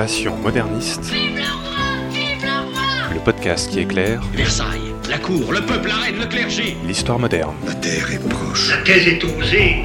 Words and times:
Passion 0.00 0.34
moderniste. 0.38 1.02
Vive 1.12 1.36
le 1.36 1.42
roi 1.42 1.76
Vive 2.10 2.42
le 2.42 2.72
roi 2.72 3.12
Le 3.12 3.20
podcast 3.20 3.70
qui 3.70 3.80
éclaire 3.80 4.22
Versailles, 4.32 4.94
la 5.10 5.18
cour, 5.18 5.52
le 5.52 5.60
peuple, 5.60 5.88
la 5.88 5.96
reine, 5.96 6.18
le 6.18 6.24
clergé. 6.24 6.74
l'histoire 6.86 7.18
moderne. 7.18 7.54
La 7.66 7.74
terre 7.74 8.10
est 8.10 8.28
proche. 8.30 8.70
La 8.70 8.78
thèse 8.78 9.06
est 9.06 9.22
osée. 9.22 9.84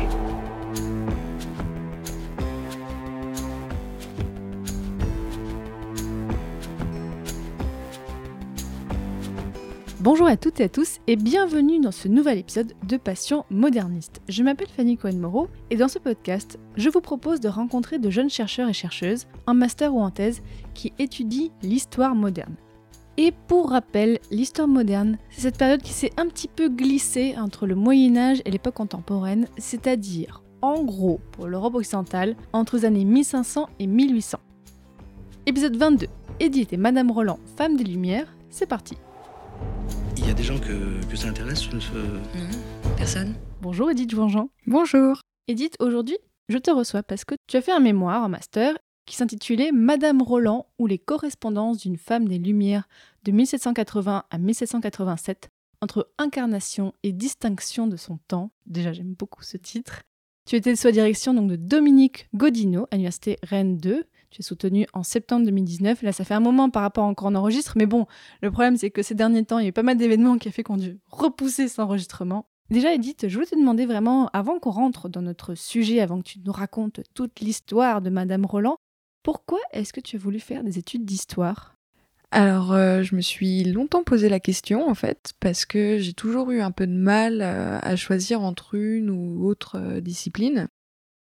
Bonjour 10.06 10.28
à 10.28 10.38
toutes 10.38 10.60
et 10.60 10.66
à 10.66 10.70
tous 10.70 11.00
et 11.08 11.16
bienvenue 11.16 11.80
dans 11.80 11.92
ce 11.92 12.08
nouvel 12.08 12.38
épisode 12.38 12.74
de 12.88 12.96
Passion 12.96 13.44
moderniste. 13.50 14.22
Je 14.30 14.44
m'appelle 14.44 14.68
Fanny 14.68 14.98
Cohen-Moreau 14.98 15.48
et 15.72 15.78
dans 15.78 15.88
ce 15.88 15.98
podcast, 15.98 16.60
je 16.76 16.92
vous 16.92 17.02
propose 17.02 17.40
de 17.40 17.50
rencontrer 17.50 17.98
de 17.98 18.12
jeunes 18.12 18.30
chercheurs 18.30 18.70
et 18.70 18.74
chercheuses, 18.74 19.26
en 19.48 19.56
master 19.56 19.96
ou 19.96 20.02
en 20.02 20.12
thèse, 20.12 20.44
qui 20.76 20.94
étudient 21.00 21.50
l'histoire 21.64 22.14
moderne. 22.14 22.54
Et 23.18 23.34
pour 23.48 23.72
rappel, 23.72 24.20
l'histoire 24.30 24.68
moderne, 24.68 25.18
c'est 25.32 25.42
cette 25.42 25.58
période 25.58 25.82
qui 25.82 25.94
s'est 25.94 26.14
un 26.18 26.28
petit 26.28 26.50
peu 26.50 26.70
glissée 26.70 27.34
entre 27.40 27.66
le 27.66 27.74
Moyen 27.74 28.16
Âge 28.16 28.44
et 28.46 28.52
l'époque 28.52 28.76
contemporaine, 28.76 29.48
c'est-à-dire, 29.58 30.44
en 30.62 30.84
gros, 30.84 31.20
pour 31.32 31.48
l'Europe 31.48 31.74
occidentale, 31.74 32.36
entre 32.54 32.78
les 32.78 32.86
années 32.86 33.06
1500 33.06 33.70
et 33.80 33.88
1800. 33.88 34.38
Épisode 35.48 35.78
22. 35.78 36.06
Edith 36.40 36.74
et 36.74 36.78
Madame 36.78 37.10
Roland, 37.10 37.40
femme 37.58 37.76
des 37.76 37.86
Lumières, 37.86 38.28
c'est 38.52 38.68
parti. 38.68 38.98
Il 40.26 40.30
y 40.30 40.32
a 40.32 40.34
des 40.34 40.42
gens 40.42 40.58
que, 40.58 41.06
que 41.06 41.16
ça 41.16 41.28
intéresse 41.28 41.72
Non, 41.72 41.80
personne. 42.98 43.36
Bonjour 43.62 43.92
Edith 43.92 44.10
Jouanjean. 44.10 44.50
Bonjour. 44.66 45.22
Edith, 45.48 45.76
aujourd'hui, 45.80 46.18
je 46.50 46.58
te 46.58 46.72
reçois 46.72 47.04
parce 47.04 47.26
que 47.26 47.36
tu 47.46 47.58
as 47.58 47.62
fait 47.62 47.72
un 47.72 47.80
mémoire, 47.80 48.24
un 48.24 48.28
master, 48.28 48.76
qui 49.06 49.16
s'intitulait 49.18 49.72
Madame 49.72 50.24
Roland 50.24 50.66
ou 50.80 50.88
les 50.88 50.98
correspondances 50.98 51.78
d'une 51.78 51.98
femme 51.98 52.28
des 52.28 52.40
Lumières 52.40 52.88
de 53.24 53.34
1780 53.34 54.24
à 54.28 54.38
1787 54.40 55.50
entre 55.82 56.10
incarnation 56.18 56.92
et 57.04 57.12
distinction 57.12 57.86
de 57.86 57.96
son 57.96 58.18
temps. 58.28 58.50
Déjà, 58.66 58.94
j'aime 58.94 59.14
beaucoup 59.14 59.44
ce 59.44 59.58
titre. 59.58 60.02
Tu 60.48 60.56
étais 60.56 60.76
sous 60.76 60.88
la 60.88 60.94
direction 60.94 61.36
donc, 61.36 61.52
de 61.52 61.56
Dominique 61.56 62.30
Godino 62.34 62.88
à 62.90 62.96
l'université 62.96 63.38
Rennes 63.44 63.78
2. 63.78 64.06
Es 64.40 64.44
soutenu 64.44 64.86
en 64.94 65.04
septembre 65.04 65.46
2019. 65.46 66.02
Là, 66.02 66.12
ça 66.12 66.24
fait 66.24 66.34
un 66.34 66.40
moment 66.40 66.70
par 66.70 66.82
rapport 66.82 67.14
quand 67.16 67.32
on 67.32 67.36
enregistre, 67.36 67.74
mais 67.76 67.86
bon, 67.86 68.06
le 68.42 68.52
problème 68.52 68.78
c'est 68.78 68.90
que 68.90 69.02
ces 69.02 69.16
derniers 69.16 69.46
temps, 69.46 69.60
il 69.60 69.64
y 69.64 69.66
a 69.66 69.70
eu 69.70 69.74
pas 69.74 69.84
mal 69.84 69.98
d'événements 69.98 70.38
qui 70.38 70.48
ont 70.48 70.52
fait 70.52 70.64
qu'on 70.64 70.76
a 70.76 70.80
dû 70.80 71.00
repousser 71.10 71.68
cet 71.68 71.80
enregistrement. 71.80 72.48
Déjà, 72.72 72.94
Edith, 72.94 73.28
je 73.28 73.34
voulais 73.36 73.46
te 73.46 73.56
demander 73.56 73.86
vraiment, 73.86 74.30
avant 74.34 74.60
qu'on 74.60 74.72
rentre 74.72 75.08
dans 75.08 75.22
notre 75.22 75.54
sujet, 75.54 76.02
avant 76.02 76.18
que 76.20 76.28
tu 76.30 76.40
nous 76.44 76.52
racontes 76.52 77.02
toute 77.14 77.40
l'histoire 77.40 78.02
de 78.02 78.10
Madame 78.10 78.46
Roland, 78.46 78.78
pourquoi 79.22 79.60
est-ce 79.72 79.94
que 79.94 80.02
tu 80.02 80.16
as 80.16 80.20
voulu 80.20 80.40
faire 80.40 80.64
des 80.64 80.80
études 80.80 81.06
d'histoire? 81.06 81.76
Alors, 82.32 82.74
euh, 82.74 83.04
je 83.04 83.16
me 83.16 83.22
suis 83.22 83.64
longtemps 83.64 84.04
posé 84.04 84.30
la 84.30 84.40
question, 84.40 84.90
en 84.90 84.96
fait, 84.96 85.34
parce 85.40 85.66
que 85.66 86.00
j'ai 86.00 86.14
toujours 86.14 86.52
eu 86.52 86.62
un 86.62 86.72
peu 86.72 86.86
de 86.88 86.94
mal 86.94 87.42
euh, 87.42 87.80
à 87.82 87.96
choisir 87.96 88.42
entre 88.42 88.76
une 88.76 89.10
ou 89.10 89.46
autre 89.46 89.78
euh, 89.80 90.02
discipline. 90.02 90.68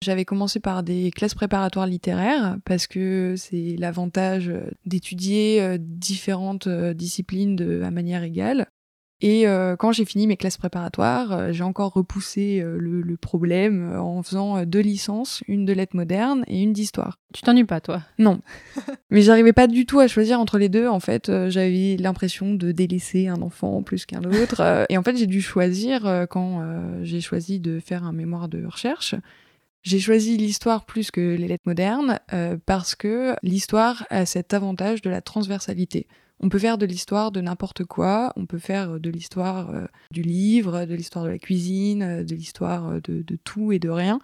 J'avais 0.03 0.25
commencé 0.25 0.59
par 0.59 0.81
des 0.81 1.11
classes 1.11 1.35
préparatoires 1.35 1.85
littéraires, 1.85 2.57
parce 2.65 2.87
que 2.87 3.35
c'est 3.37 3.75
l'avantage 3.77 4.51
d'étudier 4.83 5.61
euh, 5.61 5.77
différentes 5.79 6.65
euh, 6.65 6.95
disciplines 6.95 7.55
de, 7.55 7.83
à 7.83 7.91
manière 7.91 8.23
égale. 8.23 8.65
Et 9.23 9.47
euh, 9.47 9.75
quand 9.75 9.91
j'ai 9.91 10.03
fini 10.03 10.25
mes 10.25 10.37
classes 10.37 10.57
préparatoires, 10.57 11.53
j'ai 11.53 11.63
encore 11.63 11.93
repoussé 11.93 12.63
le, 12.65 13.01
le 13.03 13.17
problème 13.17 13.95
en 13.95 14.23
faisant 14.23 14.65
deux 14.65 14.79
licences, 14.79 15.43
une 15.47 15.63
de 15.63 15.73
lettres 15.73 15.95
modernes 15.95 16.43
et 16.47 16.63
une 16.63 16.73
d'histoire. 16.73 17.19
Tu 17.31 17.43
t'ennuies 17.43 17.65
pas, 17.65 17.81
toi? 17.81 18.01
Non. 18.17 18.41
Mais 19.11 19.21
j'arrivais 19.21 19.53
pas 19.53 19.67
du 19.67 19.85
tout 19.85 19.99
à 19.99 20.07
choisir 20.07 20.39
entre 20.39 20.57
les 20.57 20.69
deux. 20.69 20.87
En 20.87 20.99
fait, 20.99 21.31
j'avais 21.49 21.97
l'impression 21.99 22.55
de 22.55 22.71
délaisser 22.71 23.27
un 23.27 23.43
enfant 23.43 23.83
plus 23.83 24.07
qu'un 24.07 24.23
autre. 24.23 24.87
Et 24.89 24.97
en 24.97 25.03
fait, 25.03 25.15
j'ai 25.15 25.27
dû 25.27 25.39
choisir 25.39 26.25
quand 26.31 26.65
j'ai 27.03 27.21
choisi 27.21 27.59
de 27.59 27.79
faire 27.79 28.03
un 28.03 28.13
mémoire 28.13 28.49
de 28.49 28.65
recherche. 28.65 29.13
J'ai 29.83 29.99
choisi 29.99 30.37
l'histoire 30.37 30.85
plus 30.85 31.09
que 31.09 31.21
les 31.21 31.47
lettres 31.47 31.63
modernes 31.65 32.19
euh, 32.33 32.57
parce 32.65 32.93
que 32.93 33.35
l'histoire 33.41 34.05
a 34.11 34.25
cet 34.27 34.53
avantage 34.53 35.01
de 35.01 35.09
la 35.09 35.21
transversalité. 35.21 36.07
On 36.39 36.49
peut 36.49 36.59
faire 36.59 36.77
de 36.77 36.85
l'histoire 36.85 37.31
de 37.31 37.41
n'importe 37.41 37.83
quoi, 37.85 38.31
on 38.35 38.45
peut 38.45 38.59
faire 38.59 38.99
de 38.99 39.09
l'histoire 39.09 39.71
euh, 39.71 39.85
du 40.11 40.21
livre, 40.21 40.85
de 40.85 40.93
l'histoire 40.93 41.25
de 41.25 41.29
la 41.29 41.39
cuisine, 41.39 42.03
euh, 42.03 42.23
de 42.23 42.35
l'histoire 42.35 43.01
de, 43.01 43.23
tout 43.43 43.71
et 43.71 43.79
de 43.79 43.89
rien. 43.89 44.19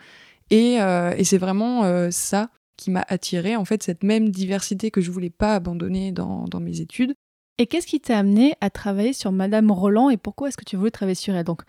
Et, 0.52 0.78
c'est 1.24 1.38
vraiment 1.38 2.10
ça 2.10 2.50
qui 2.78 2.90
m'a 2.90 3.04
attiré, 3.10 3.58
en 3.58 3.66
fait, 3.66 3.84
cette 3.84 4.04
même 4.04 4.30
diversité 4.30 4.92
que 4.92 5.02
je 5.02 5.12
voulais 5.12 5.30
pas 5.30 5.56
abandonner 5.56 6.14
dans, 6.14 6.46
dans 6.46 6.62
mes 6.62 6.80
études. 6.80 7.16
Et 7.58 7.66
qu'est-ce 7.66 7.88
qui 7.88 8.00
t'a 8.00 8.20
amené 8.20 8.54
à 8.62 8.70
travailler 8.70 9.12
sur 9.12 9.34
Madame 9.34 9.72
Roland 9.72 10.10
et 10.10 10.16
pourquoi 10.16 10.48
est-ce 10.48 10.58
que 10.58 10.64
tu 10.64 10.78
voulu 10.78 10.92
travailler 10.92 11.16
sur 11.16 11.36
elle? 11.36 11.44
Donc, 11.44 11.64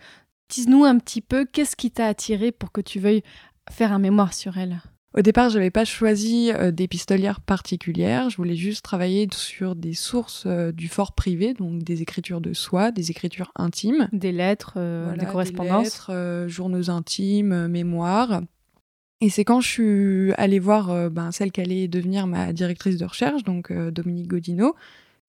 dis-nous 0.49 0.83
un 0.83 0.97
petit 0.97 1.21
peu, 1.21 1.45
qu'est-ce 1.45 1.75
qui 1.75 1.91
t'a 1.91 2.07
attiré 2.07 2.51
pour 2.51 2.71
que 2.71 2.81
tu 2.81 2.99
veuilles 2.99 3.23
faire 3.69 3.93
un 3.93 3.99
mémoire 3.99 4.33
sur 4.33 4.57
elle 4.57 4.81
Au 5.17 5.21
départ, 5.21 5.49
j'avais 5.49 5.71
pas 5.71 5.85
choisi 5.85 6.51
euh, 6.51 6.71
d'épistolière 6.71 7.41
particulière, 7.41 8.29
je 8.29 8.37
voulais 8.37 8.55
juste 8.55 8.83
travailler 8.83 9.27
sur 9.33 9.75
des 9.75 9.93
sources 9.93 10.43
euh, 10.45 10.71
du 10.71 10.87
fort 10.87 11.13
privé, 11.13 11.53
donc 11.53 11.83
des 11.83 12.01
écritures 12.01 12.41
de 12.41 12.53
soi, 12.53 12.91
des 12.91 13.11
écritures 13.11 13.51
intimes. 13.55 14.07
Des 14.11 14.31
lettres, 14.31 14.73
euh, 14.77 15.05
Voilà, 15.07 15.23
des 15.23 15.31
correspondances 15.31 15.85
lettres, 15.85 16.11
euh, 16.11 16.47
journaux 16.47 16.89
intimes, 16.89 17.67
mémoires. 17.67 18.41
Et 19.21 19.29
c'est 19.29 19.43
quand 19.43 19.59
je 19.59 19.67
suis 19.67 20.33
allée 20.33 20.59
voir 20.59 20.91
euh, 20.91 21.09
ben, 21.09 21.31
celle 21.31 21.51
qui 21.51 21.59
allait 21.61 21.87
devenir 21.87 22.25
ma 22.25 22.53
directrice 22.53 22.97
de 22.97 23.05
recherche, 23.05 23.43
donc 23.43 23.73
Dominique 23.73 24.27
Godino, 24.27 24.75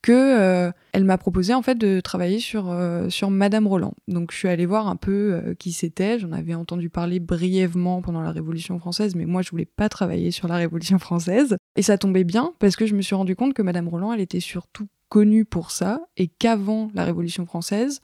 que 0.02 0.12
euh, 0.12 0.72
elle 0.92 1.04
m'a 1.04 1.18
proposé 1.18 1.52
en 1.54 1.62
fait 1.62 1.76
de 1.76 2.00
travailler 2.00 2.38
sur 2.38 2.70
euh, 2.70 3.08
sur 3.10 3.30
Madame 3.30 3.66
Roland. 3.66 3.94
Donc 4.08 4.32
je 4.32 4.38
suis 4.38 4.48
allée 4.48 4.66
voir 4.66 4.88
un 4.88 4.96
peu 4.96 5.34
euh, 5.34 5.54
qui 5.54 5.72
c'était. 5.72 6.18
J'en 6.18 6.32
avais 6.32 6.54
entendu 6.54 6.88
parler 6.88 7.20
brièvement 7.20 8.00
pendant 8.02 8.22
la 8.22 8.32
Révolution 8.32 8.78
française, 8.78 9.14
mais 9.14 9.26
moi 9.26 9.42
je 9.42 9.50
voulais 9.50 9.66
pas 9.66 9.88
travailler 9.88 10.30
sur 10.30 10.48
la 10.48 10.56
Révolution 10.56 10.98
française. 10.98 11.56
Et 11.76 11.82
ça 11.82 11.98
tombait 11.98 12.24
bien 12.24 12.54
parce 12.58 12.76
que 12.76 12.86
je 12.86 12.94
me 12.94 13.02
suis 13.02 13.14
rendu 13.14 13.36
compte 13.36 13.54
que 13.54 13.62
Madame 13.62 13.88
Roland, 13.88 14.12
elle 14.12 14.20
était 14.20 14.40
surtout 14.40 14.88
connue 15.08 15.44
pour 15.44 15.70
ça 15.70 16.00
et 16.16 16.28
qu'avant 16.28 16.90
la 16.94 17.04
Révolution 17.04 17.44
française, 17.44 18.00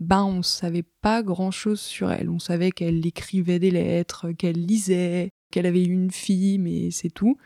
ben 0.00 0.24
on 0.24 0.42
savait 0.42 0.84
pas 1.00 1.22
grand 1.22 1.50
chose 1.50 1.80
sur 1.80 2.12
elle. 2.12 2.28
On 2.28 2.38
savait 2.38 2.70
qu'elle 2.70 3.04
écrivait 3.06 3.58
des 3.58 3.70
lettres, 3.70 4.32
qu'elle 4.32 4.64
lisait, 4.64 5.30
qu'elle 5.50 5.66
avait 5.66 5.84
une 5.84 6.10
fille, 6.10 6.58
mais 6.58 6.90
c'est 6.90 7.10
tout. 7.10 7.36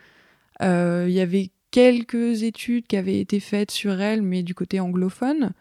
Il 0.61 1.11
y 1.11 1.21
avait 1.21 1.51
quelques 1.77 2.43
études 2.43 2.87
qui 2.87 2.97
avaient 2.97 3.21
été 3.21 3.39
faites 3.39 3.71
sur 3.71 4.01
elle, 4.01 4.23
mais 4.23 4.43
du 4.43 4.55
côté 4.55 4.81
anglophone, 4.81 5.53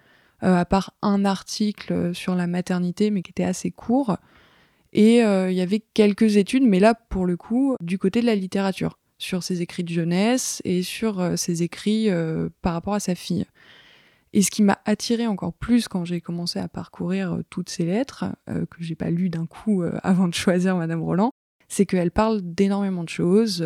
euh, 0.43 0.55
à 0.55 0.63
part 0.63 0.95
un 1.01 1.25
article 1.25 2.15
sur 2.15 2.35
la 2.35 2.47
maternité, 2.47 3.11
mais 3.11 3.21
qui 3.21 3.31
était 3.31 3.43
assez 3.43 3.69
court. 3.69 4.15
Et 4.93 5.23
euh, 5.25 5.51
il 5.51 5.57
y 5.57 5.61
avait 5.61 5.83
quelques 5.93 6.37
études, 6.37 6.63
mais 6.63 6.79
là, 6.79 6.93
pour 6.93 7.25
le 7.25 7.35
coup, 7.35 7.75
du 7.81 7.99
côté 7.99 8.21
de 8.21 8.25
la 8.27 8.35
littérature, 8.35 8.97
sur 9.17 9.43
ses 9.43 9.61
écrits 9.61 9.83
de 9.83 9.89
jeunesse 9.89 10.61
et 10.63 10.83
sur 10.83 11.19
euh, 11.19 11.35
ses 11.35 11.63
écrits 11.63 12.09
euh, 12.09 12.47
par 12.61 12.71
rapport 12.71 12.93
à 12.93 13.01
sa 13.01 13.13
fille. 13.13 13.45
Et 14.35 14.41
ce 14.41 14.51
qui 14.51 14.63
m'a 14.63 14.79
attiré 14.83 15.27
encore 15.27 15.53
plus 15.53 15.87
quand 15.87 16.03
j'ai 16.03 16.19
commencé 16.19 16.59
à 16.59 16.67
parcourir 16.67 17.35
euh, 17.35 17.41
toutes 17.49 17.69
ces 17.69 17.85
lettres, 17.85 18.25
euh, 18.49 18.65
que 18.65 18.83
j'ai 18.83 18.95
pas 18.95 19.09
lues 19.09 19.29
d'un 19.29 19.45
coup 19.45 19.81
euh, 19.81 19.97
avant 20.03 20.27
de 20.27 20.33
choisir 20.33 20.75
Madame 20.75 21.01
Roland, 21.01 21.31
c'est 21.67 21.85
qu'elle 21.85 22.11
parle 22.11 22.41
d'énormément 22.41 23.03
de 23.03 23.09
choses. 23.09 23.65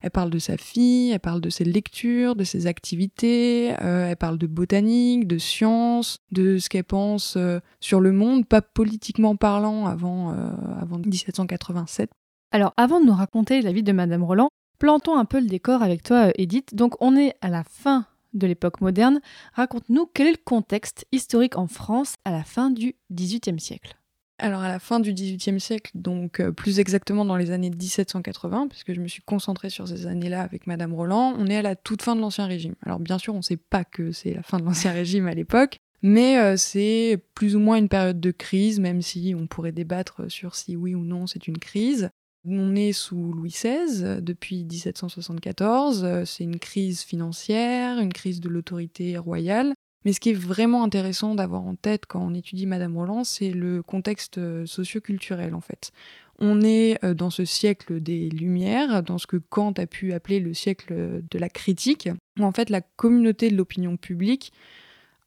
Elle 0.00 0.10
parle 0.10 0.30
de 0.30 0.38
sa 0.38 0.56
fille, 0.56 1.10
elle 1.10 1.20
parle 1.20 1.40
de 1.40 1.48
ses 1.48 1.64
lectures, 1.64 2.36
de 2.36 2.44
ses 2.44 2.66
activités, 2.66 3.74
euh, 3.82 4.10
elle 4.10 4.16
parle 4.16 4.38
de 4.38 4.46
botanique, 4.46 5.26
de 5.26 5.38
sciences, 5.38 6.18
de 6.32 6.58
ce 6.58 6.68
qu'elle 6.68 6.84
pense 6.84 7.36
euh, 7.36 7.60
sur 7.80 8.00
le 8.00 8.12
monde, 8.12 8.46
pas 8.46 8.60
politiquement 8.60 9.36
parlant 9.36 9.86
avant, 9.86 10.32
euh, 10.32 10.50
avant 10.80 10.98
1787. 10.98 12.10
Alors, 12.52 12.74
avant 12.76 13.00
de 13.00 13.06
nous 13.06 13.14
raconter 13.14 13.62
la 13.62 13.72
vie 13.72 13.82
de 13.82 13.92
Madame 13.92 14.22
Roland, 14.22 14.48
plantons 14.78 15.16
un 15.16 15.24
peu 15.24 15.40
le 15.40 15.46
décor 15.46 15.82
avec 15.82 16.02
toi, 16.02 16.30
Edith. 16.36 16.74
Donc, 16.74 16.94
on 17.00 17.16
est 17.16 17.34
à 17.40 17.48
la 17.48 17.64
fin 17.64 18.06
de 18.34 18.46
l'époque 18.46 18.80
moderne. 18.80 19.20
Raconte-nous 19.54 20.06
quel 20.12 20.28
est 20.28 20.32
le 20.32 20.44
contexte 20.44 21.06
historique 21.10 21.56
en 21.56 21.66
France 21.66 22.14
à 22.24 22.30
la 22.30 22.44
fin 22.44 22.70
du 22.70 22.94
XVIIIe 23.10 23.58
siècle. 23.58 23.96
Alors 24.38 24.60
à 24.60 24.68
la 24.68 24.78
fin 24.78 25.00
du 25.00 25.14
XVIIIe 25.14 25.58
siècle, 25.60 25.90
donc 25.94 26.40
euh, 26.40 26.52
plus 26.52 26.78
exactement 26.78 27.24
dans 27.24 27.36
les 27.36 27.52
années 27.52 27.70
1780, 27.70 28.68
puisque 28.68 28.92
je 28.92 29.00
me 29.00 29.08
suis 29.08 29.22
concentrée 29.22 29.70
sur 29.70 29.88
ces 29.88 30.06
années-là 30.06 30.42
avec 30.42 30.66
Madame 30.66 30.92
Roland, 30.92 31.34
on 31.38 31.46
est 31.46 31.56
à 31.56 31.62
la 31.62 31.74
toute 31.74 32.02
fin 32.02 32.14
de 32.14 32.20
l'Ancien 32.20 32.44
Régime. 32.44 32.74
Alors 32.84 33.00
bien 33.00 33.16
sûr, 33.16 33.32
on 33.32 33.38
ne 33.38 33.42
sait 33.42 33.56
pas 33.56 33.84
que 33.84 34.12
c'est 34.12 34.34
la 34.34 34.42
fin 34.42 34.58
de 34.58 34.64
l'Ancien 34.64 34.92
Régime 34.92 35.26
à 35.26 35.32
l'époque, 35.32 35.78
mais 36.02 36.38
euh, 36.38 36.58
c'est 36.58 37.18
plus 37.34 37.56
ou 37.56 37.60
moins 37.60 37.76
une 37.76 37.88
période 37.88 38.20
de 38.20 38.30
crise, 38.30 38.78
même 38.78 39.00
si 39.00 39.34
on 39.38 39.46
pourrait 39.46 39.72
débattre 39.72 40.30
sur 40.30 40.54
si 40.54 40.76
oui 40.76 40.94
ou 40.94 41.04
non 41.04 41.26
c'est 41.26 41.48
une 41.48 41.58
crise. 41.58 42.10
On 42.44 42.76
est 42.76 42.92
sous 42.92 43.32
Louis 43.32 43.50
XVI 43.50 44.20
depuis 44.20 44.64
1774, 44.64 46.04
euh, 46.04 46.24
c'est 46.26 46.44
une 46.44 46.58
crise 46.58 47.00
financière, 47.00 47.98
une 47.98 48.12
crise 48.12 48.40
de 48.40 48.50
l'autorité 48.50 49.16
royale, 49.16 49.72
mais 50.06 50.12
ce 50.12 50.20
qui 50.20 50.30
est 50.30 50.34
vraiment 50.34 50.84
intéressant 50.84 51.34
d'avoir 51.34 51.62
en 51.62 51.74
tête 51.74 52.06
quand 52.06 52.20
on 52.20 52.32
étudie 52.32 52.64
Madame 52.64 52.96
Roland, 52.96 53.24
c'est 53.24 53.50
le 53.50 53.82
contexte 53.82 54.38
euh, 54.38 54.64
socio-culturel 54.64 55.52
en 55.52 55.60
fait. 55.60 55.90
On 56.38 56.62
est 56.62 57.04
euh, 57.04 57.12
dans 57.12 57.30
ce 57.30 57.44
siècle 57.44 58.00
des 58.00 58.30
Lumières, 58.30 59.02
dans 59.02 59.18
ce 59.18 59.26
que 59.26 59.36
Kant 59.36 59.72
a 59.72 59.86
pu 59.86 60.12
appeler 60.12 60.38
le 60.38 60.54
siècle 60.54 61.22
de 61.28 61.38
la 61.38 61.48
critique, 61.48 62.08
où 62.38 62.44
en 62.44 62.52
fait 62.52 62.70
la 62.70 62.82
communauté 62.82 63.50
de 63.50 63.56
l'opinion 63.56 63.96
publique 63.96 64.52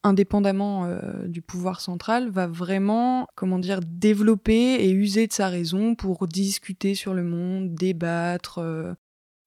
indépendamment 0.03 0.85
euh, 0.85 1.27
du 1.27 1.41
pouvoir 1.41 1.81
central, 1.81 2.29
va 2.29 2.47
vraiment, 2.47 3.27
comment 3.35 3.59
dire, 3.59 3.81
développer 3.85 4.75
et 4.75 4.91
user 4.91 5.27
de 5.27 5.33
sa 5.33 5.49
raison 5.49 5.95
pour 5.95 6.27
discuter 6.27 6.95
sur 6.95 7.13
le 7.13 7.23
monde, 7.23 7.73
débattre. 7.73 8.59
euh, 8.59 8.93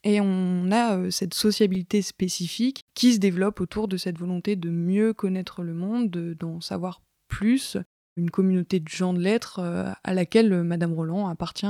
et 0.04 0.20
on 0.20 0.70
a 0.70 0.96
euh, 0.99 1.10
cette 1.10 1.34
sociabilité 1.34 2.02
spécifique 2.02 2.82
qui 2.94 3.12
se 3.14 3.19
développe 3.19 3.60
autour 3.60 3.88
de 3.88 3.96
cette 3.96 4.19
volonté 4.19 4.56
de 4.56 4.70
mieux 4.70 5.12
connaître 5.12 5.62
le 5.62 5.75
monde, 5.75 6.10
de- 6.10 6.34
d'en 6.34 6.60
savoir 6.60 7.02
plus. 7.28 7.76
Une 8.19 8.31
communauté 8.31 8.78
de 8.78 8.88
gens 8.88 9.14
de 9.14 9.20
lettres 9.20 9.58
euh, 9.58 9.90
à 10.04 10.12
laquelle 10.12 10.52
euh, 10.52 10.62
Madame 10.62 10.93
Roland 10.93 11.28
appartient 11.28 11.66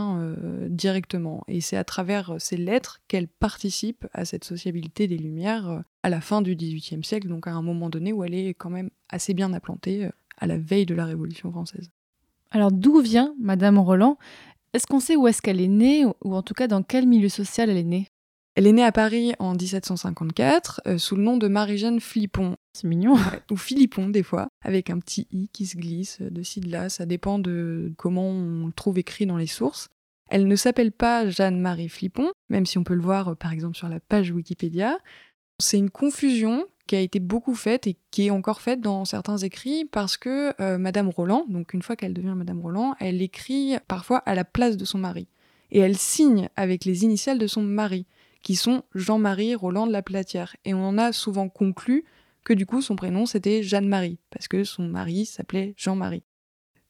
directement. 0.68 1.44
Et 1.46 1.60
c'est 1.60 1.76
à 1.76 1.84
travers 1.84 2.34
ces 2.38 2.56
lettres 2.56 2.98
qu'elle 3.06 3.28
participe 3.28 4.06
à 4.12 4.24
cette 4.24 4.44
sociabilité 4.44 5.06
des 5.06 5.18
Lumières 5.18 5.84
à 6.02 6.10
la 6.10 6.20
fin 6.20 6.42
du 6.42 6.56
XVIIIe 6.56 7.04
siècle, 7.04 7.28
donc 7.28 7.46
à 7.46 7.52
un 7.52 7.62
moment 7.62 7.90
donné 7.90 8.12
où 8.12 8.24
elle 8.24 8.34
est 8.34 8.54
quand 8.54 8.70
même 8.70 8.90
assez 9.08 9.34
bien 9.34 9.52
implantée 9.52 10.08
à 10.38 10.46
la 10.46 10.58
veille 10.58 10.86
de 10.86 10.94
la 10.96 11.04
Révolution 11.04 11.52
française. 11.52 11.90
Alors 12.50 12.72
d'où 12.72 13.00
vient 13.00 13.34
Madame 13.40 13.78
Roland? 13.78 14.18
Est-ce 14.72 14.86
qu'on 14.86 15.00
sait 15.00 15.16
où 15.16 15.28
est-ce 15.28 15.42
qu'elle 15.42 15.60
est 15.60 15.68
née 15.68 16.04
ou 16.06 16.34
en 16.34 16.42
tout 16.42 16.54
cas 16.54 16.66
dans 16.66 16.82
quel 16.82 17.06
milieu 17.06 17.28
social 17.28 17.70
elle 17.70 17.76
est 17.76 17.84
née? 17.84 18.08
Elle 18.54 18.66
est 18.66 18.72
née 18.72 18.84
à 18.84 18.92
Paris 18.92 19.32
en 19.38 19.54
1754 19.54 20.82
euh, 20.86 20.98
sous 20.98 21.16
le 21.16 21.22
nom 21.22 21.38
de 21.38 21.48
Marie-Jeanne 21.48 22.00
Flippon, 22.00 22.56
C'est 22.74 22.86
mignon. 22.86 23.16
ou 23.50 23.56
Philippon 23.56 24.08
des 24.10 24.22
fois, 24.22 24.48
avec 24.62 24.90
un 24.90 24.98
petit 24.98 25.26
i 25.32 25.48
qui 25.48 25.64
se 25.64 25.76
glisse 25.76 26.20
de 26.20 26.42
ci 26.42 26.60
de 26.60 26.70
là, 26.70 26.90
ça 26.90 27.06
dépend 27.06 27.38
de 27.38 27.92
comment 27.96 28.28
on 28.28 28.66
le 28.66 28.72
trouve 28.72 28.98
écrit 28.98 29.24
dans 29.24 29.38
les 29.38 29.46
sources. 29.46 29.88
Elle 30.28 30.46
ne 30.46 30.56
s'appelle 30.56 30.92
pas 30.92 31.28
Jeanne-Marie 31.28 31.88
Flippon, 31.88 32.30
même 32.50 32.66
si 32.66 32.76
on 32.78 32.84
peut 32.84 32.94
le 32.94 33.02
voir 33.02 33.28
euh, 33.28 33.34
par 33.34 33.52
exemple 33.52 33.76
sur 33.76 33.88
la 33.88 34.00
page 34.00 34.30
Wikipédia. 34.30 34.98
C'est 35.58 35.78
une 35.78 35.90
confusion 35.90 36.66
qui 36.86 36.96
a 36.96 37.00
été 37.00 37.20
beaucoup 37.20 37.54
faite 37.54 37.86
et 37.86 37.96
qui 38.10 38.26
est 38.26 38.30
encore 38.30 38.60
faite 38.60 38.80
dans 38.80 39.06
certains 39.06 39.38
écrits 39.38 39.86
parce 39.86 40.18
que 40.18 40.52
euh, 40.60 40.76
Madame 40.76 41.08
Roland, 41.08 41.46
donc 41.48 41.72
une 41.72 41.82
fois 41.82 41.96
qu'elle 41.96 42.12
devient 42.12 42.34
Madame 42.36 42.60
Roland, 42.60 42.96
elle 43.00 43.22
écrit 43.22 43.76
parfois 43.88 44.18
à 44.18 44.34
la 44.34 44.44
place 44.44 44.76
de 44.76 44.84
son 44.84 44.98
mari. 44.98 45.26
Et 45.70 45.78
elle 45.78 45.96
signe 45.96 46.50
avec 46.56 46.84
les 46.84 47.04
initiales 47.04 47.38
de 47.38 47.46
son 47.46 47.62
mari, 47.62 48.04
qui 48.42 48.56
sont 48.56 48.82
Jean-Marie 48.94 49.54
Roland 49.54 49.86
de 49.86 49.92
la 49.92 50.02
Platière. 50.02 50.56
Et 50.64 50.74
on 50.74 50.84
en 50.84 50.98
a 50.98 51.12
souvent 51.12 51.48
conclu 51.48 52.04
que 52.44 52.52
du 52.52 52.66
coup 52.66 52.82
son 52.82 52.96
prénom 52.96 53.26
c'était 53.26 53.62
Jeanne-Marie, 53.62 54.18
parce 54.30 54.48
que 54.48 54.64
son 54.64 54.88
mari 54.88 55.26
s'appelait 55.26 55.74
Jean-Marie. 55.76 56.24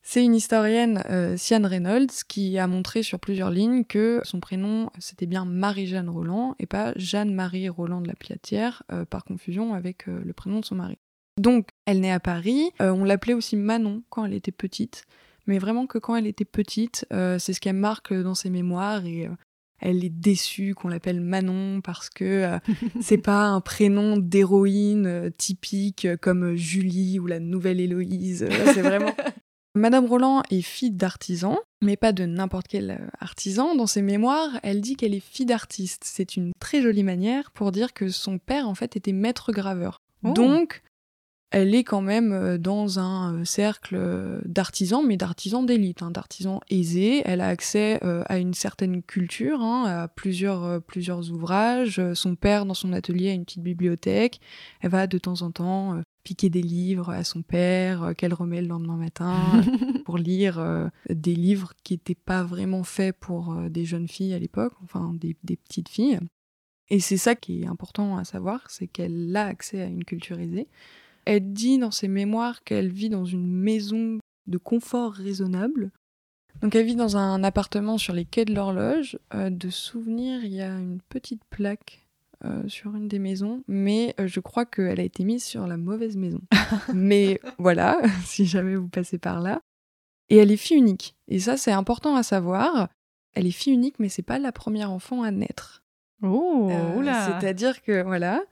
C'est 0.04 0.24
une 0.24 0.34
historienne, 0.34 1.04
euh, 1.10 1.36
Reynolds, 1.48 2.24
qui 2.26 2.58
a 2.58 2.66
montré 2.66 3.04
sur 3.04 3.20
plusieurs 3.20 3.50
lignes 3.50 3.84
que 3.84 4.20
son 4.24 4.40
prénom 4.40 4.90
c'était 4.98 5.26
bien 5.26 5.44
Marie-Jeanne 5.44 6.08
Roland 6.08 6.56
et 6.58 6.66
pas 6.66 6.92
Jeanne-Marie 6.96 7.68
Roland 7.68 8.00
de 8.00 8.08
la 8.08 8.16
Platière, 8.16 8.82
euh, 8.90 9.04
par 9.04 9.24
confusion 9.24 9.74
avec 9.74 10.08
euh, 10.08 10.20
le 10.24 10.32
prénom 10.32 10.60
de 10.60 10.64
son 10.64 10.74
mari. 10.74 10.98
Donc, 11.40 11.68
elle 11.86 12.00
naît 12.00 12.12
à 12.12 12.20
Paris, 12.20 12.72
euh, 12.82 12.90
on 12.90 13.04
l'appelait 13.04 13.32
aussi 13.32 13.56
Manon 13.56 14.02
quand 14.10 14.24
elle 14.24 14.34
était 14.34 14.52
petite, 14.52 15.04
mais 15.46 15.58
vraiment 15.58 15.86
que 15.86 15.98
quand 15.98 16.16
elle 16.16 16.26
était 16.26 16.44
petite, 16.44 17.06
c'est 17.10 17.52
ce 17.52 17.60
qu'elle 17.60 17.74
marque 17.74 18.14
dans 18.14 18.36
ses 18.36 18.48
mémoires 18.48 19.04
et 19.04 19.28
elle 19.82 20.04
est 20.04 20.10
déçue 20.10 20.74
qu'on 20.74 20.88
l'appelle 20.88 21.20
Manon 21.20 21.80
parce 21.82 22.08
que 22.08 22.24
euh, 22.24 22.58
c'est 23.00 23.18
pas 23.18 23.44
un 23.46 23.60
prénom 23.60 24.16
d'héroïne 24.16 25.06
euh, 25.06 25.30
typique 25.30 26.04
euh, 26.04 26.16
comme 26.16 26.54
Julie 26.54 27.18
ou 27.18 27.26
la 27.26 27.40
nouvelle 27.40 27.80
Héloïse. 27.80 28.48
C'est 28.72 28.82
vraiment. 28.82 29.14
Madame 29.74 30.04
Roland 30.04 30.42
est 30.50 30.60
fille 30.60 30.90
d'artisan, 30.90 31.58
mais 31.80 31.96
pas 31.96 32.12
de 32.12 32.26
n'importe 32.26 32.68
quel 32.68 33.08
artisan. 33.20 33.74
Dans 33.74 33.86
ses 33.86 34.02
mémoires, 34.02 34.60
elle 34.62 34.82
dit 34.82 34.96
qu'elle 34.96 35.14
est 35.14 35.20
fille 35.20 35.46
d'artiste. 35.46 36.02
C'est 36.04 36.36
une 36.36 36.52
très 36.60 36.82
jolie 36.82 37.02
manière 37.02 37.50
pour 37.52 37.72
dire 37.72 37.94
que 37.94 38.10
son 38.10 38.38
père, 38.38 38.68
en 38.68 38.74
fait, 38.74 38.96
était 38.96 39.12
maître 39.12 39.50
graveur. 39.50 40.02
Oh. 40.24 40.32
Donc, 40.32 40.82
elle 41.52 41.74
est 41.74 41.84
quand 41.84 42.00
même 42.00 42.32
euh, 42.32 42.58
dans 42.58 42.98
un 42.98 43.34
euh, 43.34 43.44
cercle 43.44 43.94
euh, 43.96 44.40
d'artisans, 44.46 45.04
mais 45.06 45.16
d'artisans 45.18 45.64
d'élite, 45.64 46.02
hein, 46.02 46.10
d'artisans 46.10 46.60
aisés. 46.70 47.22
Elle 47.26 47.42
a 47.42 47.48
accès 47.48 48.00
euh, 48.02 48.24
à 48.26 48.38
une 48.38 48.54
certaine 48.54 49.02
culture, 49.02 49.60
hein, 49.60 49.84
à 49.84 50.08
plusieurs, 50.08 50.64
euh, 50.64 50.80
plusieurs 50.80 51.30
ouvrages. 51.30 52.00
Son 52.14 52.34
père, 52.36 52.64
dans 52.64 52.74
son 52.74 52.92
atelier, 52.92 53.28
a 53.30 53.32
une 53.34 53.44
petite 53.44 53.62
bibliothèque. 53.62 54.40
Elle 54.80 54.90
va 54.90 55.06
de 55.06 55.18
temps 55.18 55.42
en 55.42 55.50
temps 55.50 55.94
euh, 55.94 56.02
piquer 56.24 56.48
des 56.48 56.62
livres 56.62 57.10
à 57.10 57.22
son 57.22 57.42
père, 57.42 58.14
qu'elle 58.16 58.32
remet 58.32 58.62
le 58.62 58.68
lendemain 58.68 58.96
matin, 58.96 59.36
pour 60.04 60.18
lire 60.18 60.90
des 61.10 61.34
livres 61.34 61.72
qui 61.82 61.94
n'étaient 61.94 62.14
pas 62.14 62.44
vraiment 62.44 62.84
faits 62.84 63.16
pour 63.18 63.52
des 63.68 63.84
jeunes 63.84 64.06
filles 64.06 64.32
à 64.32 64.38
l'époque, 64.38 64.72
enfin 64.84 65.12
des, 65.14 65.36
des 65.42 65.56
petites 65.56 65.88
filles. 65.88 66.20
Et 66.90 67.00
c'est 67.00 67.16
ça 67.16 67.34
qui 67.34 67.62
est 67.62 67.66
important 67.66 68.18
à 68.18 68.24
savoir, 68.24 68.70
c'est 68.70 68.86
qu'elle 68.86 69.34
a 69.36 69.46
accès 69.46 69.80
à 69.80 69.86
une 69.86 70.04
culture 70.04 70.38
aisée. 70.38 70.68
Elle 71.24 71.52
dit 71.52 71.78
dans 71.78 71.90
ses 71.90 72.08
mémoires 72.08 72.62
qu'elle 72.64 72.88
vit 72.88 73.08
dans 73.08 73.24
une 73.24 73.50
maison 73.50 74.18
de 74.46 74.58
confort 74.58 75.12
raisonnable. 75.12 75.90
Donc 76.60 76.74
elle 76.74 76.86
vit 76.86 76.96
dans 76.96 77.16
un 77.16 77.42
appartement 77.44 77.98
sur 77.98 78.12
les 78.12 78.24
quais 78.24 78.44
de 78.44 78.54
l'horloge. 78.54 79.18
Euh, 79.34 79.50
de 79.50 79.70
souvenir, 79.70 80.44
il 80.44 80.52
y 80.52 80.62
a 80.62 80.68
une 80.68 81.00
petite 81.08 81.44
plaque 81.50 82.06
euh, 82.44 82.68
sur 82.68 82.94
une 82.94 83.08
des 83.08 83.18
maisons, 83.18 83.62
mais 83.68 84.14
euh, 84.20 84.26
je 84.26 84.40
crois 84.40 84.64
qu'elle 84.64 85.00
a 85.00 85.04
été 85.04 85.24
mise 85.24 85.44
sur 85.44 85.66
la 85.66 85.76
mauvaise 85.76 86.16
maison. 86.16 86.40
mais 86.94 87.40
voilà, 87.58 88.00
si 88.24 88.46
jamais 88.46 88.76
vous 88.76 88.88
passez 88.88 89.18
par 89.18 89.40
là. 89.40 89.60
Et 90.28 90.36
elle 90.36 90.50
est 90.50 90.56
fille 90.56 90.76
unique. 90.76 91.16
Et 91.28 91.40
ça, 91.40 91.56
c'est 91.56 91.72
important 91.72 92.16
à 92.16 92.22
savoir. 92.22 92.88
Elle 93.34 93.46
est 93.46 93.50
fille 93.50 93.72
unique, 93.72 93.98
mais 93.98 94.08
c'est 94.08 94.22
pas 94.22 94.38
la 94.38 94.52
première 94.52 94.90
enfant 94.90 95.22
à 95.22 95.30
naître. 95.30 95.82
Oh. 96.22 96.70
C'est-à-dire 97.02 97.82
que, 97.82 98.02
voilà, 98.02 98.42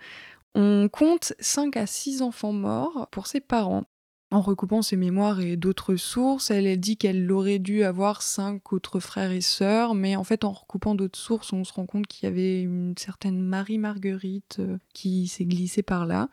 on 0.55 0.88
compte 0.88 1.32
5 1.41 1.76
à 1.76 1.87
6 1.87 2.23
enfants 2.23 2.52
morts 2.52 3.08
pour 3.11 3.26
ses 3.26 3.41
parents. 3.41 3.85
En 4.32 4.43
recoupant 4.43 4.81
ses 4.81 4.97
mémoires 4.97 5.41
et 5.41 5.56
d'autres 5.56 5.97
sources, 5.97 6.52
elle, 6.52 6.79
dit 6.79 6.97
qu'elle 6.97 7.31
aurait 7.32 7.58
dû 7.58 7.82
avoir 7.82 8.23
cinq 8.23 8.73
autres 8.73 9.00
frères 9.00 9.32
et 9.32 9.41
sœurs, 9.41 9.94
mais 9.97 10.14
en 10.14 10.23
fait, 10.23 10.44
en 10.44 10.52
recoupant 10.52 10.94
d'autres 10.94 11.19
sources, 11.19 11.52
on 11.52 11.64
se 11.64 11.73
rend 11.73 11.85
compte 11.85 12.06
qu'il 12.06 12.29
y 12.29 12.32
avait 12.32 12.62
une 12.62 12.94
certaine 12.97 13.41
Marie-Marguerite 13.41 14.58
euh, 14.61 14.79
qui 14.94 15.26
s'est 15.26 15.47
glissée 15.47 15.82
par 15.82 16.06
là. 16.06 16.29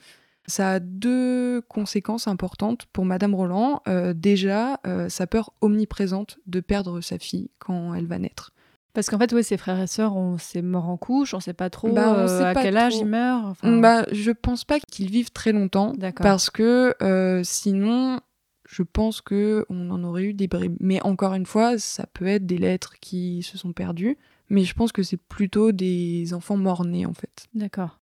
Ça 0.46 0.74
a 0.74 0.80
deux 0.80 1.62
conséquences 1.62 2.28
importantes 2.28 2.86
pour 2.94 3.04
Madame 3.04 3.34
Roland. 3.34 3.82
Euh, 3.88 4.14
déjà, 4.14 4.80
euh, 4.86 5.10
sa 5.10 5.26
peur 5.26 5.52
omniprésente 5.62 6.38
de 6.46 6.60
perdre 6.60 7.02
sa 7.02 7.18
fille 7.18 7.50
quand 7.58 7.96
elle 7.96 8.06
va 8.06 8.20
naître. 8.20 8.54
Parce 8.98 9.12
qu'en 9.12 9.20
fait, 9.20 9.32
oui, 9.32 9.44
ses 9.44 9.58
frères 9.58 9.80
et 9.80 9.86
sœurs, 9.86 10.16
on 10.16 10.40
s'est 10.40 10.64
morts 10.64 10.90
en 10.90 10.98
couche, 10.98 11.36
on 11.36 11.40
sait 11.40 11.54
pas 11.54 11.70
trop 11.70 11.94
Bah, 11.94 12.16
on 12.18 12.20
euh, 12.22 12.28
sait 12.28 12.46
à 12.46 12.54
pas 12.56 12.64
quel 12.64 12.78
âge 12.78 12.96
ils 12.96 13.06
meurent. 13.06 13.46
enfin, 13.46 13.78
Bah, 13.78 14.08
je 14.12 14.32
pense 14.32 14.64
pas 14.66 14.80
qu'ils 14.80 15.12
vivent 15.12 15.30
très 15.30 15.52
longtemps. 15.52 15.94
D'accord. 15.96 16.24
Parce 16.24 16.50
que 16.50 16.96
euh, 17.04 17.44
sinon, 17.44 18.20
je 18.68 18.82
pense 18.82 19.22
que 19.22 19.68
on 19.70 19.92
en 19.92 20.04
aurait 20.04 20.24
eu 20.24 20.34
des 20.34 20.48
bribes. 20.48 20.78
Mais 20.80 21.00
encore 21.04 21.36
une 21.36 21.46
fois, 21.46 21.78
ça 21.78 22.08
peut 22.08 22.26
être 22.26 22.48
des 22.48 22.58
lettres 22.58 22.96
qui 23.00 23.44
se 23.44 23.56
sont 23.56 23.72
perdues. 23.72 24.18
Mais 24.50 24.64
je 24.64 24.74
pense 24.74 24.92
que 24.92 25.04
c'est 25.04 25.22
plutôt 25.22 25.72
des 25.72 26.34
enfants 26.34 26.58
morts-nés, 26.58 27.06
en 27.06 27.14
fait. 27.14 27.46
D'accord. 27.54 28.00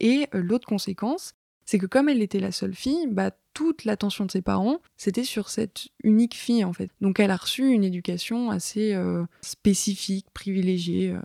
Et 0.00 0.26
euh, 0.34 0.42
l'autre 0.42 0.66
conséquence, 0.66 1.34
c'est 1.72 1.78
que 1.78 1.86
comme 1.86 2.10
elle 2.10 2.20
était 2.20 2.38
la 2.38 2.52
seule 2.52 2.74
fille, 2.74 3.06
bah, 3.10 3.30
toute 3.54 3.86
l'attention 3.86 4.26
de 4.26 4.30
ses 4.30 4.42
parents, 4.42 4.80
c'était 4.98 5.24
sur 5.24 5.48
cette 5.48 5.88
unique 6.04 6.34
fille, 6.34 6.64
en 6.64 6.74
fait. 6.74 6.90
Donc 7.00 7.18
elle 7.18 7.30
a 7.30 7.36
reçu 7.36 7.66
une 7.66 7.82
éducation 7.82 8.50
assez 8.50 8.92
euh, 8.92 9.24
spécifique, 9.40 10.26
privilégiée. 10.34 11.12
euh. 11.12 11.22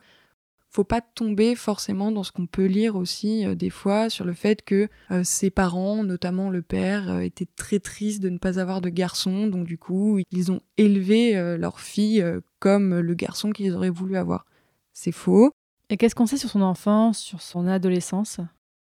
Faut 0.70 0.86
pas 0.86 1.02
tomber 1.02 1.54
forcément 1.56 2.14
dans 2.14 2.24
ce 2.24 2.32
qu'on 2.32 2.46
peut 2.46 2.64
lire 2.64 2.96
aussi 2.96 3.46
euh, 3.46 3.56
des 3.56 3.70
fois 3.70 4.10
sur 4.10 4.24
le 4.24 4.32
fait 4.32 4.64
que 4.64 4.88
ses 5.22 5.50
parents, 5.50 6.06
notamment 6.06 6.50
le 6.50 6.62
père, 6.62 7.20
étaient 7.20 7.50
très 7.58 7.82
tristes 7.82 8.22
de 8.22 8.30
ne 8.30 8.38
pas 8.38 8.58
avoir 8.58 8.80
de 8.80 8.88
garçon, 8.88 9.48
donc 9.48 9.66
du 9.66 9.78
coup 9.78 10.22
ils 10.32 10.50
ont 10.50 10.62
élevé 10.78 11.58
leur 11.58 11.82
fille 11.82 12.24
comme 12.60 12.98
le 12.98 13.14
garçon 13.16 13.52
qu'ils 13.52 13.74
auraient 13.74 13.90
voulu 13.90 14.16
avoir. 14.16 14.46
C'est 14.94 15.12
faux. 15.12 15.52
Et 15.90 15.98
qu'est-ce 15.98 16.16
qu'on 16.16 16.26
sait 16.26 16.38
sur 16.38 16.50
son 16.50 16.62
enfance, 16.62 17.20
sur 17.20 17.42
son 17.42 17.68
adolescence? 17.68 18.40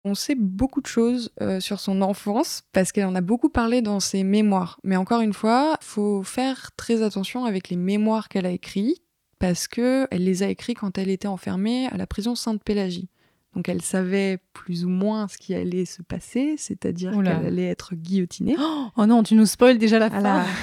On 0.03 0.15
sait 0.15 0.35
beaucoup 0.35 0.81
de 0.81 0.87
choses 0.87 1.31
euh, 1.41 1.59
sur 1.59 1.79
son 1.79 2.01
enfance 2.01 2.63
parce 2.73 2.91
qu'elle 2.91 3.05
en 3.05 3.13
a 3.15 3.21
beaucoup 3.21 3.49
parlé 3.49 3.81
dans 3.81 3.99
ses 3.99 4.23
mémoires. 4.23 4.79
Mais 4.83 4.95
encore 4.95 5.21
une 5.21 5.33
fois, 5.33 5.77
faut 5.81 6.23
faire 6.23 6.71
très 6.75 7.03
attention 7.03 7.45
avec 7.45 7.69
les 7.69 7.75
mémoires 7.77 8.27
qu'elle 8.27 8.45
a 8.47 8.51
écrites 8.51 8.97
parce 9.37 9.67
que 9.67 10.07
elle 10.11 10.23
les 10.23 10.41
a 10.43 10.47
écrites 10.47 10.79
quand 10.79 10.97
elle 10.97 11.09
était 11.09 11.27
enfermée 11.27 11.87
à 11.87 11.97
la 11.97 12.07
prison 12.07 12.33
Sainte-Pélagie. 12.35 13.09
Donc 13.55 13.67
elle 13.69 13.81
savait 13.81 14.39
plus 14.53 14.85
ou 14.85 14.89
moins 14.89 15.27
ce 15.27 15.37
qui 15.37 15.53
allait 15.53 15.85
se 15.85 16.01
passer, 16.01 16.55
c'est-à-dire 16.57 17.11
qu'elle 17.11 17.27
allait 17.27 17.67
être 17.67 17.93
guillotinée. 17.95 18.55
Oh 18.97 19.05
non, 19.05 19.23
tu 19.23 19.35
nous 19.35 19.45
spoil 19.45 19.77
déjà 19.77 19.99
la 19.99 20.09
Voilà. 20.09 20.43
fin. 20.43 20.49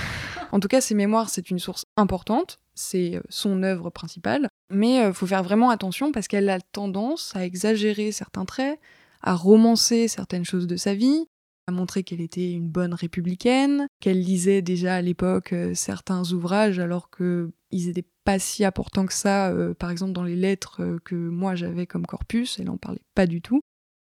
En 0.50 0.60
tout 0.60 0.68
cas, 0.68 0.80
ses 0.80 0.94
mémoires, 0.94 1.28
c'est 1.28 1.50
une 1.50 1.58
source 1.58 1.84
importante, 1.98 2.58
c'est 2.74 3.16
euh, 3.16 3.20
son 3.28 3.62
œuvre 3.62 3.90
principale, 3.90 4.48
mais 4.70 5.06
il 5.08 5.12
faut 5.12 5.26
faire 5.26 5.42
vraiment 5.42 5.68
attention 5.68 6.10
parce 6.10 6.26
qu'elle 6.26 6.48
a 6.48 6.58
tendance 6.58 7.36
à 7.36 7.44
exagérer 7.44 8.12
certains 8.12 8.46
traits, 8.46 8.80
à 9.20 9.34
romancer 9.34 10.08
certaines 10.08 10.44
choses 10.44 10.66
de 10.66 10.76
sa 10.76 10.94
vie, 10.94 11.26
à 11.68 11.70
montrer 11.70 12.02
qu'elle 12.02 12.22
était 12.22 12.50
une 12.50 12.68
bonne 12.68 12.94
républicaine, 12.94 13.88
qu'elle 14.00 14.22
lisait 14.22 14.62
déjà 14.62 14.96
à 14.96 15.02
l'époque 15.02 15.52
euh, 15.52 15.74
certains 15.74 16.32
ouvrages 16.32 16.78
alors 16.78 17.10
qu'ils 17.10 17.50
n'étaient 17.70 18.06
pas 18.24 18.38
si 18.38 18.64
important 18.64 19.04
que 19.04 19.12
ça, 19.12 19.50
euh, 19.50 19.74
par 19.74 19.90
exemple 19.90 20.12
dans 20.12 20.24
les 20.24 20.34
lettres 20.34 20.82
euh, 20.82 20.98
que 21.04 21.14
moi 21.14 21.54
j'avais 21.56 21.86
comme 21.86 22.06
corpus, 22.06 22.58
elle 22.58 22.70
en 22.70 22.78
parlait 22.78 23.02
pas 23.14 23.26
du 23.26 23.42
tout. 23.42 23.60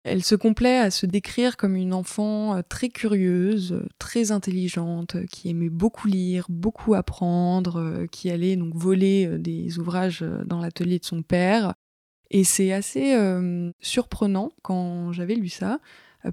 Elle 0.06 0.22
se 0.22 0.34
complaît 0.34 0.76
à 0.76 0.90
se 0.90 1.06
décrire 1.06 1.56
comme 1.56 1.74
une 1.74 1.94
enfant 1.94 2.60
très 2.68 2.90
curieuse, 2.90 3.82
très 3.98 4.32
intelligente, 4.32 5.16
qui 5.30 5.48
aimait 5.48 5.70
beaucoup 5.70 6.08
lire, 6.08 6.44
beaucoup 6.50 6.92
apprendre, 6.92 8.04
qui 8.12 8.28
allait 8.28 8.56
donc 8.56 8.74
voler 8.74 9.38
des 9.38 9.78
ouvrages 9.78 10.22
dans 10.44 10.60
l'atelier 10.60 10.98
de 10.98 11.06
son 11.06 11.22
père. 11.22 11.72
Et 12.34 12.42
c'est 12.42 12.72
assez 12.72 13.16
surprenant 13.80 14.52
quand 14.62 15.12
j'avais 15.12 15.36
lu 15.36 15.48
ça, 15.48 15.78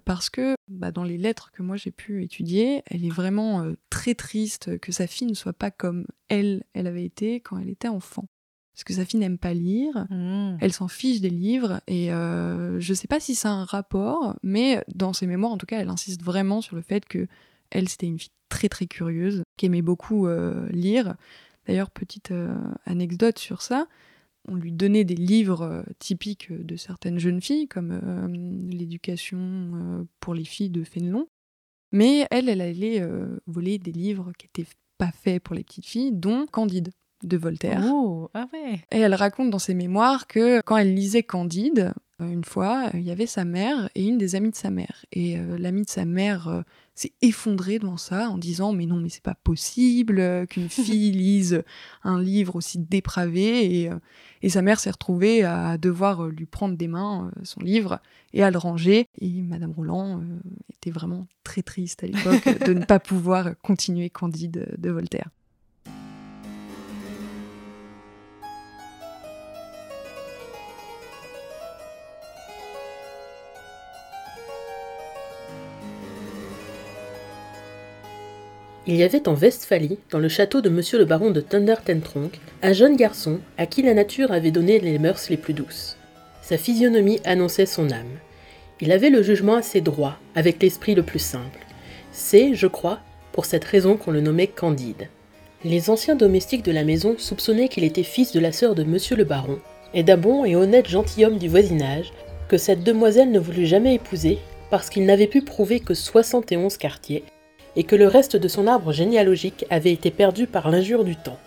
parce 0.03 0.31
que 0.31 0.55
bah, 0.67 0.91
dans 0.91 1.03
les 1.03 1.19
lettres 1.19 1.51
que 1.51 1.61
moi 1.61 1.77
j'ai 1.77 1.91
pu 1.91 2.23
étudier, 2.23 2.81
elle 2.87 3.05
est 3.05 3.13
vraiment 3.13 3.71
très 3.91 4.15
triste 4.15 4.79
que 4.79 4.91
sa 4.91 5.05
fille 5.05 5.27
ne 5.27 5.35
soit 5.35 5.53
pas 5.53 5.69
comme 5.69 6.07
elle, 6.27 6.63
elle 6.73 6.87
avait 6.87 7.05
été 7.05 7.39
quand 7.39 7.59
elle 7.59 7.69
était 7.69 7.87
enfant. 7.87 8.25
Parce 8.73 8.83
que 8.83 8.93
sa 8.93 9.05
fille 9.05 9.19
n'aime 9.19 9.37
pas 9.37 9.53
lire, 9.53 10.07
Mmh. 10.09 10.57
elle 10.59 10.73
s'en 10.73 10.87
fiche 10.87 11.21
des 11.21 11.29
livres, 11.29 11.81
et 11.85 12.11
euh, 12.11 12.79
je 12.79 12.93
sais 12.95 13.07
pas 13.07 13.19
si 13.19 13.35
c'est 13.35 13.47
un 13.47 13.63
rapport, 13.63 14.35
mais 14.41 14.83
dans 14.95 15.13
ses 15.13 15.27
mémoires 15.27 15.51
en 15.51 15.57
tout 15.57 15.67
cas, 15.67 15.79
elle 15.79 15.89
insiste 15.89 16.23
vraiment 16.23 16.61
sur 16.61 16.75
le 16.75 16.81
fait 16.81 17.05
que 17.05 17.27
elle 17.69 17.89
c'était 17.89 18.07
une 18.07 18.17
fille 18.17 18.31
très 18.49 18.69
très 18.69 18.87
curieuse, 18.87 19.43
qui 19.55 19.67
aimait 19.67 19.83
beaucoup 19.83 20.25
euh, 20.25 20.67
lire. 20.71 21.15
D'ailleurs, 21.67 21.91
petite 21.91 22.31
euh, 22.31 22.55
anecdote 22.85 23.37
sur 23.37 23.61
ça, 23.61 23.87
on 24.47 24.55
lui 24.55 24.71
donnait 24.71 25.03
des 25.03 25.15
livres 25.15 25.61
euh, 25.61 25.83
typiques 25.99 26.51
de 26.51 26.75
certaines 26.75 27.19
jeunes 27.19 27.41
filles, 27.41 27.67
comme 27.67 27.91
euh, 27.91 28.27
l'éducation 28.69 29.37
euh, 29.39 30.03
pour 30.19 30.33
les 30.33 30.45
filles 30.45 30.69
de 30.69 30.83
Fénelon. 30.83 31.27
Mais 31.91 32.25
elle, 32.31 32.49
elle 32.49 32.61
allait 32.61 33.01
euh, 33.01 33.39
voler 33.47 33.77
des 33.77 33.91
livres 33.91 34.31
qui 34.37 34.47
n'étaient 34.47 34.69
pas 34.97 35.11
faits 35.11 35.43
pour 35.43 35.55
les 35.55 35.63
petites 35.63 35.85
filles, 35.85 36.11
dont 36.11 36.45
Candide 36.47 36.91
de 37.23 37.37
Voltaire. 37.37 37.83
Oh, 37.85 38.29
ah 38.33 38.47
ouais. 38.53 38.81
Et 38.91 38.99
elle 38.99 39.13
raconte 39.13 39.51
dans 39.51 39.59
ses 39.59 39.73
mémoires 39.73 40.27
que 40.27 40.61
quand 40.61 40.77
elle 40.77 40.95
lisait 40.95 41.23
Candide, 41.23 41.79
euh, 41.89 41.93
une 42.29 42.43
fois, 42.43 42.87
euh, 42.93 42.99
il 42.99 43.03
y 43.03 43.11
avait 43.11 43.25
sa 43.25 43.45
mère 43.45 43.89
et 43.95 44.05
une 44.05 44.17
des 44.17 44.35
amies 44.35 44.51
de 44.51 44.55
sa 44.55 44.69
mère. 44.69 45.05
Et 45.11 45.37
euh, 45.37 45.57
l'amie 45.57 45.83
de 45.83 45.89
sa 45.89 46.05
mère 46.05 46.47
euh, 46.47 46.61
s'est 46.95 47.13
effondrée 47.21 47.79
devant 47.79 47.97
ça 47.97 48.29
en 48.29 48.37
disant 48.37 48.73
Mais 48.73 48.85
non, 48.85 48.97
mais 48.97 49.09
c'est 49.09 49.23
pas 49.23 49.37
possible 49.43 50.19
euh, 50.19 50.45
qu'une 50.45 50.69
fille 50.69 51.11
lise 51.11 51.63
un 52.03 52.21
livre 52.21 52.55
aussi 52.55 52.79
dépravé. 52.79 53.81
Et, 53.81 53.89
euh, 53.89 53.95
et 54.41 54.49
sa 54.49 54.61
mère 54.61 54.79
s'est 54.79 54.91
retrouvée 54.91 55.43
à 55.43 55.77
devoir 55.77 56.25
euh, 56.25 56.29
lui 56.29 56.45
prendre 56.45 56.75
des 56.75 56.87
mains 56.87 57.31
euh, 57.37 57.41
son 57.43 57.61
livre 57.61 57.99
et 58.33 58.43
à 58.43 58.51
le 58.51 58.57
ranger. 58.57 59.07
Et 59.19 59.41
Madame 59.41 59.71
Roland 59.71 60.19
euh, 60.19 60.23
était 60.73 60.91
vraiment 60.91 61.27
très 61.43 61.61
triste 61.61 62.03
à 62.03 62.07
l'époque 62.07 62.43
de 62.65 62.73
ne 62.73 62.85
pas 62.85 62.99
pouvoir 62.99 63.51
continuer 63.61 64.09
Candide 64.09 64.75
de 64.77 64.89
Voltaire. 64.89 65.29
Il 78.87 78.95
y 78.95 79.03
avait 79.03 79.27
en 79.27 79.35
Westphalie, 79.35 79.99
dans 80.09 80.17
le 80.17 80.27
château 80.27 80.59
de 80.59 80.69
monsieur 80.69 80.97
le 80.97 81.05
baron 81.05 81.29
de 81.29 81.39
Thunder-Tentronck, 81.39 82.39
un 82.63 82.73
jeune 82.73 82.95
garçon 82.95 83.39
à 83.59 83.67
qui 83.67 83.83
la 83.83 83.93
nature 83.93 84.31
avait 84.31 84.49
donné 84.49 84.79
les 84.79 84.97
mœurs 84.97 85.29
les 85.29 85.37
plus 85.37 85.53
douces. 85.53 85.97
Sa 86.41 86.57
physionomie 86.57 87.19
annonçait 87.23 87.67
son 87.67 87.91
âme. 87.91 88.17
Il 88.79 88.91
avait 88.91 89.11
le 89.11 89.21
jugement 89.21 89.55
assez 89.55 89.81
droit, 89.81 90.17
avec 90.33 90.61
l'esprit 90.63 90.95
le 90.95 91.03
plus 91.03 91.19
simple. 91.19 91.59
C'est, 92.11 92.55
je 92.55 92.65
crois, 92.65 92.99
pour 93.33 93.45
cette 93.45 93.65
raison 93.65 93.97
qu'on 93.97 94.09
le 94.09 94.21
nommait 94.21 94.47
Candide. 94.47 95.09
Les 95.63 95.91
anciens 95.91 96.15
domestiques 96.15 96.65
de 96.65 96.71
la 96.71 96.83
maison 96.83 97.13
soupçonnaient 97.19 97.69
qu'il 97.69 97.83
était 97.83 98.01
fils 98.01 98.31
de 98.31 98.39
la 98.39 98.51
sœur 98.51 98.73
de 98.73 98.83
monsieur 98.83 99.15
le 99.15 99.25
baron, 99.25 99.59
et 99.93 100.01
d'un 100.01 100.17
bon 100.17 100.43
et 100.43 100.55
honnête 100.55 100.89
gentilhomme 100.89 101.37
du 101.37 101.49
voisinage, 101.49 102.13
que 102.49 102.57
cette 102.57 102.83
demoiselle 102.83 103.31
ne 103.31 103.39
voulut 103.39 103.67
jamais 103.67 103.93
épouser, 103.93 104.39
parce 104.71 104.89
qu'il 104.89 105.05
n'avait 105.05 105.27
pu 105.27 105.43
prouver 105.43 105.79
que 105.81 105.93
71 105.93 106.77
quartiers, 106.77 107.23
et 107.75 107.83
que 107.83 107.95
le 107.95 108.07
reste 108.07 108.35
de 108.35 108.47
son 108.47 108.67
arbre 108.67 108.91
généalogique 108.91 109.65
avait 109.69 109.93
été 109.93 110.11
perdu 110.11 110.47
par 110.47 110.69
l'injure 110.69 111.03
du 111.03 111.15
temps. 111.15 111.39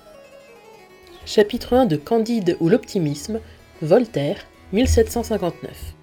Chapitre 1.26 1.74
1 1.74 1.86
de 1.86 1.96
Candide 1.96 2.56
ou 2.60 2.68
l'optimisme, 2.68 3.40
Voltaire, 3.82 4.38
1759. 4.72 5.94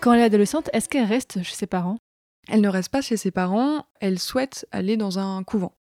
Quand 0.00 0.14
elle 0.14 0.20
est 0.20 0.24
adolescente, 0.24 0.70
est-ce 0.72 0.88
qu'elle 0.88 1.04
reste 1.04 1.42
chez 1.42 1.54
ses 1.54 1.66
parents? 1.66 1.98
Elle 2.48 2.62
ne 2.62 2.68
reste 2.68 2.88
pas 2.88 3.02
chez 3.02 3.16
ses 3.16 3.30
parents, 3.30 3.84
elle 4.00 4.18
souhaite 4.18 4.66
aller 4.72 4.96
dans 4.96 5.18
un 5.18 5.44
couvent. 5.44 5.74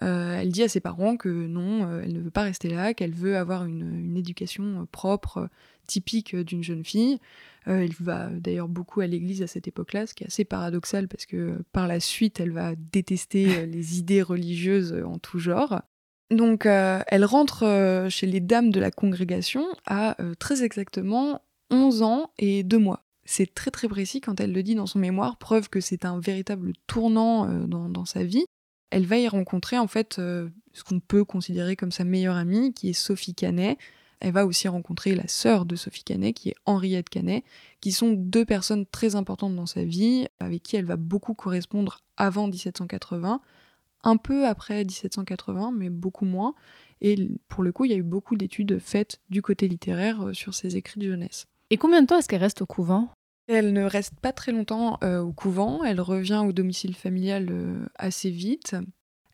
Euh, 0.00 0.38
elle 0.40 0.50
dit 0.50 0.62
à 0.62 0.68
ses 0.68 0.80
parents 0.80 1.16
que 1.16 1.28
non, 1.28 1.86
euh, 1.86 2.02
elle 2.02 2.14
ne 2.14 2.20
veut 2.20 2.30
pas 2.30 2.42
rester 2.42 2.68
là, 2.68 2.94
qu'elle 2.94 3.12
veut 3.12 3.36
avoir 3.36 3.66
une, 3.66 4.04
une 4.04 4.16
éducation 4.16 4.64
euh, 4.64 4.84
propre, 4.90 5.38
euh, 5.38 5.46
typique 5.86 6.34
d'une 6.34 6.62
jeune 6.62 6.84
fille. 6.84 7.18
Elle 7.66 7.92
va 8.00 8.28
d'ailleurs 8.30 8.68
beaucoup 8.68 9.00
à 9.02 9.06
l'église 9.06 9.42
à 9.42 9.46
cette 9.46 9.68
époque-là, 9.68 10.06
ce 10.06 10.14
qui 10.14 10.24
est 10.24 10.28
assez 10.28 10.44
paradoxal 10.44 11.06
parce 11.06 11.26
que 11.26 11.62
par 11.72 11.86
la 11.86 12.00
suite, 12.00 12.40
elle 12.40 12.52
va 12.52 12.74
détester 12.76 13.66
les 13.66 13.98
idées 13.98 14.22
religieuses 14.22 14.94
en 15.04 15.18
tout 15.18 15.38
genre. 15.38 15.82
Donc, 16.30 16.66
elle 16.66 17.24
rentre 17.24 18.06
chez 18.08 18.26
les 18.26 18.40
dames 18.40 18.70
de 18.70 18.80
la 18.80 18.90
congrégation 18.90 19.64
à 19.86 20.16
très 20.38 20.64
exactement 20.64 21.42
11 21.70 22.02
ans 22.02 22.30
et 22.38 22.62
2 22.62 22.78
mois. 22.78 23.04
C'est 23.24 23.52
très 23.54 23.70
très 23.70 23.88
précis 23.88 24.20
quand 24.20 24.40
elle 24.40 24.52
le 24.52 24.62
dit 24.62 24.74
dans 24.74 24.86
son 24.86 24.98
mémoire, 24.98 25.36
preuve 25.36 25.68
que 25.68 25.80
c'est 25.80 26.04
un 26.04 26.18
véritable 26.18 26.72
tournant 26.86 27.46
dans, 27.66 27.88
dans 27.88 28.04
sa 28.04 28.24
vie. 28.24 28.44
Elle 28.92 29.06
va 29.06 29.16
y 29.16 29.26
rencontrer 29.26 29.78
en 29.78 29.86
fait 29.86 30.18
euh, 30.18 30.50
ce 30.74 30.84
qu'on 30.84 31.00
peut 31.00 31.24
considérer 31.24 31.76
comme 31.76 31.90
sa 31.90 32.04
meilleure 32.04 32.36
amie, 32.36 32.74
qui 32.74 32.90
est 32.90 32.92
Sophie 32.92 33.34
Canet. 33.34 33.78
Elle 34.20 34.34
va 34.34 34.44
aussi 34.44 34.68
rencontrer 34.68 35.14
la 35.14 35.26
sœur 35.28 35.64
de 35.64 35.76
Sophie 35.76 36.04
Canet, 36.04 36.36
qui 36.36 36.50
est 36.50 36.54
Henriette 36.66 37.08
Canet, 37.08 37.42
qui 37.80 37.90
sont 37.90 38.12
deux 38.12 38.44
personnes 38.44 38.84
très 38.84 39.16
importantes 39.16 39.56
dans 39.56 39.64
sa 39.64 39.82
vie, 39.82 40.26
avec 40.40 40.62
qui 40.62 40.76
elle 40.76 40.84
va 40.84 40.96
beaucoup 40.96 41.32
correspondre 41.32 42.00
avant 42.18 42.48
1780, 42.48 43.40
un 44.04 44.16
peu 44.18 44.46
après 44.46 44.84
1780, 44.84 45.72
mais 45.74 45.88
beaucoup 45.88 46.26
moins. 46.26 46.54
Et 47.00 47.30
pour 47.48 47.62
le 47.62 47.72
coup, 47.72 47.86
il 47.86 47.92
y 47.92 47.94
a 47.94 47.98
eu 47.98 48.02
beaucoup 48.02 48.36
d'études 48.36 48.78
faites 48.78 49.22
du 49.30 49.40
côté 49.40 49.68
littéraire 49.68 50.28
euh, 50.28 50.34
sur 50.34 50.52
ses 50.52 50.76
écrits 50.76 51.00
de 51.00 51.06
jeunesse. 51.06 51.46
Et 51.70 51.78
combien 51.78 52.02
de 52.02 52.06
temps 52.06 52.18
est-ce 52.18 52.28
qu'elle 52.28 52.42
reste 52.42 52.60
au 52.60 52.66
couvent? 52.66 53.08
Elle 53.48 53.72
ne 53.72 53.84
reste 53.84 54.14
pas 54.20 54.32
très 54.32 54.52
longtemps 54.52 54.98
euh, 55.02 55.20
au 55.20 55.32
couvent, 55.32 55.82
elle 55.82 56.00
revient 56.00 56.42
au 56.46 56.52
domicile 56.52 56.94
familial 56.94 57.48
euh, 57.50 57.86
assez 57.96 58.30
vite. 58.30 58.76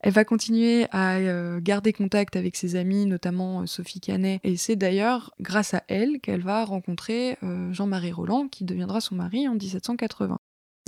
Elle 0.01 0.13
va 0.13 0.25
continuer 0.25 0.87
à 0.93 1.17
euh, 1.17 1.61
garder 1.61 1.93
contact 1.93 2.37
avec 2.37 2.57
ses 2.57 2.77
amis, 2.77 3.05
notamment 3.05 3.67
Sophie 3.67 4.01
Canet, 4.01 4.41
et 4.45 4.57
c'est 4.57 4.77
d'ailleurs 4.77 5.33
grâce 5.41 5.75
à 5.75 5.83
elle 5.89 6.21
qu'elle 6.21 6.41
va 6.41 6.65
rencontrer 6.65 7.37
Jean-Marie 7.73 8.13
Roland, 8.13 8.47
qui 8.47 8.65
deviendra 8.65 9.01
son 9.01 9.17
mari 9.17 9.49
en 9.49 9.55
1780. 9.55 10.39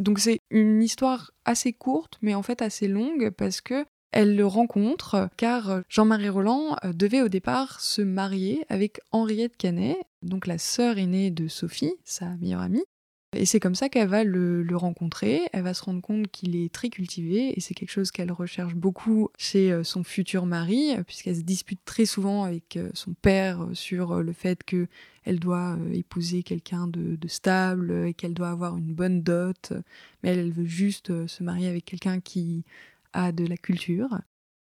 Donc 0.00 0.20
c'est 0.20 0.38
une 0.50 0.80
histoire 0.80 1.32
assez 1.44 1.72
courte, 1.72 2.18
mais 2.22 2.34
en 2.34 2.42
fait 2.42 2.62
assez 2.62 2.86
longue, 2.86 3.30
parce 3.30 3.60
que 3.60 3.84
elle 4.12 4.36
le 4.36 4.46
rencontre 4.46 5.28
car 5.36 5.82
Jean-Marie 5.88 6.28
Roland 6.28 6.76
devait 6.84 7.22
au 7.22 7.28
départ 7.28 7.80
se 7.80 8.02
marier 8.02 8.64
avec 8.68 9.00
Henriette 9.10 9.56
Canet, 9.56 9.98
donc 10.22 10.46
la 10.46 10.58
sœur 10.58 10.98
aînée 10.98 11.30
de 11.30 11.48
Sophie, 11.48 11.94
sa 12.04 12.36
meilleure 12.36 12.60
amie. 12.60 12.84
Et 13.32 13.46
c'est 13.46 13.60
comme 13.60 13.76
ça 13.76 13.88
qu'elle 13.88 14.08
va 14.08 14.24
le, 14.24 14.66
rencontrer, 14.76 15.42
elle 15.52 15.62
va 15.62 15.72
se 15.72 15.84
rendre 15.84 16.00
compte 16.02 16.28
qu'il 16.28 16.56
est 16.56 16.72
très 16.72 16.88
cultivé, 16.88 17.56
et 17.56 17.60
c'est 17.60 17.74
quelque 17.74 17.90
chose 17.90 18.10
qu'elle 18.10 18.32
recherche 18.32 18.74
beaucoup 18.74 19.28
chez 19.38 19.70
euh, 19.70 19.84
son 19.84 20.02
futur 20.02 20.46
mari, 20.46 20.96
puisqu'elle 21.06 21.36
se 21.36 21.42
dispute 21.42 21.80
très 21.84 22.06
souvent 22.06 22.42
avec 22.42 22.76
euh, 22.76 22.90
son 22.92 23.14
père 23.14 23.62
euh, 23.62 23.74
sur 23.74 24.20
le 24.20 24.32
fait 24.32 24.64
que 24.64 24.88
elle 25.24 25.38
doit 25.38 25.78
épouser 25.92 26.42
quelqu'un 26.42 26.88
de, 26.88 27.16
stable 27.28 28.06
et 28.06 28.14
qu'elle 28.14 28.34
doit 28.34 28.48
avoir 28.48 28.76
une 28.78 28.94
bonne 28.94 29.22
dot, 29.22 29.74
mais 30.22 30.30
elle, 30.30 30.50
veut 30.50 30.64
juste 30.64 31.26
se 31.26 31.42
marier 31.44 31.68
avec 31.68 31.84
quelqu'un 31.84 32.20
qui 32.20 32.64
a 33.12 33.30
de 33.30 33.46
la 33.46 33.58
culture. 33.58 34.18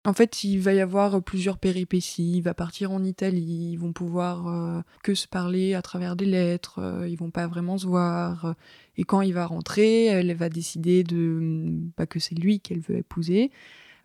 En 0.05 0.13
fait, 0.13 0.43
il 0.43 0.59
va 0.59 0.73
y 0.73 0.81
avoir 0.81 1.21
plusieurs 1.21 1.57
péripéties. 1.57 2.37
Il 2.37 2.41
va 2.41 2.53
partir 2.53 2.91
en 2.91 3.03
Italie, 3.03 3.71
ils 3.71 3.77
vont 3.77 3.91
pouvoir 3.91 4.47
euh, 4.47 4.81
que 5.03 5.15
se 5.15 5.27
parler 5.27 5.73
à 5.73 5.81
travers 5.81 6.15
des 6.15 6.25
lettres, 6.25 6.79
euh, 6.79 7.07
ils 7.07 7.17
vont 7.17 7.31
pas 7.31 7.47
vraiment 7.47 7.77
se 7.77 7.87
voir. 7.87 8.55
Et 8.97 9.03
quand 9.03 9.21
il 9.21 9.33
va 9.33 9.45
rentrer, 9.45 10.05
elle 10.05 10.33
va 10.35 10.49
décider 10.49 11.03
de 11.03 11.71
bah, 11.97 12.05
que 12.05 12.19
c'est 12.19 12.35
lui 12.35 12.59
qu'elle 12.59 12.79
veut 12.79 12.97
épouser, 12.97 13.51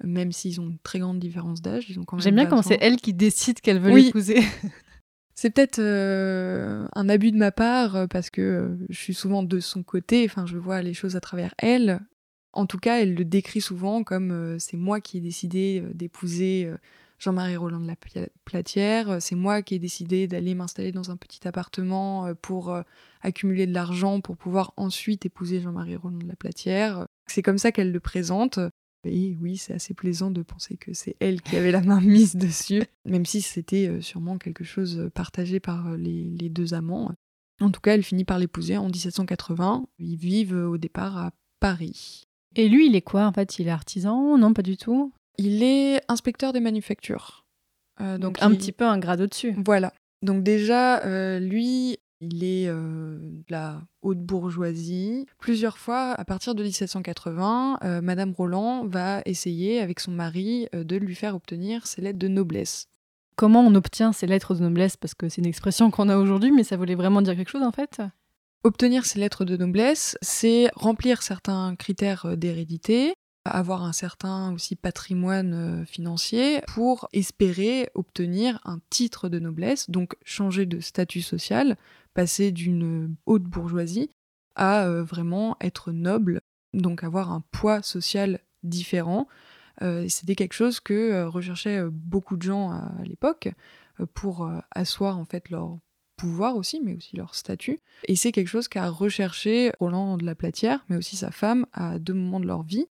même 0.02 0.32
s'ils 0.32 0.60
ont 0.60 0.68
une 0.68 0.78
très 0.78 0.98
grande 0.98 1.18
différence 1.18 1.62
d'âge. 1.62 1.86
J'aime 2.18 2.34
bien 2.34 2.44
20 2.44 2.50
quand 2.50 2.62
c'est 2.62 2.78
elle 2.80 2.96
qui 2.96 3.12
décide 3.12 3.60
qu'elle 3.60 3.78
veut 3.78 3.92
Oui. 3.92 4.04
l'épouser. 4.04 4.40
C'est 5.40 5.48
peut-être 5.48 5.78
euh, 5.78 6.86
un 6.94 7.08
abus 7.08 7.32
de 7.32 7.38
ma 7.38 7.50
part 7.50 7.96
euh, 7.96 8.06
parce 8.06 8.28
que 8.28 8.42
euh, 8.42 8.76
je 8.90 8.98
suis 8.98 9.14
souvent 9.14 9.42
de 9.42 9.58
son 9.58 9.82
côté, 9.82 10.26
enfin 10.26 10.44
je 10.44 10.58
vois 10.58 10.82
les 10.82 10.92
choses 10.92 11.16
à 11.16 11.20
travers 11.20 11.54
elle. 11.56 12.00
En 12.52 12.66
tout 12.66 12.78
cas, 12.78 13.00
elle 13.00 13.14
le 13.14 13.24
décrit 13.24 13.60
souvent 13.60 14.02
comme 14.02 14.32
euh, 14.32 14.58
c'est 14.58 14.76
moi 14.76 15.00
qui 15.00 15.18
ai 15.18 15.20
décidé 15.20 15.82
euh, 15.84 15.92
d'épouser 15.94 16.64
euh, 16.66 16.76
Jean-Marie 17.18 17.56
Roland 17.56 17.80
de 17.80 17.86
la 17.86 17.96
Pla- 17.96 18.28
Platière, 18.44 19.20
c'est 19.20 19.36
moi 19.36 19.62
qui 19.62 19.74
ai 19.74 19.78
décidé 19.78 20.26
d'aller 20.26 20.54
m'installer 20.54 20.90
dans 20.90 21.10
un 21.10 21.16
petit 21.16 21.46
appartement 21.46 22.34
pour 22.40 22.74
accumuler 23.20 23.66
de 23.66 23.74
l'argent 23.74 24.22
pour 24.22 24.38
pouvoir 24.38 24.72
ensuite 24.78 25.26
épouser 25.26 25.60
Jean-Marie 25.60 25.96
Roland 25.96 26.16
de 26.16 26.26
la 26.26 26.34
Platière. 26.34 27.06
C'est 27.26 27.42
comme 27.42 27.58
ça 27.58 27.72
qu'elle 27.72 27.92
le 27.92 28.00
présente. 28.00 28.58
Et 29.04 29.36
oui, 29.40 29.58
c'est 29.58 29.74
assez 29.74 29.92
plaisant 29.92 30.30
de 30.30 30.42
penser 30.42 30.78
que 30.78 30.94
c'est 30.94 31.16
elle 31.20 31.42
qui 31.42 31.56
avait 31.56 31.72
la 31.72 31.82
main 31.82 32.00
mise 32.00 32.36
dessus, 32.36 32.82
même 33.04 33.26
si 33.26 33.42
c'était 33.42 34.00
sûrement 34.00 34.38
quelque 34.38 34.64
chose 34.64 35.10
partagé 35.14 35.60
par 35.60 35.94
les 35.98 36.48
deux 36.48 36.72
amants. 36.72 37.12
En 37.60 37.70
tout 37.70 37.82
cas, 37.82 37.92
elle 37.94 38.02
finit 38.02 38.24
par 38.24 38.38
l'épouser 38.38 38.78
en 38.78 38.86
1780. 38.88 39.86
Ils 39.98 40.16
vivent 40.16 40.54
au 40.56 40.78
départ 40.78 41.18
à 41.18 41.32
Paris. 41.60 42.24
Et 42.56 42.68
lui, 42.68 42.86
il 42.86 42.96
est 42.96 43.02
quoi 43.02 43.26
en 43.26 43.32
fait? 43.32 43.58
Il 43.58 43.68
est 43.68 43.70
artisan? 43.72 44.36
Non, 44.38 44.52
pas 44.52 44.62
du 44.62 44.76
tout. 44.76 45.12
Il 45.38 45.62
est 45.62 46.00
inspecteur 46.08 46.52
des 46.52 46.60
manufactures. 46.60 47.44
Euh, 48.00 48.18
Donc 48.18 48.38
un 48.42 48.50
il- 48.52 48.58
petit 48.58 48.72
peu 48.72 48.84
un 48.84 48.98
grade 48.98 49.20
au-dessus. 49.20 49.54
Voilà. 49.64 49.92
Donc 50.22 50.42
déjà, 50.42 51.02
euh, 51.04 51.38
lui, 51.38 51.98
il 52.20 52.44
est 52.44 52.66
euh, 52.68 53.18
de 53.20 53.44
la 53.48 53.80
haute 54.02 54.18
bourgeoisie. 54.20 55.26
Plusieurs 55.38 55.78
fois, 55.78 56.12
à 56.12 56.24
partir 56.24 56.54
de 56.54 56.62
1780, 56.62 57.78
euh, 57.84 58.00
Madame 58.02 58.32
Roland 58.36 58.84
va 58.86 59.22
essayer, 59.24 59.80
avec 59.80 60.00
son 60.00 60.10
mari, 60.10 60.66
euh, 60.74 60.84
de 60.84 60.96
lui 60.96 61.14
faire 61.14 61.34
obtenir 61.34 61.86
ses 61.86 62.02
lettres 62.02 62.18
de 62.18 62.28
noblesse. 62.28 62.86
Comment 63.36 63.60
on 63.62 63.74
obtient 63.74 64.12
ces 64.12 64.26
lettres 64.26 64.54
de 64.54 64.60
noblesse? 64.60 64.96
Parce 64.98 65.14
que 65.14 65.28
c'est 65.30 65.40
une 65.40 65.46
expression 65.46 65.90
qu'on 65.90 66.10
a 66.10 66.18
aujourd'hui, 66.18 66.50
mais 66.52 66.64
ça 66.64 66.76
voulait 66.76 66.94
vraiment 66.94 67.22
dire 67.22 67.36
quelque 67.36 67.50
chose 67.50 67.62
en 67.62 67.72
fait? 67.72 68.02
Obtenir 68.62 69.06
ces 69.06 69.18
lettres 69.18 69.44
de 69.44 69.56
noblesse, 69.56 70.18
c'est 70.20 70.70
remplir 70.74 71.22
certains 71.22 71.76
critères 71.76 72.26
euh, 72.26 72.36
d'hérédité, 72.36 73.14
avoir 73.46 73.84
un 73.84 73.92
certain 73.92 74.52
aussi 74.52 74.76
patrimoine 74.76 75.54
euh, 75.54 75.84
financier 75.86 76.60
pour 76.68 77.08
espérer 77.12 77.88
obtenir 77.94 78.60
un 78.64 78.78
titre 78.90 79.28
de 79.30 79.38
noblesse, 79.38 79.88
donc 79.88 80.14
changer 80.24 80.66
de 80.66 80.80
statut 80.80 81.22
social, 81.22 81.76
passer 82.12 82.52
d'une 82.52 83.14
haute 83.24 83.44
bourgeoisie 83.44 84.10
à 84.56 84.84
euh, 84.84 85.02
vraiment 85.02 85.56
être 85.60 85.90
noble, 85.90 86.42
donc 86.74 87.02
avoir 87.02 87.32
un 87.32 87.42
poids 87.52 87.82
social 87.82 88.40
différent. 88.62 89.26
Euh, 89.82 90.06
C'était 90.08 90.34
quelque 90.34 90.52
chose 90.52 90.80
que 90.80 90.92
euh, 90.92 91.28
recherchaient 91.28 91.78
euh, 91.78 91.90
beaucoup 91.90 92.36
de 92.36 92.42
gens 92.42 92.70
à, 92.70 92.92
l'époque 93.04 93.48
euh, 94.00 94.06
pour 94.12 94.44
euh, 94.44 94.58
asseoir 94.72 95.18
en 95.18 95.24
fait 95.24 95.48
leur 95.50 95.78
pouvoir 96.20 96.56
aussi, 96.56 96.80
mais 96.80 96.94
aussi 96.94 97.16
leur 97.16 97.34
statut. 97.34 97.78
Et 98.04 98.16
c'est 98.16 98.32
quelque 98.32 98.48
chose 98.48 98.68
qu'a 98.68 98.88
recherché 98.88 99.72
Roland 99.80 100.18
de 100.18 100.24
la 100.24 100.34
Platière, 100.34 100.84
mais 100.88 100.96
aussi 100.96 101.16
sa 101.16 101.30
femme, 101.30 101.66
à 101.72 101.98
deux 101.98 102.14
moments 102.14 102.40
de 102.40 102.46
leur 102.46 102.62
vie. 102.62 102.86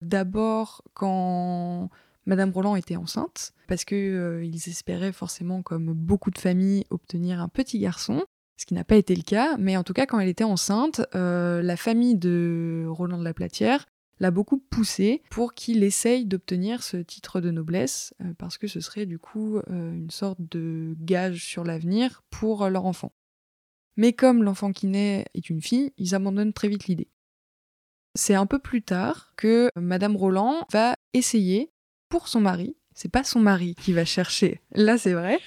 D'abord, 0.00 0.82
quand 0.92 1.88
Madame 2.26 2.50
Roland 2.50 2.74
était 2.76 2.96
enceinte, 2.96 3.52
parce 3.68 3.84
que 3.84 3.94
euh, 3.94 4.50
espéraient 4.52 5.12
forcément, 5.12 5.62
comme 5.62 5.92
beaucoup 5.92 6.30
de 6.30 6.38
familles, 6.38 6.84
obtenir 6.90 7.40
un 7.40 7.48
petit 7.48 7.78
garçon, 7.78 8.24
ce 8.56 8.66
qui 8.66 8.74
n'a 8.74 8.84
pas 8.84 8.96
été 8.96 9.14
le 9.14 9.22
cas. 9.22 9.56
Mais 9.56 9.76
en 9.76 9.84
tout 9.84 9.92
cas, 9.92 10.06
quand 10.06 10.18
elle 10.18 10.28
était 10.28 10.44
enceinte, 10.44 11.00
euh, 11.14 11.62
la 11.62 11.76
famille 11.76 12.16
de 12.16 12.86
Roland 12.88 13.18
de 13.18 13.24
la 13.24 13.34
Platière 13.34 13.86
l'a 14.20 14.30
beaucoup 14.30 14.58
poussé 14.58 15.22
pour 15.30 15.54
qu'il 15.54 15.82
essaye 15.82 16.26
d'obtenir 16.26 16.82
ce 16.82 16.96
titre 16.96 17.40
de 17.40 17.50
noblesse, 17.50 18.14
euh, 18.22 18.32
parce 18.38 18.58
que 18.58 18.66
ce 18.66 18.80
serait 18.80 19.06
du 19.06 19.18
coup 19.18 19.58
euh, 19.58 19.92
une 19.92 20.10
sorte 20.10 20.38
de 20.40 20.96
gage 21.00 21.44
sur 21.44 21.64
l'avenir 21.64 22.22
pour 22.30 22.64
euh, 22.64 22.68
leur 22.68 22.86
enfant. 22.86 23.12
Mais 23.96 24.12
comme 24.12 24.42
l'enfant 24.42 24.72
qui 24.72 24.86
naît 24.86 25.24
est 25.34 25.50
une 25.50 25.62
fille, 25.62 25.92
ils 25.98 26.14
abandonnent 26.14 26.52
très 26.52 26.68
vite 26.68 26.86
l'idée. 26.86 27.08
C'est 28.16 28.34
un 28.34 28.46
peu 28.46 28.58
plus 28.58 28.82
tard 28.82 29.32
que 29.36 29.70
Madame 29.76 30.16
Roland 30.16 30.66
va 30.72 30.94
essayer 31.12 31.72
pour 32.08 32.28
son 32.28 32.40
mari. 32.40 32.76
C'est 32.94 33.10
pas 33.10 33.24
son 33.24 33.40
mari 33.40 33.74
qui 33.74 33.92
va 33.92 34.04
chercher. 34.04 34.60
Là, 34.72 34.98
c'est 34.98 35.14
vrai. 35.14 35.40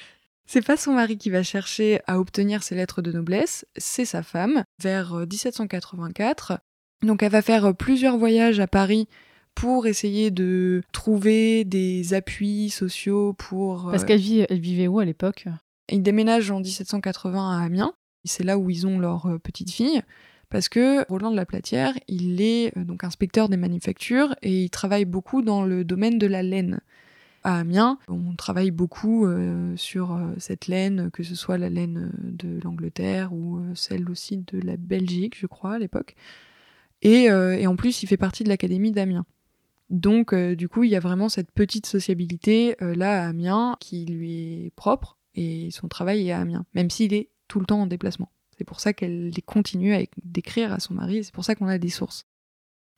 C'est 0.50 0.66
pas 0.66 0.78
son 0.78 0.94
mari 0.94 1.18
qui 1.18 1.30
va 1.30 1.44
chercher 1.44 2.00
à 2.08 2.20
obtenir 2.20 2.64
ses 2.64 2.76
lettres 2.76 3.02
de 3.02 3.12
noblesse, 3.12 3.66
c'est 3.76 4.06
sa 4.06 4.24
femme. 4.24 4.64
Vers 4.82 5.14
euh, 5.14 5.26
1784, 5.26 6.60
donc 7.02 7.24
elle 7.24 7.32
va 7.32 7.42
faire 7.42 7.66
euh, 7.66 7.74
plusieurs 7.74 8.18
voyages 8.18 8.60
à 8.60 8.68
Paris 8.68 9.08
pour 9.56 9.88
essayer 9.88 10.30
de 10.30 10.84
trouver 10.92 11.66
des 11.66 12.14
appuis 12.14 12.70
sociaux 12.70 13.34
pour... 13.34 13.90
Parce 13.90 14.04
euh, 14.04 14.06
qu'elle 14.06 14.20
vit, 14.20 14.46
elle 14.50 14.60
vivait 14.60 14.88
où 14.88 15.00
à 15.00 15.06
l'époque? 15.06 15.48
Ils 15.90 16.04
déménagent 16.04 16.52
en 16.52 16.60
1780 16.60 17.58
à 17.58 17.64
Amiens. 17.64 17.94
C'est 18.24 18.44
là 18.44 18.58
où 18.58 18.70
ils 18.70 18.86
ont 18.86 19.00
leur 19.00 19.26
euh, 19.26 19.40
petite 19.40 19.72
fille. 19.72 20.02
Parce 20.50 20.70
que 20.70 21.06
Roland 21.10 21.32
de 21.32 21.36
la 21.36 21.46
Platière, 21.46 21.94
il 22.08 22.42
est 22.42 22.72
donc 22.78 23.04
inspecteur 23.04 23.50
des 23.50 23.58
manufactures 23.58 24.34
et 24.42 24.64
il 24.64 24.70
travaille 24.70 25.04
beaucoup 25.04 25.42
dans 25.42 25.64
le 25.64 25.84
domaine 25.84 26.18
de 26.18 26.28
la 26.28 26.42
laine. 26.42 26.80
À 27.44 27.60
Amiens, 27.60 27.98
on 28.10 28.36
travaille 28.36 28.72
beaucoup 28.72 29.26
euh, 29.26 29.76
sur 29.78 30.14
euh, 30.14 30.34
cette 30.38 30.68
laine, 30.68 31.10
que 31.12 31.24
ce 31.24 31.36
soit 31.36 31.58
la 31.58 31.70
laine 31.70 32.12
de 32.22 32.60
l'Angleterre 32.62 33.32
ou 33.32 33.60
euh, 33.60 33.74
celle 33.74 34.10
aussi 34.10 34.38
de 34.38 34.60
la 34.60 34.76
Belgique, 34.76 35.38
je 35.40 35.48
crois, 35.48 35.76
à 35.76 35.80
l'époque. 35.80 36.16
Et, 37.02 37.30
euh, 37.30 37.58
et 37.58 37.68
en 37.68 37.76
plus, 37.76 38.04
il 38.04 38.08
fait 38.08 38.18
partie 38.18 38.44
de 38.44 38.50
l'Académie 38.50 38.92
d'Amiens. 38.92 39.26
Donc, 39.90 40.34
euh, 40.34 40.56
du 40.56 40.68
coup, 40.68 40.84
il 40.84 40.90
y 40.90 40.96
a 40.96 41.00
vraiment 41.00 41.30
cette 41.30 41.52
petite 41.52 41.86
sociabilité 41.86 42.76
euh, 42.82 42.94
là 42.94 43.24
à 43.24 43.28
Amiens 43.30 43.78
qui 43.80 44.06
lui 44.06 44.66
est 44.66 44.72
propre 44.76 45.18
et 45.36 45.70
son 45.72 45.88
travail 45.88 46.28
est 46.28 46.32
à 46.32 46.40
Amiens, 46.40 46.66
même 46.74 46.90
s'il 46.90 47.14
est 47.14 47.30
tout 47.48 47.60
le 47.60 47.66
temps 47.66 47.82
en 47.82 47.88
déplacement. 47.88 48.30
C'est 48.58 48.66
pour 48.66 48.80
ça 48.80 48.92
qu'elle 48.92 49.32
continue 49.46 49.94
à 49.94 50.02
d'écrire 50.24 50.74
à 50.74 50.80
son 50.80 50.96
mari 50.96 51.18
et 51.18 51.24
c'est 51.24 51.34
pour 51.34 51.46
ça 51.46 51.56
qu'on 51.56 51.68
a 51.68 51.78
des 51.78 51.90
sources. 51.90 52.26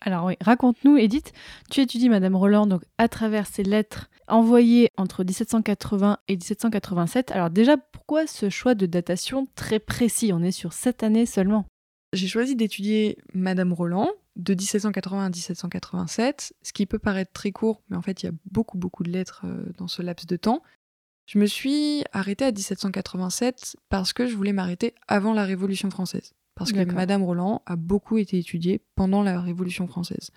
Alors 0.02 0.32
raconte-nous, 0.40 0.96
Edith, 0.96 1.34
tu 1.70 1.82
étudies 1.82 2.08
Madame 2.08 2.36
Roland 2.36 2.66
donc 2.66 2.84
à 2.98 3.10
travers 3.10 3.46
ses 3.46 3.64
lettres 3.64 4.10
envoyées 4.30 4.90
entre 4.96 5.26
1780 5.26 6.20
et 6.30 6.38
1787. 6.38 7.32
Alors 7.32 7.50
déjà, 7.50 7.76
pourquoi 7.76 8.26
ce 8.26 8.50
choix 8.50 8.76
de 8.76 8.86
datation 8.86 9.46
très 9.56 9.80
précis? 9.80 10.32
On 10.34 10.42
est 10.42 10.52
sur 10.52 10.72
sept 10.72 11.04
années 11.04 11.26
seulement. 11.26 11.66
J'ai 12.14 12.28
choisi 12.28 12.56
d'étudier 12.56 13.18
Madame 13.34 13.74
Roland 13.74 14.10
de 14.36 14.54
1780 14.54 15.26
à 15.26 15.30
1787, 15.30 16.54
ce 16.62 16.74
qui 16.74 16.86
peut 16.86 16.98
paraître 16.98 17.32
très 17.34 17.52
court, 17.52 17.84
mais 17.90 17.98
en 17.98 18.02
fait 18.02 18.24
il 18.24 18.28
y 18.28 18.30
a 18.30 18.32
beaucoup 18.52 18.78
beaucoup 18.78 19.04
de 19.04 19.12
lettres 19.12 19.42
euh, 19.46 19.66
dans 19.78 19.88
ce 19.88 20.02
laps 20.02 20.26
de 20.26 20.38
temps. 20.38 20.64
Je 21.28 21.38
me 21.38 21.46
suis 21.46 22.04
arrêtée 22.12 22.46
à 22.46 22.52
1787 22.52 23.78
parce 23.90 24.14
que 24.14 24.26
je 24.26 24.36
voulais 24.36 24.54
m'arrêter 24.54 24.96
avant 25.08 25.34
la 25.34 25.44
Révolution 25.44 25.92
française. 25.92 26.34
Parce 26.56 26.72
que. 26.72 26.84
Madame 26.92 27.24
Roland 27.24 27.62
a 27.68 27.76
beaucoup 27.76 28.18
été 28.18 28.38
étudiée 28.38 28.82
pendant 28.96 29.22
la 29.22 29.40
Révolution 29.40 29.88
française. 29.88 30.32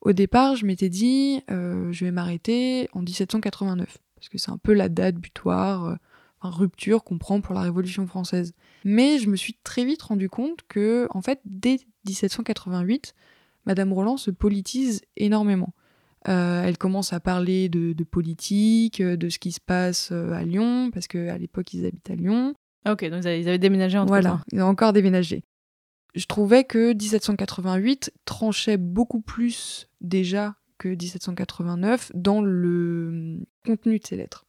Au 0.00 0.12
départ, 0.12 0.56
je 0.56 0.66
m'étais 0.66 0.88
dit, 0.88 1.42
euh, 1.50 1.92
je 1.92 2.04
vais 2.04 2.10
m'arrêter 2.10 2.88
en 2.92 3.02
1789, 3.02 3.98
parce 4.16 4.28
que 4.28 4.36
c'est 4.36 4.50
un 4.50 4.58
peu 4.58 4.72
la 4.72 4.88
date 4.88 5.14
butoir, 5.14 5.84
euh, 5.84 5.94
enfin, 6.42 6.56
rupture 6.56 7.04
qu'on 7.04 7.18
prend 7.18 7.40
pour 7.40 7.54
la 7.54 7.62
Révolution 7.62 8.06
française. 8.06 8.54
Mais 8.84 9.18
je 9.18 9.28
me 9.28 9.36
suis 9.36 9.54
très 9.64 9.84
vite 9.84 10.02
rendu 10.02 10.28
compte 10.28 10.60
que, 10.68 11.06
en 11.10 11.22
fait, 11.22 11.40
dès 11.44 11.78
1788, 12.06 13.14
Madame 13.66 13.92
Roland 13.92 14.16
se 14.16 14.30
politise 14.30 15.02
énormément. 15.16 15.74
Euh, 16.28 16.62
elle 16.62 16.78
commence 16.78 17.12
à 17.12 17.20
parler 17.20 17.68
de, 17.68 17.92
de 17.92 18.04
politique, 18.04 19.00
euh, 19.00 19.16
de 19.16 19.28
ce 19.28 19.38
qui 19.38 19.50
se 19.50 19.60
passe 19.60 20.10
euh, 20.12 20.32
à 20.32 20.44
Lyon, 20.44 20.90
parce 20.92 21.08
qu'à 21.08 21.36
l'époque, 21.36 21.74
ils 21.74 21.84
habitent 21.84 22.10
à 22.10 22.14
Lyon. 22.14 22.54
Ah, 22.84 22.92
Ok, 22.92 23.08
donc 23.08 23.24
ils 23.24 23.48
avaient 23.48 23.58
déménagé 23.58 23.98
entre 23.98 24.08
Voilà, 24.08 24.40
ils 24.52 24.60
ont 24.62 24.66
encore 24.66 24.92
déménagé. 24.92 25.44
Je 26.14 26.26
trouvais 26.26 26.64
que 26.64 26.92
1788 26.92 28.12
tranchait 28.24 28.76
beaucoup 28.76 29.20
plus 29.20 29.88
déjà 30.00 30.56
que 30.78 30.88
1789 30.88 32.12
dans 32.14 32.42
le 32.42 33.38
contenu 33.64 33.98
de 33.98 34.06
ses 34.06 34.16
lettres. 34.16 34.44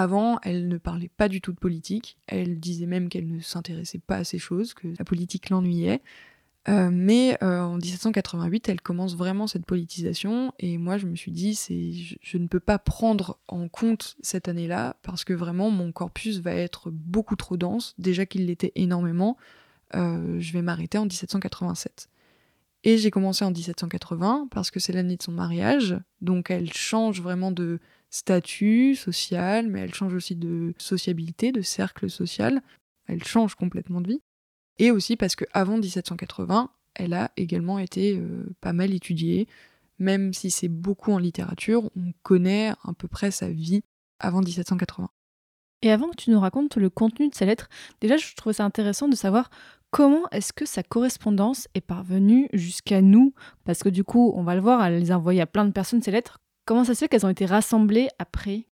Avant, 0.00 0.38
elle 0.44 0.68
ne 0.68 0.78
parlait 0.78 1.10
pas 1.16 1.28
du 1.28 1.40
tout 1.40 1.52
de 1.52 1.58
politique, 1.58 2.18
elle 2.28 2.60
disait 2.60 2.86
même 2.86 3.08
qu'elle 3.08 3.28
ne 3.28 3.40
s'intéressait 3.40 3.98
pas 3.98 4.18
à 4.18 4.22
ces 4.22 4.38
choses, 4.38 4.72
que 4.72 4.86
la 4.96 5.04
politique 5.04 5.50
l'ennuyait. 5.50 6.02
Euh, 6.68 6.88
mais 6.92 7.36
euh, 7.42 7.62
en 7.62 7.78
1788, 7.78 8.68
elle 8.68 8.80
commence 8.80 9.16
vraiment 9.16 9.48
cette 9.48 9.66
politisation, 9.66 10.52
et 10.60 10.78
moi 10.78 10.98
je 10.98 11.06
me 11.06 11.16
suis 11.16 11.32
dit, 11.32 11.58
je 12.22 12.38
ne 12.38 12.46
peux 12.46 12.60
pas 12.60 12.78
prendre 12.78 13.40
en 13.48 13.66
compte 13.66 14.16
cette 14.22 14.46
année-là, 14.46 14.94
parce 15.02 15.24
que 15.24 15.32
vraiment 15.32 15.68
mon 15.68 15.90
corpus 15.90 16.38
va 16.38 16.54
être 16.54 16.92
beaucoup 16.92 17.34
trop 17.34 17.56
dense, 17.56 17.96
déjà 17.98 18.24
qu'il 18.24 18.46
l'était 18.46 18.70
énormément. 18.76 19.36
Euh, 19.96 20.38
je 20.38 20.52
vais 20.52 20.62
m'arrêter 20.62 20.98
en 20.98 21.06
1787. 21.06 22.08
Et 22.84 22.98
j'ai 22.98 23.10
commencé 23.10 23.44
en 23.44 23.50
1780 23.50 24.46
parce 24.52 24.70
que 24.70 24.78
c'est 24.78 24.92
l'année 24.92 25.16
de 25.16 25.22
son 25.24 25.32
mariage, 25.32 25.98
donc 26.20 26.52
elle 26.52 26.72
change 26.72 27.20
vraiment 27.20 27.50
de 27.50 27.80
statut 28.10 28.94
social, 28.94 29.68
mais 29.68 29.80
elle 29.80 29.94
change 29.94 30.14
aussi 30.14 30.34
de 30.34 30.74
sociabilité, 30.78 31.52
de 31.52 31.62
cercle 31.62 32.08
social. 32.08 32.62
Elle 33.06 33.24
change 33.24 33.54
complètement 33.54 34.00
de 34.00 34.08
vie. 34.08 34.20
Et 34.78 34.90
aussi 34.90 35.16
parce 35.16 35.36
que 35.36 35.44
avant 35.52 35.78
1780, 35.78 36.70
elle 36.94 37.14
a 37.14 37.30
également 37.36 37.78
été 37.78 38.16
euh, 38.16 38.46
pas 38.60 38.72
mal 38.72 38.92
étudiée, 38.92 39.48
même 39.98 40.32
si 40.32 40.50
c'est 40.50 40.68
beaucoup 40.68 41.12
en 41.12 41.18
littérature, 41.18 41.90
on 41.96 42.12
connaît 42.22 42.68
à 42.68 42.92
peu 42.96 43.08
près 43.08 43.30
sa 43.30 43.48
vie 43.48 43.82
avant 44.20 44.40
1780. 44.40 45.10
Et 45.82 45.92
avant 45.92 46.08
que 46.10 46.16
tu 46.16 46.30
nous 46.30 46.40
racontes 46.40 46.76
le 46.76 46.90
contenu 46.90 47.28
de 47.28 47.34
ces 47.34 47.46
lettres, 47.46 47.68
déjà 48.00 48.16
je 48.16 48.34
trouvais 48.34 48.52
ça 48.52 48.64
intéressant 48.64 49.08
de 49.08 49.14
savoir 49.14 49.50
comment 49.90 50.28
est-ce 50.32 50.52
que 50.52 50.66
sa 50.66 50.82
correspondance 50.82 51.68
est 51.74 51.80
parvenue 51.80 52.48
jusqu'à 52.52 53.00
nous 53.00 53.32
Parce 53.64 53.82
que 53.82 53.88
du 53.88 54.02
coup, 54.02 54.32
on 54.34 54.42
va 54.42 54.54
le 54.54 54.60
voir, 54.60 54.84
elle 54.84 54.98
les 54.98 55.12
a 55.12 55.18
envoyées 55.18 55.40
à 55.40 55.46
plein 55.46 55.64
de 55.64 55.70
personnes 55.70 56.02
ces 56.02 56.10
lettres. 56.10 56.40
Comment 56.68 56.84
ça 56.84 56.94
se 56.94 56.98
fait 56.98 57.08
qu'elles 57.08 57.24
ont 57.24 57.30
été 57.30 57.46
rassemblées 57.46 58.08
après? 58.18 58.66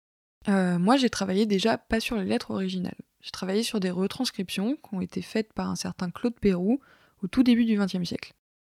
Euh, 0.49 0.79
moi, 0.79 0.97
j'ai 0.97 1.11
travaillé 1.11 1.45
déjà 1.45 1.77
pas 1.77 1.99
sur 1.99 2.15
les 2.15 2.25
lettres 2.25 2.49
originales. 2.49 2.97
J'ai 3.21 3.29
travaillé 3.29 3.61
sur 3.61 3.79
des 3.79 3.91
retranscriptions 3.91 4.77
qui 4.77 4.95
ont 4.95 4.99
été 4.99 5.21
faites 5.21 5.53
par 5.53 5.69
un 5.69 5.75
certain 5.75 6.09
Claude 6.09 6.33
Pérou 6.33 6.79
au 7.21 7.27
tout 7.27 7.43
début 7.43 7.65
du 7.65 7.77
XXe 7.77 8.03
siècle. 8.03 8.33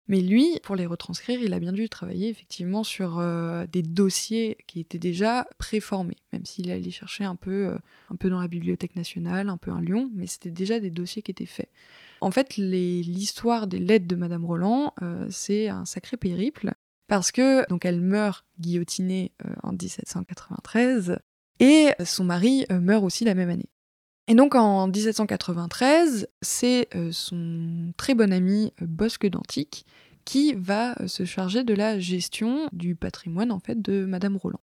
Mais 0.10 0.20
lui, 0.20 0.60
pour 0.64 0.76
les 0.76 0.86
retranscrire, 0.86 1.40
il 1.42 1.54
a 1.54 1.60
bien 1.60 1.72
dû 1.72 1.88
travailler 1.88 2.28
effectivement 2.28 2.84
sur 2.84 3.20
euh, 3.20 3.66
des 3.72 3.84
dossiers 3.84 4.58
qui 4.68 4.82
étaient 4.82 5.00
déjà 5.00 5.48
préformés, 5.60 6.18
même 6.34 6.44
s'il 6.44 6.70
allait 6.70 6.92
chercher 6.92 7.24
un 7.24 7.38
peu, 7.38 7.68
euh, 7.68 7.78
un 8.10 8.18
peu 8.18 8.30
dans 8.30 8.42
la 8.42 8.50
Bibliothèque 8.50 8.98
nationale, 8.98 9.48
un 9.48 9.58
peu 9.58 9.72
à 9.72 9.80
Lyon, 9.80 10.12
mais 10.14 10.28
c'était 10.28 10.52
déjà 10.52 10.82
des 10.82 10.92
dossiers 10.92 11.22
qui 11.22 11.32
étaient 11.32 11.46
faits. 11.46 11.70
En 12.20 12.32
fait, 12.32 12.58
l'histoire 12.58 13.68
des 13.68 13.80
lettres 13.80 14.08
de 14.08 14.16
Madame 14.16 14.44
Roland, 14.44 14.94
c'est 15.30 15.70
un 15.70 15.86
sacré 15.86 16.18
périple, 16.18 16.74
parce 17.08 17.32
que 17.32 17.68
donc 17.70 17.86
elle 17.86 18.02
meurt 18.02 18.46
guillotinée 18.60 19.32
euh, 19.46 19.54
en 19.64 19.72
1793, 19.72 21.18
et 21.60 21.90
son 22.04 22.24
mari 22.24 22.66
euh, 22.72 22.80
meurt 22.80 23.04
aussi 23.04 23.24
la 23.24 23.36
même 23.36 23.50
année. 23.50 23.70
Et 24.28 24.36
donc 24.36 24.56
en 24.56 24.88
1793, 24.88 26.28
c'est 26.42 26.88
euh, 26.96 27.12
son 27.12 27.94
très 27.98 28.16
bon 28.16 28.34
ami 28.34 28.74
Bosque 28.82 29.28
d'Antique 29.28 29.86
qui 30.26 30.54
va 30.54 30.96
se 31.08 31.24
charger 31.24 31.64
de 31.64 31.76
la 31.76 32.00
gestion 32.00 32.68
du 32.72 32.96
patrimoine 32.96 33.52
en 33.52 33.60
fait 33.60 33.80
de 33.80 34.06
Madame 34.06 34.38
Roland, 34.38 34.62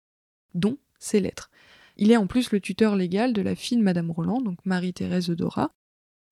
dont 0.55 0.79
ses 0.99 1.21
lettres. 1.21 1.51
Il 1.99 2.11
est 2.11 2.17
en 2.17 2.27
plus 2.27 2.51
le 2.51 2.61
tuteur 2.61 2.97
légal 2.97 3.35
de 3.35 3.43
la 3.43 3.55
fille 3.55 3.77
de 3.77 3.83
Madame 3.83 4.11
Roland, 4.11 4.41
donc 4.41 4.57
Marie-Thérèse 4.65 5.29
Dora. 5.29 5.75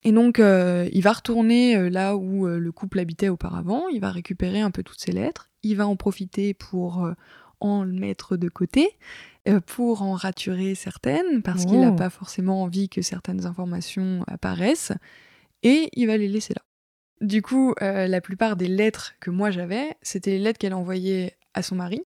Et 0.01 0.11
donc 0.11 0.39
il 0.39 1.01
va 1.03 1.11
retourner 1.11 1.91
là 1.91 2.15
où 2.15 2.47
le 2.47 2.71
couple 2.71 2.97
habitait 2.97 3.29
auparavant, 3.29 3.87
il 3.89 4.01
va 4.01 4.11
récupérer 4.11 4.61
un 4.61 4.71
peu 4.71 4.81
toutes 4.81 5.01
ses 5.01 5.11
lettres, 5.11 5.48
il 5.63 5.75
va 5.75 5.87
en 5.87 5.95
profiter 5.95 6.53
pour 6.53 7.05
euh, 7.05 7.13
en 7.59 7.85
mettre 7.85 8.37
de 8.37 8.47
côté, 8.49 8.97
euh, 9.47 9.59
pour 9.59 10.01
en 10.01 10.13
raturer 10.13 10.75
certaines, 10.75 11.41
parce 11.41 11.65
qu'il 11.65 11.79
n'a 11.79 11.91
Oh. 11.91 11.95
pas 11.95 12.09
forcément 12.09 12.63
envie 12.63 12.87
que 12.89 13.01
certaines 13.01 13.45
informations 13.45 14.23
apparaissent, 14.27 14.93
et 15.63 15.89
il 15.93 16.07
va 16.07 16.17
les 16.17 16.27
laisser 16.29 16.53
là. 16.53 16.61
Du 17.21 17.41
coup, 17.41 17.73
euh, 17.81 18.07
la 18.07 18.21
plupart 18.21 18.55
des 18.55 18.67
lettres 18.69 19.13
que 19.19 19.29
moi 19.29 19.51
j'avais, 19.51 19.95
c'était 20.01 20.31
les 20.31 20.39
lettres 20.39 20.57
qu'elle 20.59 20.73
envoyait 20.73 21.37
à 21.53 21.61
son 21.63 21.75
mari 21.75 22.01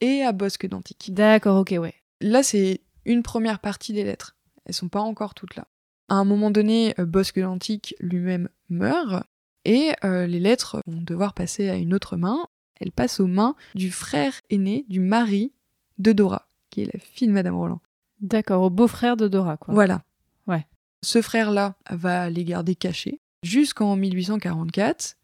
et 0.00 0.22
à 0.22 0.32
Bosque 0.32 0.66
d'Antique. 0.66 1.14
D'accord, 1.14 1.58
ok, 1.58 1.74
ouais. 1.78 1.94
Là, 2.20 2.42
c'est 2.42 2.82
une 3.06 3.22
première 3.22 3.60
partie 3.60 3.94
des 3.94 4.04
lettres. 4.04 4.36
Elles 4.66 4.74
sont 4.74 4.88
pas 4.90 5.00
encore 5.00 5.32
toutes 5.34 5.56
là. 5.56 5.66
À 6.08 6.16
un 6.16 6.24
moment 6.24 6.50
donné, 6.50 6.94
Bosque 6.98 7.40
d'Antique 7.40 7.94
lui-même 8.00 8.50
meurt 8.68 9.24
et 9.64 9.92
euh, 10.04 10.26
les 10.26 10.40
lettres 10.40 10.82
vont 10.86 11.00
devoir 11.00 11.32
passer 11.32 11.70
à 11.70 11.76
une 11.76 11.94
autre 11.94 12.16
main. 12.18 12.46
Elles 12.82 12.92
passent 12.92 13.20
aux 13.20 13.28
mains 13.28 13.54
du 13.74 13.90
frère 13.92 14.34
aîné 14.50 14.84
du 14.88 14.98
mari 14.98 15.52
de 15.98 16.12
Dora, 16.12 16.46
qui 16.70 16.82
est 16.82 16.92
la 16.92 16.98
fille 16.98 17.28
de 17.28 17.32
Madame 17.32 17.54
Roland. 17.54 17.80
D'accord, 18.20 18.62
au 18.62 18.70
beau-frère 18.70 19.16
de 19.16 19.28
Dora, 19.28 19.56
quoi. 19.56 19.72
Voilà. 19.72 20.02
Ouais. 20.48 20.66
Ce 21.02 21.22
frère-là 21.22 21.76
va 21.90 22.28
les 22.28 22.44
garder 22.44 22.74
cachés 22.74 23.20
jusqu'en 23.44 23.94
1844, 23.96 25.16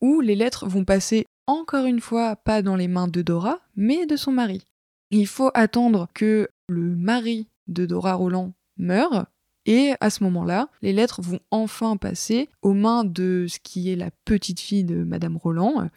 où 0.00 0.20
les 0.20 0.34
lettres 0.34 0.66
vont 0.66 0.84
passer 0.84 1.26
encore 1.46 1.86
une 1.86 2.00
fois 2.00 2.36
pas 2.36 2.62
dans 2.62 2.76
les 2.76 2.88
mains 2.88 3.08
de 3.08 3.22
Dora, 3.22 3.60
mais 3.76 4.06
de 4.06 4.16
son 4.16 4.32
mari. 4.32 4.66
Il 5.10 5.28
faut 5.28 5.50
attendre 5.54 6.08
que 6.12 6.48
le 6.68 6.96
mari 6.96 7.48
de 7.68 7.86
Dora 7.86 8.14
Roland 8.14 8.52
meure, 8.78 9.26
et 9.64 9.94
à 10.00 10.10
ce 10.10 10.22
moment-là, 10.24 10.68
les 10.82 10.92
lettres 10.92 11.22
vont 11.22 11.40
enfin 11.50 11.96
passer 11.96 12.48
aux 12.62 12.74
mains 12.74 13.04
de 13.04 13.46
ce 13.48 13.58
qui 13.60 13.92
est 13.92 13.96
la 13.96 14.10
petite 14.24 14.60
fille 14.60 14.84
de 14.84 15.04
Madame 15.04 15.36
Roland, 15.36 15.88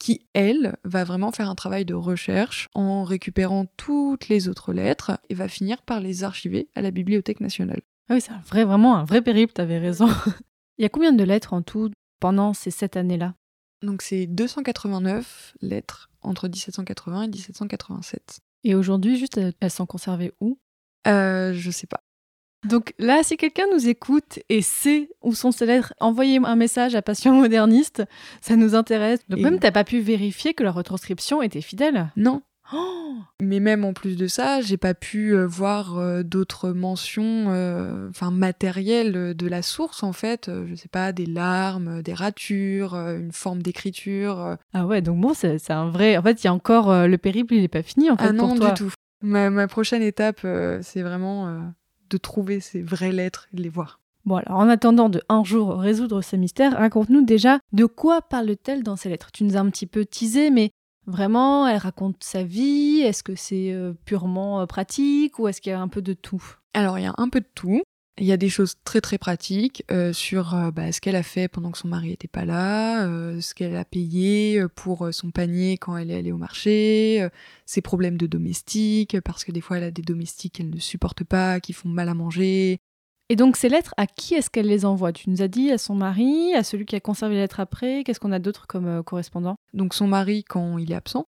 qui, 0.00 0.26
elle, 0.32 0.76
va 0.82 1.04
vraiment 1.04 1.30
faire 1.30 1.48
un 1.48 1.54
travail 1.54 1.84
de 1.84 1.94
recherche 1.94 2.68
en 2.74 3.04
récupérant 3.04 3.66
toutes 3.76 4.28
les 4.28 4.48
autres 4.48 4.72
lettres 4.72 5.20
et 5.28 5.34
va 5.34 5.46
finir 5.46 5.82
par 5.82 6.00
les 6.00 6.24
archiver 6.24 6.68
à 6.74 6.80
la 6.80 6.90
Bibliothèque 6.90 7.40
nationale. 7.40 7.82
Ah 8.08 8.14
oui, 8.14 8.20
c'est 8.20 8.32
un 8.32 8.40
vrai, 8.40 8.64
vraiment 8.64 8.96
un 8.96 9.04
vrai 9.04 9.22
périple, 9.22 9.52
t'avais 9.52 9.78
raison. 9.78 10.08
Il 10.78 10.82
y 10.82 10.86
a 10.86 10.88
combien 10.88 11.12
de 11.12 11.22
lettres 11.22 11.52
en 11.52 11.62
tout 11.62 11.90
pendant 12.18 12.54
ces 12.54 12.70
sept 12.70 12.96
années-là? 12.96 13.34
Donc 13.82 14.02
c'est 14.02 14.26
289 14.26 15.54
lettres 15.60 16.10
entre 16.22 16.48
1780 16.48 17.22
et 17.22 17.28
1787. 17.28 18.40
Et 18.64 18.74
aujourd'hui, 18.74 19.18
juste, 19.18 19.36
elles 19.36 19.54
elles 19.60 19.70
sont 19.70 19.86
conservées 19.86 20.32
où? 20.40 20.58
Euh, 21.06 21.52
je 21.54 21.70
sais 21.70 21.86
pas. 21.86 22.02
Donc 22.68 22.92
là, 22.98 23.22
si 23.22 23.36
quelqu'un 23.36 23.64
nous 23.74 23.88
écoute 23.88 24.38
et 24.48 24.60
sait 24.62 25.08
où 25.22 25.34
sont 25.34 25.50
ces 25.52 25.66
lettres, 25.66 25.94
envoyez 26.00 26.38
un 26.44 26.56
message 26.56 26.94
à 26.94 27.02
Passion 27.02 27.32
Moderniste, 27.34 28.02
ça 28.42 28.56
nous 28.56 28.74
intéresse. 28.74 29.20
Donc 29.28 29.38
Et- 29.38 29.42
même, 29.44 29.58
t'as 29.58 29.70
pas 29.72 29.84
pu 29.84 30.00
vérifier 30.00 30.52
que 30.54 30.62
la 30.62 30.70
retranscription 30.70 31.40
était 31.42 31.62
fidèle 31.62 32.10
Non. 32.16 32.42
Oh 32.72 33.14
Mais 33.42 33.58
même 33.58 33.84
en 33.84 33.92
plus 33.92 34.16
de 34.16 34.28
ça, 34.28 34.60
j'ai 34.60 34.76
pas 34.76 34.94
pu 34.94 35.34
euh, 35.34 35.44
voir 35.44 35.98
euh, 35.98 36.22
d'autres 36.22 36.70
mentions, 36.70 37.46
euh, 37.48 38.10
matérielles 38.30 39.16
euh, 39.16 39.34
de 39.34 39.48
la 39.48 39.62
source 39.62 40.04
en 40.04 40.12
fait. 40.12 40.48
Je 40.68 40.74
sais 40.76 40.88
pas, 40.88 41.10
des 41.12 41.26
larmes, 41.26 42.00
des 42.02 42.14
ratures, 42.14 42.94
une 42.94 43.32
forme 43.32 43.62
d'écriture. 43.62 44.56
Ah 44.72 44.86
ouais, 44.86 45.00
donc 45.02 45.20
bon, 45.20 45.34
c'est 45.34 45.58
un 45.70 45.88
vrai... 45.90 46.16
En 46.16 46.22
fait, 46.22 46.42
il 46.42 46.46
y 46.46 46.48
a 46.48 46.54
encore... 46.54 46.92
le 47.08 47.18
périple, 47.18 47.54
il 47.54 47.64
est 47.64 47.68
pas 47.68 47.82
fini, 47.82 48.08
en 48.10 48.16
fait, 48.16 48.26
Ah 48.28 48.32
non 48.32 48.48
pour 48.50 48.58
toi. 48.58 48.70
du 48.72 48.74
tout. 48.84 48.92
Ma, 49.22 49.50
ma 49.50 49.66
prochaine 49.66 50.02
étape, 50.02 50.46
c'est 50.82 51.02
vraiment 51.02 51.72
de 52.10 52.16
trouver 52.16 52.60
ces 52.60 52.82
vraies 52.82 53.12
lettres 53.12 53.48
et 53.52 53.56
de 53.56 53.62
les 53.62 53.68
voir. 53.68 54.00
Bon, 54.26 54.36
alors 54.36 54.58
en 54.58 54.68
attendant 54.68 55.08
de 55.08 55.22
un 55.28 55.44
jour 55.44 55.78
résoudre 55.78 56.20
ce 56.22 56.36
mystère, 56.36 56.76
raconte-nous 56.76 57.24
déjà 57.24 57.58
de 57.72 57.86
quoi 57.86 58.20
parle-t-elle 58.20 58.82
dans 58.82 58.96
ces 58.96 59.08
lettres 59.08 59.32
Tu 59.32 59.44
nous 59.44 59.56
as 59.56 59.60
un 59.60 59.70
petit 59.70 59.86
peu 59.86 60.04
teasé, 60.04 60.50
mais 60.50 60.70
vraiment, 61.06 61.66
elle 61.66 61.78
raconte 61.78 62.22
sa 62.22 62.42
vie 62.42 63.00
Est-ce 63.00 63.22
que 63.22 63.34
c'est 63.34 63.72
euh, 63.72 63.94
purement 64.04 64.60
euh, 64.60 64.66
pratique 64.66 65.38
ou 65.38 65.48
est-ce 65.48 65.60
qu'il 65.60 65.70
y 65.70 65.74
a 65.74 65.80
un 65.80 65.88
peu 65.88 66.02
de 66.02 66.12
tout? 66.12 66.42
Alors, 66.74 66.98
il 66.98 67.02
y 67.02 67.06
a 67.06 67.14
un 67.16 67.28
peu 67.28 67.40
de 67.40 67.48
tout. 67.54 67.82
Il 68.20 68.26
y 68.26 68.32
a 68.32 68.36
des 68.36 68.50
choses 68.50 68.74
très 68.84 69.00
très 69.00 69.16
pratiques 69.16 69.82
euh, 69.90 70.12
sur 70.12 70.54
euh, 70.54 70.70
bah, 70.70 70.92
ce 70.92 71.00
qu'elle 71.00 71.16
a 71.16 71.22
fait 71.22 71.48
pendant 71.48 71.70
que 71.70 71.78
son 71.78 71.88
mari 71.88 72.08
n'était 72.08 72.28
pas 72.28 72.44
là, 72.44 73.06
euh, 73.06 73.40
ce 73.40 73.54
qu'elle 73.54 73.74
a 73.74 73.84
payé 73.86 74.62
pour 74.74 75.08
son 75.10 75.30
panier 75.30 75.78
quand 75.78 75.96
elle 75.96 76.10
est 76.10 76.18
allée 76.18 76.30
au 76.30 76.36
marché, 76.36 77.26
ses 77.64 77.80
problèmes 77.80 78.18
de 78.18 78.26
domestique, 78.26 79.18
parce 79.22 79.42
que 79.42 79.52
des 79.52 79.62
fois 79.62 79.78
elle 79.78 79.84
a 79.84 79.90
des 79.90 80.02
domestiques 80.02 80.56
qu'elle 80.56 80.68
ne 80.68 80.78
supporte 80.78 81.24
pas, 81.24 81.60
qui 81.60 81.72
font 81.72 81.88
mal 81.88 82.10
à 82.10 82.14
manger. 82.14 82.76
Et 83.30 83.36
donc 83.36 83.56
ces 83.56 83.70
lettres, 83.70 83.94
à 83.96 84.06
qui 84.06 84.34
est-ce 84.34 84.50
qu'elle 84.50 84.66
les 84.66 84.84
envoie? 84.84 85.14
Tu 85.14 85.30
nous 85.30 85.40
as 85.40 85.48
dit 85.48 85.70
à 85.70 85.78
son 85.78 85.94
mari, 85.94 86.52
à 86.54 86.62
celui 86.62 86.84
qui 86.84 86.96
a 86.96 87.00
conservé 87.00 87.36
les 87.36 87.40
lettres 87.40 87.60
après 87.60 88.04
Qu'est-ce 88.04 88.20
qu'on 88.20 88.32
a 88.32 88.38
d'autre 88.38 88.66
comme 88.66 89.02
correspondant? 89.02 89.56
Donc 89.72 89.94
son 89.94 90.06
mari 90.06 90.44
quand 90.44 90.76
il 90.76 90.92
est 90.92 90.96
absent. 90.96 91.24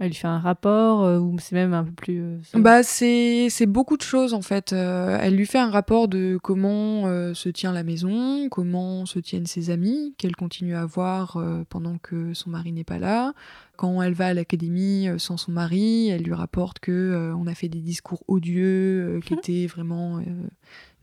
Elle 0.00 0.08
lui 0.08 0.14
fait 0.16 0.26
un 0.26 0.40
rapport 0.40 1.04
euh, 1.04 1.20
ou 1.20 1.38
c'est 1.38 1.54
même 1.54 1.72
un 1.72 1.84
peu 1.84 1.92
plus... 1.92 2.20
euh, 2.20 2.38
ça- 2.42 2.58
Bah 2.58 2.82
c'est 2.82 3.48
c'est 3.48 3.66
beaucoup 3.66 3.96
de 3.96 4.02
choses 4.02 4.34
en 4.34 4.42
fait. 4.42 4.72
Euh, 4.72 5.16
elle 5.20 5.36
lui 5.36 5.46
fait 5.46 5.58
un 5.60 5.70
rapport 5.70 6.08
de 6.08 6.36
comment 6.42 7.04
se 7.34 7.48
tient 7.48 7.72
la 7.72 7.84
maison, 7.84 8.48
comment 8.48 9.06
se 9.06 9.18
tiennent 9.20 9.46
ses 9.46 9.70
amis, 9.70 10.14
qu'elle 10.18 10.34
continue 10.34 10.74
à 10.74 10.84
voir 10.84 11.40
pendant 11.68 11.98
que 11.98 12.34
son 12.34 12.50
mari 12.50 12.72
n'est 12.72 12.82
pas 12.84 12.98
là. 12.98 13.34
Quand 13.76 14.02
elle 14.02 14.14
va 14.14 14.26
à 14.28 14.34
l'académie 14.34 15.08
sans 15.18 15.36
son 15.36 15.52
mari, 15.52 16.08
elle 16.08 16.22
lui 16.22 16.34
rapporte 16.34 16.78
que 16.80 17.32
on 17.36 17.46
a 17.46 17.54
fait 17.54 17.68
des 17.68 17.80
discours 17.80 18.22
odieux 18.28 19.20
qui 19.24 19.34
étaient 19.34 19.66
vraiment 19.66 20.20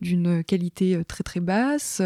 d'une 0.00 0.42
qualité 0.44 1.02
très 1.06 1.22
très 1.24 1.40
basse. 1.40 2.02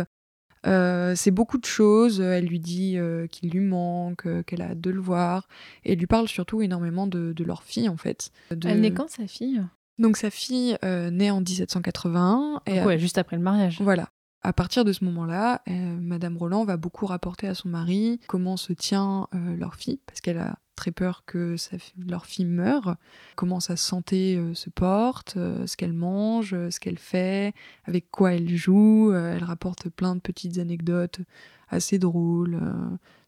Euh, 0.67 1.15
c'est 1.15 1.31
beaucoup 1.31 1.59
de 1.59 1.65
choses. 1.65 2.21
Elle 2.21 2.47
lui 2.47 2.61
dit 2.61 2.99
euh, 2.99 3.27
qu'il 3.27 3.51
lui 3.51 3.61
manque, 3.61 4.27
euh, 4.27 4.43
qu'elle 4.43 4.63
a 4.63 4.71
hâte 4.71 4.81
de 4.81 4.91
le 4.91 5.01
voir. 5.01 5.49
Et 5.85 5.93
elle 5.93 5.99
lui 5.99 6.07
parle 6.07 6.29
surtout 6.29 6.63
énormément 6.63 7.07
de, 7.07 7.33
de 7.33 7.45
leur 7.45 7.63
fille, 7.63 7.89
en 7.89 7.97
fait. 7.97 8.31
De- 8.51 8.69
Elle 8.69 8.81
naît 8.81 8.93
quand 8.93 9.09
sa 9.11 9.27
fille? 9.27 9.63
Donc 9.99 10.17
sa 10.17 10.31
fille 10.31 10.77
euh, 10.85 11.11
naît 11.11 11.31
en 11.31 11.41
1781. 11.41 12.61
Et 12.67 12.83
Ouais, 12.83 12.99
juste 12.99 13.19
après 13.19 13.37
le 13.37 13.43
mariage. 13.43 13.81
voilà. 13.81 14.09
À 14.43 14.53
partir 14.53 14.85
de 14.85 14.93
ce 14.93 15.05
moment-là, 15.05 15.63
euh, 15.69 15.73
Madame 16.01 16.37
Roland 16.37 16.65
va 16.65 16.77
beaucoup 16.77 17.07
rapporter 17.07 17.49
à 17.49 17.55
son 17.55 17.69
mari 17.69 18.21
comment 18.29 18.57
se 18.57 18.73
tient 18.73 19.27
euh, 19.35 19.57
leur 19.57 19.75
fille, 19.75 19.99
parce 20.07 20.21
qu'elle 20.21 20.39
a 20.39 20.59
très 20.77 20.93
peur 20.93 21.25
que 21.27 21.57
sa 21.57 21.77
leur 22.07 22.27
fille 22.27 22.45
meure, 22.45 22.97
comment 23.35 23.59
sa 23.59 23.77
santé 23.77 24.37
euh, 24.37 24.55
se 24.55 24.71
porte, 24.71 25.37
euh, 25.37 25.67
ce 25.67 25.77
qu'elle 25.77 25.93
mange, 25.93 26.55
euh, 26.55 26.71
ce 26.71 26.79
qu'elle 26.79 26.99
fait, 26.99 27.55
avec 27.85 28.11
quoi 28.11 28.35
elle 28.35 28.55
joue. 28.55 29.13
Elle 29.13 29.43
rapporte 29.43 29.89
plein 29.89 30.15
de 30.15 30.21
petites 30.21 30.59
anecdotes 30.59 31.21
assez 31.69 31.99
drôles 31.99 32.61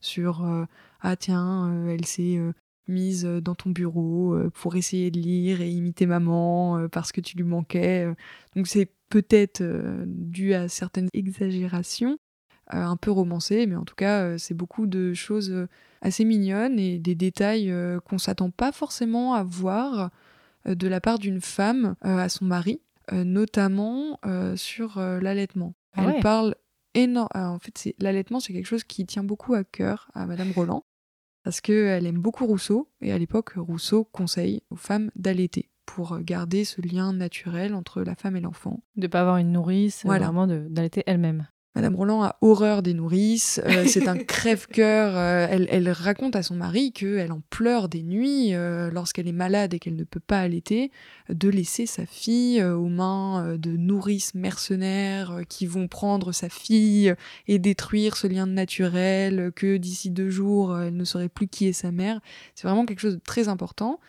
sur 0.00 0.46
ah 1.00 1.16
tiens, 1.16 1.87
elle 1.88 2.04
s'est 2.04 2.38
mise 2.87 3.24
dans 3.24 3.56
ton 3.56 3.70
bureau 3.70 4.38
pour 4.54 4.76
essayer 4.76 5.11
de 5.11 5.18
lire 5.18 5.61
et 5.61 5.68
imiter 5.68 6.06
maman 6.06 6.87
parce 6.92 7.11
que 7.11 7.20
tu 7.20 7.37
lui 7.37 7.44
manquais. 7.44 8.06
Donc 8.54 8.68
c'est 8.68 8.92
peut-être 9.08 9.62
dû 10.06 10.54
à 10.54 10.68
certaines 10.68 11.08
exagérations, 11.14 12.18
un 12.70 12.96
peu 12.96 13.11
romancées, 13.11 13.66
mais 13.66 13.76
en 13.76 13.85
tout 13.85 13.94
cas 13.94 14.22
euh, 14.22 14.38
c'est 14.38 14.54
beaucoup 14.54 14.87
de 14.87 15.14
choses 15.14 15.50
euh, 15.50 15.68
assez 16.02 16.24
mignonnes 16.24 16.78
et 16.78 16.98
des 16.98 17.14
détails 17.14 17.70
euh, 17.70 18.00
qu'on 18.00 18.18
s'attend 18.18 18.50
pas 18.50 18.72
forcément 18.72 19.35
à 19.35 19.42
voir 19.42 20.11
euh, 20.66 20.74
de 20.74 20.87
la 20.88 21.00
part 21.00 21.18
d'une 21.18 21.40
femme 21.40 21.94
euh, 22.04 22.18
à 22.18 22.28
son 22.28 22.44
mari, 22.44 22.81
euh, 23.12 23.24
notamment 23.24 24.18
euh, 24.26 24.54
sur 24.57 24.98
euh, 24.98 25.20
l'allaitement. 25.20 25.74
Ah 25.96 26.04
Elle 26.14 26.20
parle 26.22 26.54
énorme. 26.94 27.28
En 27.35 27.59
fait, 27.59 27.76
c'est 27.78 27.94
l'allaitement, 27.98 28.40
c'est 28.40 28.52
quelque 28.52 28.66
chose 28.66 28.85
qui 28.85 29.07
tient 29.07 29.24
beaucoup 29.24 29.54
à 29.54 29.64
cœur 29.64 30.11
à 30.14 30.26
Madame 30.26 30.52
Roland 30.52 30.85
parce 31.44 31.61
qu'elle 31.61 32.07
aime 32.07 32.18
beaucoup 32.18 32.44
Rousseau 32.46 32.90
et 33.00 33.12
à 33.12 33.18
l'époque 33.18 33.52
Rousseau 33.57 34.04
conseille 34.04 34.62
aux 34.70 34.76
femmes 34.76 35.11
d'allaiter 35.16 35.70
pour 35.87 36.18
garder 36.20 36.64
ce 36.64 36.83
lien 36.83 37.14
naturel 37.14 37.74
entre 37.74 38.02
la 38.02 38.14
femme 38.14 38.37
et 38.37 38.40
l'enfant. 38.40 38.83
De 38.96 39.07
pas 39.07 39.22
avoir 39.22 39.38
une 39.38 39.52
nourrice, 39.52 40.04
euh, 40.04 40.09
Voilà. 40.09 40.26
vraiment 40.26 40.46
d'allaiter 40.46 41.02
elle-même. 41.07 41.46
Madame 41.74 41.94
Roland 41.94 42.24
a 42.24 42.37
horreur 42.40 42.83
des 42.83 42.92
nourrices, 42.92 43.61
euh, 43.64 43.85
c'est 43.87 44.09
un 44.09 44.16
crève-cœur. 44.18 45.16
euh, 45.16 45.46
elle, 45.48 45.68
elle 45.70 45.90
raconte 45.90 46.35
à 46.35 46.42
son 46.42 46.57
mari 46.57 46.92
qu'elle 46.92 47.31
en 47.31 47.40
pleure 47.50 47.88
des 47.88 48.02
nuits 48.02 48.54
euh, 48.54 48.90
lorsqu'elle 48.90 49.28
est 49.28 49.33
malade 49.33 49.74
et 49.74 49.78
qu'elle 49.78 49.94
ne 49.94 50.04
peut 50.04 50.18
pas 50.18 50.40
allaiter, 50.40 50.90
de 51.28 51.48
laisser 51.48 51.87
sa 51.87 52.04
fille 52.04 52.62
aux 52.64 52.88
mains 52.88 53.57
de 53.57 53.76
nourrices 53.76 54.35
mercenaires 54.35 55.42
qui 55.48 55.66
vont 55.66 55.88
prendre 55.88 56.33
sa 56.33 56.48
fille 56.48 57.14
et 57.46 57.59
détruire 57.59 58.16
ce 58.16 58.26
lien 58.26 58.46
naturel, 58.46 59.52
que 59.54 59.76
d'ici 59.76 60.11
deux 60.11 60.31
jours, 60.31 60.76
elle 60.78 60.96
ne 60.96 61.04
saurait 61.04 61.28
plus 61.28 61.48
qui 61.48 61.68
est 61.68 61.72
sa 61.72 61.92
mère. 61.92 62.20
C'est 62.54 62.66
vraiment 62.66 62.87
quelque 62.87 63.00
chose 63.00 63.14
de 63.14 63.20
très 63.20 63.48
important. 63.48 64.00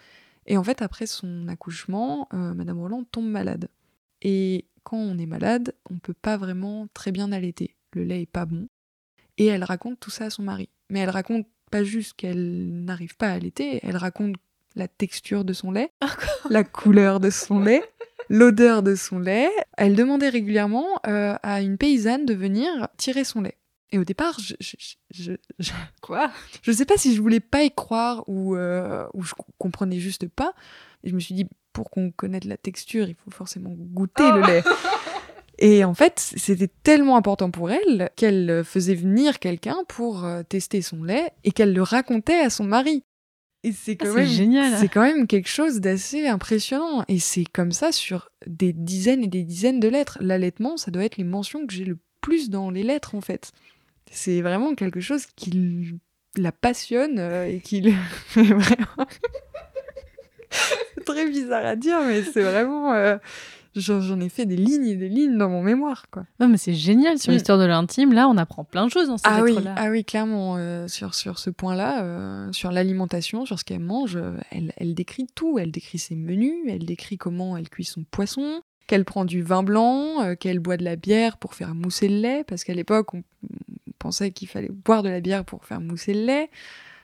Et 0.48 0.58
en 0.58 0.64
fait, 0.64 0.82
après 0.82 1.06
son 1.06 1.48
accouchement, 1.48 2.28
Madame 2.32 2.80
Roland 2.80 3.04
tombe 3.12 3.28
malade. 3.28 3.70
Et 4.22 4.66
quand 4.90 4.98
on 4.98 5.18
est 5.20 5.26
malade, 5.28 5.74
on 5.90 6.00
peut 6.00 6.14
pas 6.20 6.38
vraiment 6.38 6.88
très 6.94 7.12
bien 7.12 7.32
allaiter. 7.32 7.76
Le 7.94 8.04
lait 8.04 8.24
est 8.24 8.32
pas 8.32 8.46
bon. 8.46 8.68
Et 9.38 9.46
elle 9.46 9.64
raconte 9.64 10.00
tout 10.00 10.10
ça 10.10 10.26
à 10.26 10.30
son 10.30 10.44
mari. 10.44 10.70
Mais 10.90 11.00
elle 11.00 11.10
raconte 11.10 11.46
pas 11.72 11.84
juste 11.84 12.14
qu'elle 12.14 12.84
n'arrive 12.86 13.16
pas 13.16 13.28
à 13.30 13.34
allaiter, 13.34 13.80
elle 13.84 13.98
raconte 13.98 14.36
la 14.76 14.88
texture 14.88 15.46
de 15.46 15.54
son 15.54 15.72
lait, 15.72 15.92
la 16.50 16.64
couleur 16.64 17.20
de 17.20 17.30
son 17.30 17.60
lait, 17.60 17.84
l'odeur 18.30 18.82
de 18.82 18.96
son 18.96 19.20
lait. 19.20 19.50
Elle 19.78 19.96
demandait 19.96 20.30
régulièrement 20.30 20.88
euh, 21.08 21.36
à 21.44 21.62
une 21.62 21.78
paysanne 21.78 22.26
de 22.26 22.34
venir 22.34 22.88
tirer 22.98 23.24
son 23.24 23.42
lait. 23.42 23.58
Et 23.92 23.98
au 24.00 24.04
départ, 24.04 24.38
je, 24.40 24.56
je, 24.60 24.76
je, 25.12 25.32
je- 25.60 25.72
Quoi? 26.02 26.32
je 26.64 26.72
sais 26.72 26.86
pas 26.86 26.98
si 26.98 27.16
je 27.16 27.22
voulais 27.22 27.40
pas 27.40 27.64
y 27.64 27.72
croire 27.72 28.24
ou, 28.28 28.56
euh, 28.56 29.08
ou 29.14 29.24
je 29.24 29.34
comprenais 29.60 30.00
juste 30.00 30.28
pas. 30.28 30.54
Et 31.04 31.10
je 31.10 31.16
me 31.16 31.20
suis 31.20 31.34
dit, 31.36 31.48
pour 31.80 31.90
qu'on 31.90 32.12
connaisse 32.12 32.44
la 32.44 32.58
texture, 32.58 33.08
il 33.08 33.16
faut 33.16 33.32
forcément 33.32 33.70
goûter 33.74 34.30
le 34.34 34.42
lait. 34.42 34.64
Et 35.60 35.86
en 35.86 35.94
fait, 35.94 36.20
c'était 36.20 36.68
tellement 36.84 37.16
important 37.16 37.52
pour 37.52 37.72
elle 37.72 38.10
qu'elle 38.18 38.64
faisait 38.66 38.96
venir 38.96 39.40
quelqu'un 39.40 39.78
pour 39.88 40.26
euh, 40.26 40.44
tester 40.44 40.82
son 40.82 41.04
lait 41.06 41.32
et 41.46 41.52
qu'elle 41.54 41.72
le 41.74 41.82
racontait 41.82 42.42
à 42.42 42.50
son 42.50 42.66
mari. 42.66 43.06
Et 43.64 43.72
c'est 43.72 43.96
quand 43.96 44.10
Ah, 44.12 44.16
même 44.16 44.28
c'est 44.28 44.34
génial. 44.34 44.78
c'est 44.78 44.90
quand 44.90 45.02
même 45.04 45.26
quelque 45.26 45.48
chose 45.48 45.80
d'assez 45.80 46.28
impressionnant. 46.28 47.06
Et 47.08 47.20
c'est 47.20 47.46
comme 47.46 47.72
ça 47.72 47.94
sur 47.94 48.30
des 48.46 48.74
dizaines 48.74 49.24
et 49.24 49.28
des 49.28 49.44
dizaines 49.46 49.80
de 49.80 49.88
lettres. 49.88 50.18
L'allaitement, 50.20 50.76
ça 50.76 50.92
doit 50.92 51.06
être 51.06 51.16
les 51.16 51.24
mentions 51.24 51.66
que 51.66 51.74
j'ai 51.74 51.86
le 51.86 51.98
plus 52.20 52.50
dans 52.50 52.70
les 52.72 52.84
lettres, 52.84 53.16
en 53.16 53.22
fait. 53.22 53.54
C'est 54.12 54.42
vraiment 54.42 54.76
quelque 54.76 55.00
chose 55.00 55.28
qui 55.38 55.94
la 56.36 56.52
passionne 56.52 57.20
euh, 57.20 57.46
et 57.48 57.62
qui 57.62 57.82
vraiment. 58.36 59.08
très 61.14 61.28
bizarre 61.30 61.66
à 61.66 61.76
dire, 61.76 61.98
mais 62.06 62.24
c'est 62.24 62.42
vraiment. 62.44 62.94
euh, 62.94 63.18
J'en 63.76 64.20
ai 64.20 64.30
fait 64.30 64.46
des 64.48 64.58
lignes 64.58 64.88
et 64.88 64.96
des 64.96 65.08
lignes 65.10 65.38
dans 65.38 65.48
mon 65.48 65.62
mémoire, 65.62 66.06
quoi. 66.12 66.24
Non, 66.40 66.48
mais 66.48 66.58
c'est 66.58 66.74
génial 66.74 67.20
sur 67.20 67.32
Mm. 67.32 67.36
l'histoire 67.36 67.60
de 67.60 67.66
l'intime. 67.66 68.14
Là, 68.14 68.28
on 68.28 68.36
apprend 68.36 68.64
plein 68.64 68.86
de 68.88 68.92
choses 68.92 69.08
dans 69.08 69.18
ces 69.18 69.24
Ah 69.28 69.42
oui, 69.44 69.52
lettres-là. 69.54 69.76
ah 69.78 69.90
oui, 69.92 70.04
clairement, 70.04 70.56
euh, 70.58 70.88
sur, 70.88 71.14
sur 71.14 71.38
ce 71.38 71.52
point-là, 71.52 72.04
euh, 72.04 72.52
sur 72.52 72.72
l'alimentation, 72.72 73.46
sur 73.46 73.60
ce 73.60 73.64
qu'elle 73.64 73.80
mange, 73.80 74.20
elle, 74.52 74.74
elle 74.78 74.96
décrit 74.96 75.28
tout. 75.36 75.60
Elle 75.60 75.72
décrit 75.72 76.00
ses 76.00 76.16
menus, 76.16 76.56
elle 76.68 76.86
décrit 76.86 77.18
comment 77.18 77.56
elle 77.58 77.70
cuit 77.70 77.86
son 77.86 78.04
poisson, 78.10 78.62
qu'elle 78.88 79.06
prend 79.06 79.24
du 79.24 79.44
vin 79.44 79.62
blanc, 79.62 80.24
euh, 80.24 80.34
qu'elle 80.36 80.60
boit 80.60 80.76
de 80.78 80.84
la 80.84 80.96
bière 80.96 81.38
pour 81.38 81.54
faire 81.54 81.76
mousser 81.76 82.10
le 82.10 82.20
lait, 82.22 82.44
parce 82.48 82.64
qu'à 82.64 82.74
l'époque, 82.74 83.14
on 83.14 83.22
pensait 84.00 84.32
qu'il 84.32 84.48
fallait 84.48 84.72
boire 84.72 85.04
de 85.04 85.10
la 85.10 85.22
bière 85.22 85.46
pour 85.46 85.64
faire 85.64 85.80
mousser 85.80 86.16
le 86.16 86.26
lait. 86.26 86.50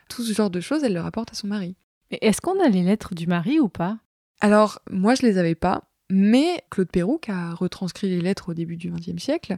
Tout 0.08 0.22
ce 0.22 0.32
genre 0.32 0.50
de 0.50 0.60
choses, 0.60 0.82
elle 0.82 0.94
le 0.94 1.00
rapporte 1.00 1.30
à 1.30 1.34
son 1.34 1.46
mari. 1.46 1.76
Est-ce 2.10 2.40
qu'on 2.40 2.60
a 2.60 2.68
les 2.68 2.82
lettres 2.82 3.14
du 3.14 3.26
mari 3.26 3.58
ou 3.58 3.68
pas? 3.68 3.98
Alors, 4.40 4.80
moi, 4.90 5.14
je 5.14 5.22
les 5.22 5.38
avais 5.38 5.54
pas, 5.54 5.84
mais 6.10 6.62
Claude 6.70 6.90
Perroux, 6.90 7.18
qui 7.18 7.30
a 7.30 7.54
retranscrit 7.54 8.08
les 8.08 8.20
lettres 8.20 8.50
au 8.50 8.54
début 8.54 8.76
du 8.76 8.90
XXe 8.90 9.22
siècle, 9.22 9.56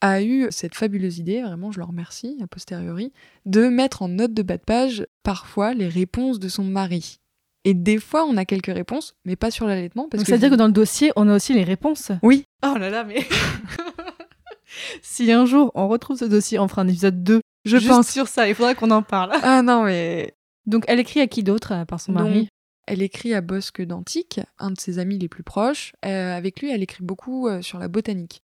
a 0.00 0.22
eu 0.22 0.48
cette 0.50 0.74
fabuleuse 0.74 1.18
idée, 1.18 1.42
vraiment, 1.42 1.72
je 1.72 1.78
le 1.78 1.84
remercie, 1.84 2.38
a 2.42 2.46
posteriori, 2.46 3.12
de 3.46 3.68
mettre 3.68 4.02
en 4.02 4.08
note 4.08 4.34
de 4.34 4.42
bas 4.42 4.56
de 4.56 4.62
page, 4.62 5.06
parfois, 5.22 5.72
les 5.74 5.88
réponses 5.88 6.38
de 6.38 6.48
son 6.48 6.64
mari. 6.64 7.20
Et 7.64 7.72
des 7.72 7.98
fois, 7.98 8.24
on 8.26 8.36
a 8.36 8.44
quelques 8.44 8.74
réponses, 8.74 9.14
mais 9.24 9.36
pas 9.36 9.50
sur 9.50 9.66
l'allaitement, 9.66 10.08
parce 10.08 10.20
Donc, 10.20 10.26
que... 10.26 10.32
C'est-à-dire 10.32 10.50
que 10.50 10.56
dans 10.56 10.66
le 10.66 10.72
dossier, 10.72 11.12
on 11.16 11.28
a 11.28 11.34
aussi 11.36 11.54
les 11.54 11.64
réponses? 11.64 12.12
Oui. 12.22 12.44
Oh 12.62 12.76
là 12.76 12.90
là, 12.90 13.04
mais. 13.04 13.26
si 15.02 15.32
un 15.32 15.46
jour 15.46 15.70
on 15.74 15.88
retrouve 15.88 16.18
ce 16.18 16.26
dossier, 16.26 16.58
on 16.58 16.68
fera 16.68 16.82
un 16.82 16.88
épisode 16.88 17.22
2. 17.24 17.40
Je 17.64 17.78
Juste 17.78 17.88
pense. 17.88 18.08
sur 18.10 18.28
ça, 18.28 18.46
il 18.46 18.54
faudra 18.54 18.74
qu'on 18.74 18.90
en 18.90 19.02
parle. 19.02 19.32
Ah 19.42 19.62
non, 19.62 19.84
mais... 19.84 20.34
Donc 20.66 20.84
elle 20.88 21.00
écrit 21.00 21.20
à 21.20 21.26
qui 21.26 21.42
d'autre 21.42 21.72
à 21.72 21.84
part 21.86 22.00
son 22.00 22.12
mari? 22.12 22.40
Donc, 22.40 22.48
elle 22.86 23.02
écrit 23.02 23.34
à 23.34 23.40
Bosque 23.40 23.82
d'Antique, 23.82 24.40
un 24.58 24.70
de 24.70 24.78
ses 24.78 24.98
amis 24.98 25.18
les 25.18 25.28
plus 25.28 25.42
proches. 25.42 25.94
Euh, 26.04 26.36
avec 26.36 26.60
lui, 26.60 26.70
elle 26.70 26.82
écrit 26.82 27.02
beaucoup 27.02 27.48
euh, 27.48 27.62
sur 27.62 27.78
la 27.78 27.88
botanique. 27.88 28.42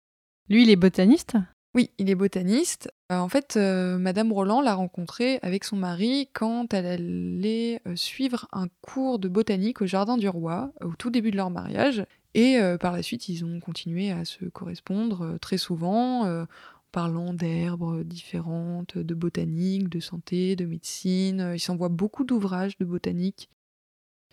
Lui, 0.49 0.63
il 0.63 0.71
est 0.71 0.77
botaniste? 0.77 1.37
Oui, 1.75 1.91
il 1.99 2.09
est 2.09 2.15
botaniste. 2.15 2.91
Euh, 3.13 3.19
en 3.19 3.29
fait, 3.29 3.57
Madame 3.57 4.33
Roland 4.33 4.61
l'a 4.61 4.75
rencontré 4.75 5.39
avec 5.43 5.65
son 5.65 5.77
mari 5.77 6.29
quand 6.33 6.73
elle 6.73 6.87
allait 6.87 7.81
suivre 7.95 8.47
un 8.53 8.69
cours 8.81 9.19
de 9.19 9.29
botanique 9.29 9.83
au 9.83 9.87
Jardin 9.87 10.17
du 10.17 10.29
Roi, 10.29 10.73
au 10.83 10.95
tout 10.97 11.11
début 11.11 11.31
de 11.31 11.37
leur 11.37 11.51
mariage. 11.51 12.05
Et 12.35 12.59
par 12.81 12.93
la 12.93 13.03
suite, 13.03 13.29
ils 13.29 13.45
ont 13.45 13.59
continué 13.59 14.13
à 14.13 14.25
se 14.25 14.45
correspondre 14.45 15.39
très 15.41 15.59
souvent, 15.59 16.25
en 16.25 16.47
parlant 16.93 17.35
d'herbes 17.35 18.03
différentes, 18.05 18.99
de 18.99 19.15
botanique, 19.15 19.89
de 19.89 20.01
santé, 20.01 20.57
de 20.57 20.65
médecine. 20.65 21.41
Euh, 21.41 21.57
Ils 21.57 21.61
s'envoient 21.61 21.89
beaucoup 21.89 22.25
d'ouvrages 22.25 22.79
de 22.79 22.85
botanique. 22.85 23.51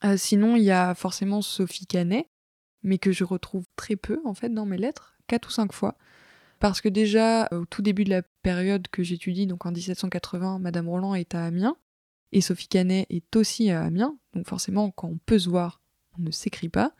Euh, 0.03 0.17
sinon, 0.17 0.55
il 0.55 0.63
y 0.63 0.71
a 0.71 0.93
forcément 0.93 1.41
Sophie 1.41 1.85
Canet, 1.85 2.27
mais 2.83 2.97
que 2.97 3.11
je 3.11 3.23
retrouve 3.23 3.65
très 3.75 3.95
peu 3.95 4.19
en 4.25 4.33
fait 4.33 4.49
dans 4.49 4.65
mes 4.65 4.77
lettres, 4.77 5.15
quatre 5.27 5.47
ou 5.49 5.51
cinq 5.51 5.73
fois. 5.73 5.97
Parce 6.59 6.81
que 6.81 6.89
déjà, 6.89 7.47
au 7.51 7.65
tout 7.65 7.81
début 7.81 8.03
de 8.03 8.09
la 8.09 8.21
période 8.41 8.87
que 8.87 9.03
j'étudie, 9.03 9.47
donc 9.47 9.65
en 9.65 9.71
1780, 9.71 10.59
Madame 10.59 10.87
Roland 10.87 11.15
est 11.15 11.35
à 11.35 11.45
Amiens, 11.45 11.77
et 12.31 12.41
Sophie 12.41 12.67
Canet 12.67 13.05
est 13.09 13.35
aussi 13.35 13.69
à 13.69 13.83
Amiens, 13.83 14.17
donc 14.33 14.47
forcément, 14.47 14.91
quand 14.91 15.07
on 15.07 15.17
peut 15.25 15.39
se 15.39 15.49
voir, 15.49 15.81
on 16.17 16.23
ne 16.23 16.31
s'écrit 16.31 16.69
pas. 16.69 16.93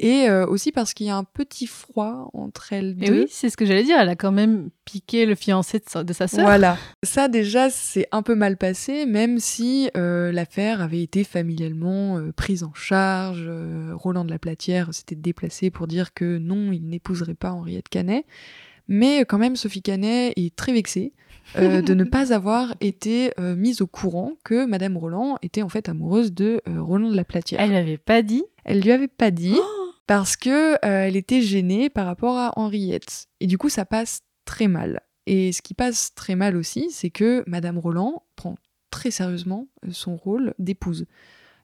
Et 0.00 0.28
euh, 0.28 0.44
aussi 0.46 0.72
parce 0.72 0.92
qu'il 0.92 1.06
y 1.06 1.10
a 1.10 1.16
un 1.16 1.24
petit 1.24 1.66
froid 1.66 2.28
entre 2.32 2.72
elles 2.72 2.96
deux. 2.96 3.22
oui, 3.22 3.26
c'est 3.30 3.48
ce 3.48 3.56
que 3.56 3.64
j'allais 3.64 3.84
dire. 3.84 3.98
Elle 3.98 4.08
a 4.08 4.16
quand 4.16 4.32
même 4.32 4.70
piqué 4.84 5.24
le 5.24 5.36
fiancé 5.36 5.78
de 5.78 5.84
sa, 5.88 6.02
de 6.02 6.12
sa 6.12 6.26
sœur. 6.26 6.44
Voilà. 6.44 6.76
Ça, 7.04 7.28
déjà, 7.28 7.70
c'est 7.70 8.08
un 8.10 8.22
peu 8.22 8.34
mal 8.34 8.56
passé, 8.56 9.06
même 9.06 9.38
si 9.38 9.88
euh, 9.96 10.32
l'affaire 10.32 10.80
avait 10.80 11.02
été 11.02 11.22
familialement 11.22 12.18
euh, 12.18 12.32
prise 12.32 12.64
en 12.64 12.74
charge. 12.74 13.48
Roland 13.92 14.24
de 14.24 14.30
la 14.30 14.40
Platière 14.40 14.92
s'était 14.92 15.14
déplacé 15.14 15.70
pour 15.70 15.86
dire 15.86 16.12
que 16.12 16.38
non, 16.38 16.72
il 16.72 16.88
n'épouserait 16.88 17.34
pas 17.34 17.52
Henriette 17.52 17.88
Canet. 17.88 18.24
Mais 18.88 19.24
quand 19.24 19.38
même, 19.38 19.56
Sophie 19.56 19.82
Canet 19.82 20.32
est 20.36 20.54
très 20.54 20.72
vexée 20.72 21.12
euh, 21.56 21.82
de 21.82 21.94
ne 21.94 22.04
pas 22.04 22.32
avoir 22.32 22.74
été 22.80 23.32
euh, 23.38 23.54
mise 23.54 23.80
au 23.80 23.86
courant 23.86 24.32
que 24.44 24.66
Madame 24.66 24.96
Roland 24.96 25.36
était 25.42 25.62
en 25.62 25.68
fait 25.68 25.88
amoureuse 25.88 26.32
de 26.32 26.60
euh, 26.68 26.82
Roland 26.82 27.10
de 27.10 27.16
la 27.16 27.24
Platière. 27.24 27.60
Elle 27.60 27.72
l'avait 27.72 27.98
pas 27.98 28.22
dit. 28.22 28.44
Elle 28.64 28.80
lui 28.80 28.92
avait 28.92 29.08
pas 29.08 29.30
dit 29.30 29.56
parce 30.06 30.36
que 30.36 30.74
euh, 30.74 31.06
elle 31.06 31.16
était 31.16 31.42
gênée 31.42 31.90
par 31.90 32.06
rapport 32.06 32.36
à 32.36 32.52
Henriette. 32.58 33.26
Et 33.40 33.46
du 33.46 33.58
coup, 33.58 33.68
ça 33.68 33.84
passe 33.84 34.20
très 34.44 34.68
mal. 34.68 35.00
Et 35.26 35.52
ce 35.52 35.62
qui 35.62 35.74
passe 35.74 36.14
très 36.14 36.34
mal 36.34 36.56
aussi, 36.56 36.90
c'est 36.90 37.10
que 37.10 37.42
Madame 37.46 37.78
Roland 37.78 38.22
prend 38.36 38.56
très 38.90 39.10
sérieusement 39.10 39.68
euh, 39.86 39.90
son 39.92 40.16
rôle 40.16 40.54
d'épouse. 40.58 41.06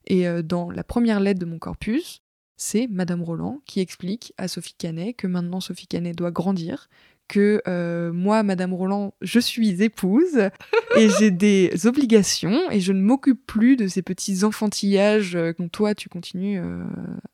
Et 0.07 0.27
euh, 0.27 0.43
dans 0.43 0.71
la 0.71 0.85
première 0.85 1.21
lettre 1.21 1.41
de 1.41 1.47
mon 1.47 1.59
corpus, 1.59 2.23
c'est 2.57 2.89
Madame 2.89 3.23
Roland 3.23 3.61
qui 3.67 3.81
explique 3.81 4.35
à 4.37 4.49
Sophie 4.49 4.75
Canet 4.77 5.17
que 5.17 5.27
maintenant 5.27 5.61
Sophie 5.61 5.87
Canet 5.87 6.17
doit 6.17 6.31
grandir, 6.31 6.89
que 7.29 7.63
euh, 7.69 8.13
moi, 8.13 8.43
Madame 8.43 8.75
Roland, 8.75 9.15
je 9.23 9.39
suis 9.39 9.83
épouse 9.83 10.51
et 10.97 11.09
j'ai 11.19 11.31
des 11.31 11.87
obligations 11.87 12.71
et 12.71 12.81
je 12.81 12.93
ne 12.93 13.01
m'occupe 13.01 13.47
plus 13.47 13.77
de 13.77 13.87
ces 13.87 14.03
petits 14.03 14.45
enfantillages 14.45 15.39
dont 15.59 15.69
toi 15.69 15.95
tu 15.95 16.09
continues 16.09 16.59
euh, 16.59 16.85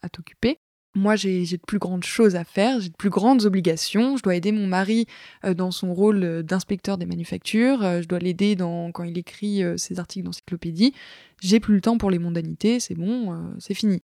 à 0.02 0.08
t'occuper. 0.08 0.58
Moi, 0.96 1.14
j'ai 1.14 1.44
de 1.44 1.56
plus 1.66 1.78
grandes 1.78 2.04
choses 2.04 2.36
à 2.36 2.44
faire, 2.44 2.80
j'ai 2.80 2.88
de 2.88 2.94
plus 2.96 3.10
grandes 3.10 3.44
obligations. 3.44 4.16
Je 4.16 4.22
dois 4.22 4.34
aider 4.34 4.50
mon 4.50 4.66
mari 4.66 5.06
euh, 5.44 5.52
dans 5.52 5.70
son 5.70 5.92
rôle 5.92 6.24
euh, 6.24 6.42
d'inspecteur 6.42 6.96
des 6.96 7.04
manufactures. 7.04 7.84
euh, 7.84 8.00
je 8.00 8.08
dois 8.08 8.18
l'aider 8.18 8.56
quand 8.58 9.04
il 9.04 9.18
écrit 9.18 9.62
ses 9.76 9.98
articles 10.00 10.24
d'encyclopédie. 10.24 10.94
J'ai 11.42 11.60
plus 11.60 11.74
le 11.74 11.80
temps 11.82 11.98
pour 11.98 12.10
les 12.10 12.18
mondanités. 12.18 12.80
C'est 12.80 12.94
bon, 12.94 13.54
c'est 13.58 13.74
fini. 13.74 14.02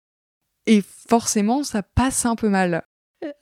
Et 0.67 0.81
forcément, 1.09 1.63
ça 1.63 1.81
passe 1.81 2.25
un 2.25 2.35
peu 2.35 2.49
mal. 2.49 2.83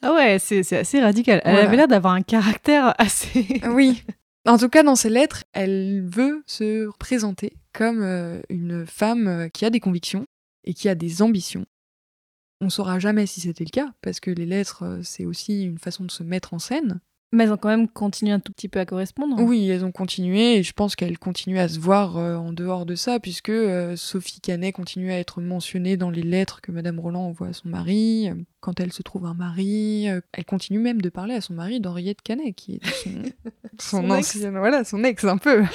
Ah 0.03 0.13
ouais, 0.13 0.37
c'est 0.39 0.59
assez 0.77 0.99
radical. 1.01 1.41
Elle 1.43 1.53
Voilà. 1.53 1.67
avait 1.67 1.77
l'air 1.77 1.87
d'avoir 1.87 2.13
un 2.13 2.21
caractère 2.21 2.93
assez. 3.01 3.61
Oui. 3.71 4.03
En 4.47 4.57
tout 4.57 4.69
cas, 4.69 4.83
dans 4.83 4.95
ses 4.95 5.09
lettres, 5.09 5.43
elle 5.53 6.05
veut 6.07 6.43
se 6.45 6.87
présenter 6.99 7.53
comme 7.73 8.03
une 8.49 8.85
femme 8.85 9.49
qui 9.53 9.65
a 9.65 9.69
des 9.69 9.79
convictions 9.79 10.25
et 10.65 10.73
qui 10.73 10.87
a 10.87 10.95
des 10.95 11.21
ambitions. 11.21 11.65
On 12.61 12.69
saura 12.69 12.99
jamais 12.99 13.25
si 13.25 13.41
c'était 13.41 13.63
le 13.63 13.69
cas, 13.69 13.93
parce 14.01 14.19
que 14.19 14.31
les 14.31 14.45
lettres, 14.45 14.83
euh, 14.83 14.99
c'est 15.01 15.25
aussi 15.25 15.63
une 15.63 15.77
façon 15.77 16.03
de 16.03 16.11
se 16.11 16.23
mettre 16.23 16.53
en 16.53 16.59
scène. 16.59 16.99
Mais 17.31 17.43
elles 17.43 17.53
ont 17.53 17.57
quand 17.57 17.69
même 17.69 17.87
continué 17.87 18.31
un 18.31 18.39
tout 18.39 18.51
petit 18.51 18.67
peu 18.67 18.79
à 18.79 18.85
correspondre. 18.87 19.39
Oui, 19.39 19.69
elles 19.69 19.85
ont 19.85 19.91
continué 19.91 20.55
et 20.55 20.63
je 20.63 20.73
pense 20.73 20.95
qu'elles 20.95 21.19
continuent 21.19 21.59
à 21.59 21.67
se 21.67 21.79
voir 21.79 22.17
euh, 22.17 22.35
en 22.35 22.51
dehors 22.53 22.87
de 22.87 22.95
ça, 22.95 23.19
puisque 23.19 23.49
euh, 23.49 23.95
Sophie 23.95 24.41
Canet 24.41 24.73
continue 24.73 25.11
à 25.11 25.19
être 25.19 25.39
mentionnée 25.39 25.95
dans 25.95 26.09
les 26.09 26.23
lettres 26.23 26.59
que 26.59 26.71
Madame 26.71 26.99
Roland 26.99 27.27
envoie 27.27 27.49
à 27.49 27.53
son 27.53 27.69
mari. 27.69 28.29
Quand 28.61 28.79
elle 28.79 28.91
se 28.91 29.03
trouve 29.03 29.25
un 29.27 29.35
mari, 29.35 30.07
elle 30.07 30.45
continue 30.45 30.79
même 30.79 31.01
de 31.01 31.09
parler 31.09 31.35
à 31.35 31.41
son 31.41 31.53
mari 31.53 31.79
d'Henriette 31.79 32.23
Canet, 32.23 32.55
qui 32.55 32.75
est 32.75 32.85
son, 33.03 33.21
son, 33.79 34.07
Son 34.09 34.15
ex. 34.15 34.37
voilà, 34.37 34.83
son 34.83 35.03
ex 35.03 35.23
un 35.23 35.37
peu. 35.37 35.63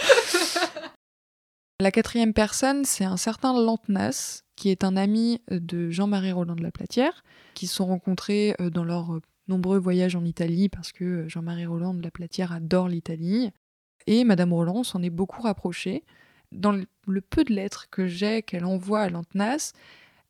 La 1.81 1.91
quatrième 1.91 2.33
personne, 2.33 2.85
c'est 2.85 3.05
un 3.05 3.17
certain 3.17 3.53
Lantenas, 3.53 4.44
qui 4.57 4.71
est 4.71 4.85
un 4.85 4.97
ami 4.97 5.41
de 5.51 5.91
Jean-Marie 5.91 6.33
Roland 6.33 6.57
de 6.57 6.63
la 6.63 6.71
Platière, 6.71 7.25
qui 7.55 7.67
se 7.67 7.77
sont 7.77 7.87
rencontrés 7.87 8.55
euh, 8.61 8.71
dans 8.71 8.85
leurs 8.85 9.15
euh, 9.15 9.23
nombreux 9.49 9.79
voyages 9.79 10.17
en 10.17 10.25
Italie, 10.25 10.69
parce 10.69 10.93
que 10.93 11.05
euh, 11.05 11.29
Jean-Marie 11.29 11.67
Roland 11.67 11.95
de 11.95 12.03
la 12.03 12.11
Platière 12.11 12.53
adore 12.53 12.89
l'Italie. 12.89 13.51
Et 14.07 14.25
Madame 14.25 14.53
Roland 14.53 14.83
s'en 14.83 15.03
est 15.03 15.11
beaucoup 15.11 15.43
rapprochée. 15.43 16.05
Dans 16.53 16.73
le, 16.73 17.21
peu 17.21 17.45
de 17.45 17.53
lettres 17.53 17.89
que 17.91 18.07
j'ai 18.07 18.43
qu'elle 18.43 18.65
envoie 18.65 19.01
à 19.01 19.09
Lantenas, 19.09 19.73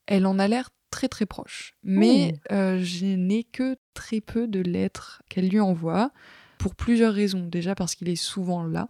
elle 0.07 0.27
en 0.27 0.39
a 0.39 0.49
l'air 0.49 0.71
très 0.91 1.09
très 1.09 1.27
proche. 1.27 1.75
Mais 1.83 2.39
euh, 2.53 2.81
je 2.83 3.07
n'ai 3.07 3.45
que 3.45 3.77
très 3.95 4.21
peu 4.21 4.47
de 4.47 4.61
lettres 4.61 5.23
qu'elle 5.29 5.49
lui 5.49 5.61
envoie, 5.61 6.13
pour 6.59 6.75
plusieurs 6.75 7.13
raisons. 7.13 7.47
Déjà 7.47 7.75
parce 7.75 7.95
qu'il 7.95 8.09
est 8.09 8.17
souvent 8.17 8.63
là. 8.63 8.89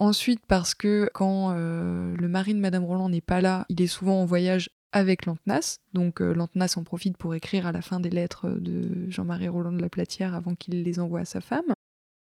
Ensuite 0.00 0.40
parce 0.48 0.74
que 0.74 1.10
quand 1.12 1.52
euh, 1.54 2.16
le 2.16 2.26
mari 2.26 2.54
de 2.54 2.58
Madame 2.58 2.84
Roland 2.84 3.10
n'est 3.10 3.20
pas 3.20 3.42
là, 3.42 3.66
il 3.68 3.80
est 3.82 3.86
souvent 3.86 4.22
en 4.22 4.24
voyage 4.24 4.70
avec 4.92 5.26
Lantenas. 5.26 5.78
Donc 5.92 6.22
euh, 6.22 6.34
en 6.38 6.84
profite 6.84 7.18
pour 7.18 7.34
écrire 7.34 7.66
à 7.66 7.72
la 7.72 7.82
fin 7.82 8.00
des 8.00 8.08
lettres 8.08 8.48
de 8.48 9.08
Jean-Marie 9.10 9.48
Roland 9.48 9.72
de 9.72 9.82
la 9.82 9.90
Platière 9.90 10.34
avant 10.34 10.54
qu'il 10.54 10.82
les 10.82 11.00
envoie 11.00 11.20
à 11.20 11.24
sa 11.26 11.42
femme. 11.42 11.74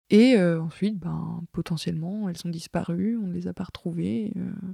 Et 0.09 0.35
euh, 0.35 0.61
ensuite, 0.61 0.99
ben, 0.99 1.41
potentiellement, 1.53 2.27
elles 2.27 2.37
sont 2.37 2.49
disparues, 2.49 3.17
on 3.17 3.27
ne 3.27 3.33
les 3.33 3.47
a 3.47 3.53
pas 3.53 3.63
retrouvées. 3.63 4.33
euh. 4.35 4.73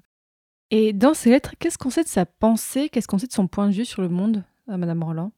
Et 0.72 0.92
dans 0.92 1.14
ces 1.14 1.30
lettres, 1.30 1.54
qu'est-ce 1.60 1.78
qu'on 1.78 1.92
sait 1.92 2.04
de 2.04 2.10
sa 2.10 2.26
pensée 2.26 2.90
Qu'est-ce 2.90 3.08
qu'on 3.08 3.20
sait 3.20 3.28
de 3.28 3.32
son 3.34 3.48
point 3.48 3.70
de 3.70 3.74
vue 3.74 3.86
sur 3.86 4.02
le 4.02 4.10
monde 4.10 4.44
à 4.68 4.78
Madame 4.78 5.04
Roland? 5.04 5.32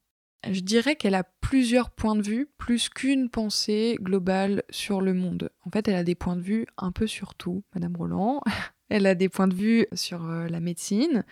Je 0.47 0.61
dirais 0.61 0.95
qu'elle 0.95 1.15
a 1.15 1.23
plusieurs 1.23 1.89
points 1.89 2.15
de 2.15 2.21
vue, 2.21 2.47
plus 2.57 2.87
qu'une 2.89 3.29
pensée 3.29 3.97
globale 4.01 4.63
sur 4.69 5.01
le 5.01 5.13
monde. 5.13 5.49
En 5.65 5.69
fait, 5.69 5.87
elle 5.87 5.95
a 5.95 6.03
des 6.03 6.15
points 6.15 6.37
de 6.37 6.41
vue 6.41 6.65
un 6.77 6.91
peu 6.91 7.07
sur 7.07 7.35
tout, 7.35 7.63
Madame 7.73 7.95
Roland. 7.95 8.41
Elle 8.91 9.05
a 9.05 9.13
des 9.13 9.29
points 9.29 9.47
de 9.47 9.53
vue 9.53 9.85
sur 9.93 10.25
euh, 10.25 10.47
la 10.47 10.59
médecine, 10.59 11.23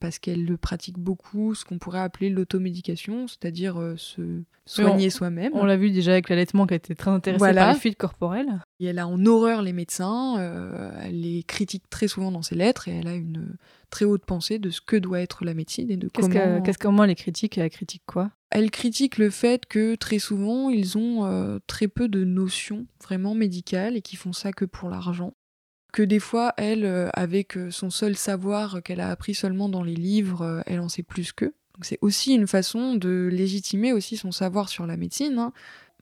parce 0.00 0.18
qu'elle 0.18 0.44
le 0.44 0.56
pratique 0.56 0.98
beaucoup, 0.98 1.54
ce 1.54 1.64
qu'on 1.64 1.78
pourrait 1.78 2.00
appeler 2.00 2.30
l'automédication, 2.30 3.28
c'est-à-dire 3.28 3.80
euh, 3.80 3.96
se 3.96 4.42
soigner 4.66 5.08
soi-même. 5.10 5.52
On 5.54 5.64
l'a 5.64 5.76
vu 5.76 5.90
déjà 5.90 6.12
avec 6.12 6.28
l'allaitement 6.28 6.66
qui 6.66 6.74
a 6.74 6.76
été 6.76 6.94
très 6.94 7.10
intéressée 7.10 7.38
Voilà. 7.38 7.62
par 7.66 7.74
les 7.74 7.78
fuites 7.80 7.96
corporelles. 7.96 8.60
Et 8.80 8.86
elle 8.86 8.98
a 8.98 9.06
en 9.06 9.24
horreur 9.24 9.62
les 9.62 9.72
médecins, 9.72 10.38
euh, 10.38 10.90
elle 11.02 11.20
les 11.20 11.42
critique 11.42 11.84
très 11.90 12.08
souvent 12.08 12.30
dans 12.30 12.42
ses 12.42 12.54
lettres, 12.54 12.88
et 12.88 12.96
elle 12.98 13.08
a 13.08 13.14
une 13.14 13.56
très 13.90 14.04
haute 14.04 14.24
pensée 14.26 14.58
de 14.58 14.70
ce 14.70 14.80
que 14.80 14.96
doit 14.96 15.20
être 15.20 15.44
la 15.44 15.54
médecine 15.54 15.90
et 15.90 15.96
de 15.96 16.08
Qu'est-ce 16.08 16.28
comment... 16.28 16.58
que, 16.58 16.64
qu'est-ce 16.64 16.78
comment 16.78 17.04
elle 17.04 17.10
les 17.10 17.14
critique 17.14 17.56
Elle 17.56 17.70
critique 17.70 18.02
quoi? 18.06 18.30
Elle 18.50 18.70
critique 18.70 19.18
le 19.18 19.30
fait 19.30 19.66
que 19.66 19.94
très 19.94 20.18
souvent, 20.18 20.70
ils 20.70 20.96
ont 20.98 21.24
euh, 21.26 21.58
très 21.66 21.86
peu 21.86 22.08
de 22.08 22.24
notions 22.24 22.86
vraiment 23.02 23.34
médicales 23.34 23.96
et 23.96 24.02
qui 24.02 24.16
font 24.16 24.32
ça 24.32 24.52
que 24.52 24.64
pour 24.64 24.88
l'argent. 24.88 25.34
Que 25.98 26.04
des 26.04 26.20
fois, 26.20 26.54
elle, 26.58 26.84
euh, 26.84 27.08
avec 27.12 27.56
euh, 27.56 27.72
son 27.72 27.90
seul 27.90 28.16
savoir 28.16 28.84
qu'elle 28.84 29.00
a 29.00 29.10
appris 29.10 29.34
seulement 29.34 29.68
dans 29.68 29.82
les 29.82 29.96
livres, 29.96 30.42
euh, 30.42 30.60
elle 30.66 30.78
en 30.78 30.88
sait 30.88 31.02
plus 31.02 31.32
qu'eux. 31.32 31.56
C'est 31.82 31.98
aussi 32.02 32.34
une 32.34 32.46
façon 32.46 32.94
de 32.94 33.28
légitimer 33.32 33.92
aussi 33.92 34.16
son 34.16 34.30
savoir 34.30 34.68
sur 34.68 34.86
la 34.86 34.96
médecine, 34.96 35.36
hein. 35.40 35.52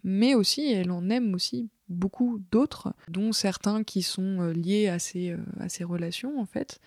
mais 0.04 0.34
aussi 0.34 0.70
elle 0.70 0.90
en 0.90 1.08
aime 1.08 1.32
aussi 1.32 1.70
beaucoup 1.88 2.42
d'autres, 2.50 2.92
dont 3.08 3.32
certains 3.32 3.84
qui 3.84 4.02
sont 4.02 4.42
liés 4.54 4.88
à 4.88 4.98
euh, 5.16 5.38
à 5.60 5.86
relations 5.86 6.38
en 6.38 6.44
fait. 6.44 6.78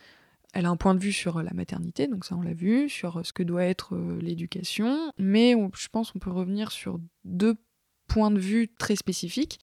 Elle 0.53 0.67
a 0.67 0.69
un 0.69 0.77
point 0.77 0.93
de 0.93 0.99
vue 0.99 1.11
sur 1.11 1.41
la 1.41 1.53
maternité, 1.53 2.05
donc 2.05 2.25
ça 2.25 2.35
on 2.35 2.43
l'a 2.43 2.53
vu, 2.53 2.89
sur 2.89 3.25
ce 3.25 3.33
que 3.33 3.41
doit 3.41 3.65
être 3.65 3.97
l'éducation, 4.21 5.11
mais 5.17 5.55
je 5.75 5.87
pense 5.87 6.11
qu'on 6.11 6.19
peut 6.19 6.29
revenir 6.29 6.71
sur 6.71 6.99
deux 7.25 7.55
points 8.05 8.29
de 8.29 8.39
vue 8.39 8.67
très 8.77 8.95
spécifiques. 8.95 9.59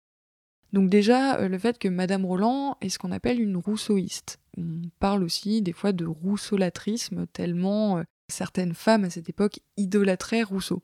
Donc 0.72 0.90
déjà, 0.90 1.38
euh, 1.38 1.48
le 1.48 1.59
fait 1.59 1.79
que 1.79 1.88
Madame 1.88 2.24
Roland 2.24 2.76
est 2.81 2.88
ce 2.88 2.98
qu'on 2.98 3.12
appelle 3.12 3.40
une 3.40 3.57
rousseauiste. 3.57 4.40
On 4.57 4.83
parle 4.98 5.22
aussi 5.22 5.62
des 5.62 5.72
fois 5.72 5.92
de 5.92 6.05
rousseaulatrisme, 6.05 7.26
tellement 7.33 7.98
euh, 7.98 8.02
certaines 8.29 8.74
femmes 8.74 9.05
à 9.05 9.11
cette 9.11 9.29
époque 9.29 9.61
idolâtraient 9.76 10.42
Rousseau. 10.42 10.83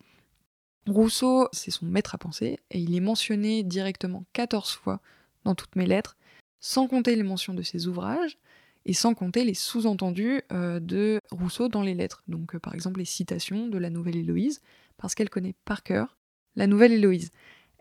Rousseau, 0.87 1.49
c'est 1.53 1.71
son 1.71 1.87
maître 1.87 2.15
à 2.15 2.19
penser, 2.19 2.59
et 2.71 2.79
il 2.79 2.95
est 2.95 3.01
mentionné 3.01 3.63
directement 3.63 4.25
14 4.33 4.73
fois 4.73 5.01
dans 5.45 5.55
toutes 5.55 5.77
mes 5.77 5.87
lettres, 5.87 6.17
sans 6.61 6.89
compter 6.89 7.15
les 7.15 7.23
mentions 7.23 7.55
de 7.55 7.63
ses 7.63 7.87
ouvrages, 7.87 8.39
et 8.85 8.93
sans 8.93 9.15
compter 9.15 9.45
les 9.45 9.55
sous-entendus 9.55 10.43
euh, 10.53 10.81
de 10.81 11.21
Rousseau 11.31 11.69
dans 11.69 11.83
les 11.83 11.95
lettres. 11.95 12.23
Donc 12.27 12.57
par 12.59 12.75
exemple 12.75 12.99
les 12.99 13.05
citations 13.05 13.69
de 13.69 13.79
la 13.79 13.91
Nouvelle 13.91 14.17
Héloïse, 14.17 14.61
parce 14.97 15.15
qu'elle 15.15 15.31
connaît 15.31 15.55
par 15.65 15.83
cœur 15.83 16.17
la 16.57 16.67
Nouvelle 16.67 16.93
Héloïse. 16.93 17.31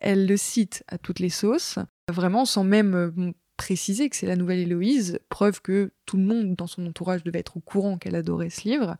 Elle 0.01 0.25
le 0.25 0.35
cite 0.35 0.83
à 0.87 0.97
toutes 0.97 1.19
les 1.19 1.29
sauces, 1.29 1.77
vraiment 2.09 2.45
sans 2.45 2.63
même 2.63 2.95
euh, 2.95 3.31
préciser 3.55 4.09
que 4.09 4.15
c'est 4.15 4.25
la 4.25 4.35
Nouvelle 4.35 4.59
Héloïse, 4.59 5.19
preuve 5.29 5.61
que 5.61 5.91
tout 6.07 6.17
le 6.17 6.23
monde 6.23 6.55
dans 6.55 6.65
son 6.65 6.85
entourage 6.87 7.23
devait 7.23 7.39
être 7.39 7.57
au 7.57 7.59
courant 7.59 7.99
qu'elle 7.99 8.15
adorait 8.15 8.49
ce 8.49 8.67
livre. 8.67 8.97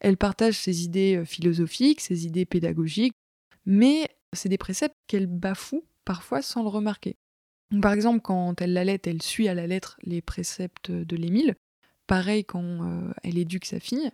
Elle 0.00 0.16
partage 0.16 0.54
ses 0.54 0.84
idées 0.84 1.16
euh, 1.18 1.24
philosophiques, 1.26 2.00
ses 2.00 2.26
idées 2.26 2.46
pédagogiques, 2.46 3.12
mais 3.66 4.08
c'est 4.32 4.48
des 4.48 4.58
préceptes 4.58 4.96
qu'elle 5.06 5.26
bafoue 5.26 5.84
parfois 6.06 6.40
sans 6.40 6.62
le 6.62 6.68
remarquer. 6.68 7.16
Par 7.82 7.92
exemple, 7.92 8.20
quand 8.22 8.60
elle 8.62 8.72
l'allait, 8.72 9.00
elle 9.04 9.20
suit 9.20 9.48
à 9.48 9.54
la 9.54 9.66
lettre 9.66 9.98
les 10.02 10.22
préceptes 10.22 10.90
de 10.90 11.16
l'Émile. 11.16 11.54
Pareil 12.06 12.46
quand 12.46 12.62
euh, 12.62 13.12
elle 13.22 13.36
éduque 13.36 13.66
sa 13.66 13.80
fille. 13.80 14.10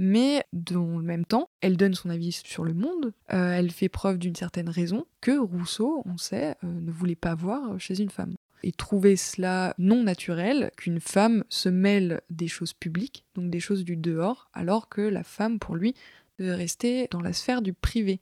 Mais 0.00 0.44
dans 0.52 0.96
le 0.96 1.02
même 1.02 1.24
temps, 1.24 1.50
elle 1.60 1.76
donne 1.76 1.94
son 1.94 2.08
avis 2.08 2.30
sur 2.30 2.62
le 2.62 2.72
monde. 2.72 3.12
Euh, 3.32 3.52
elle 3.52 3.72
fait 3.72 3.88
preuve 3.88 4.18
d'une 4.18 4.36
certaine 4.36 4.68
raison 4.68 5.06
que 5.20 5.36
Rousseau, 5.36 6.02
on 6.06 6.16
sait, 6.16 6.54
euh, 6.62 6.80
ne 6.80 6.92
voulait 6.92 7.16
pas 7.16 7.34
voir 7.34 7.78
chez 7.80 8.00
une 8.00 8.08
femme. 8.08 8.34
Et 8.62 8.70
trouver 8.70 9.16
cela 9.16 9.74
non 9.76 10.04
naturel 10.04 10.70
qu'une 10.76 11.00
femme 11.00 11.42
se 11.48 11.68
mêle 11.68 12.20
des 12.30 12.46
choses 12.46 12.72
publiques, 12.72 13.24
donc 13.34 13.50
des 13.50 13.60
choses 13.60 13.84
du 13.84 13.96
dehors, 13.96 14.48
alors 14.52 14.88
que 14.88 15.00
la 15.00 15.24
femme, 15.24 15.58
pour 15.58 15.74
lui, 15.74 15.94
devait 16.38 16.54
rester 16.54 17.08
dans 17.10 17.20
la 17.20 17.32
sphère 17.32 17.60
du 17.60 17.72
privé, 17.72 18.20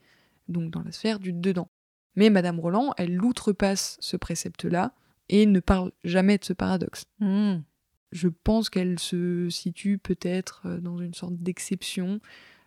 donc 0.49 0.71
dans 0.71 0.83
la 0.83 0.93
sphère 0.93 1.21
du 1.21 1.35
dedans. 1.35 1.69
Mais 2.17 2.31
Madame 2.31 2.59
Roland, 2.59 2.95
elle 2.97 3.23
outrepasse 3.23 3.99
ce 4.01 4.17
précepte-là 4.17 4.95
et 5.29 5.45
ne 5.45 5.61
parle 5.61 5.93
jamais 6.05 6.39
de 6.39 6.45
ce 6.45 6.55
paradoxe. 6.55 7.05
Hmm. 7.21 7.59
Je 8.13 8.29
pense 8.29 8.71
qu'elle 8.71 8.99
se 8.99 9.49
situe 9.51 9.99
peut-être 9.99 10.63
euh, 10.67 10.79
dans 10.79 10.99
une 10.99 11.15
sorte 11.15 11.37
d'exception. 11.37 12.21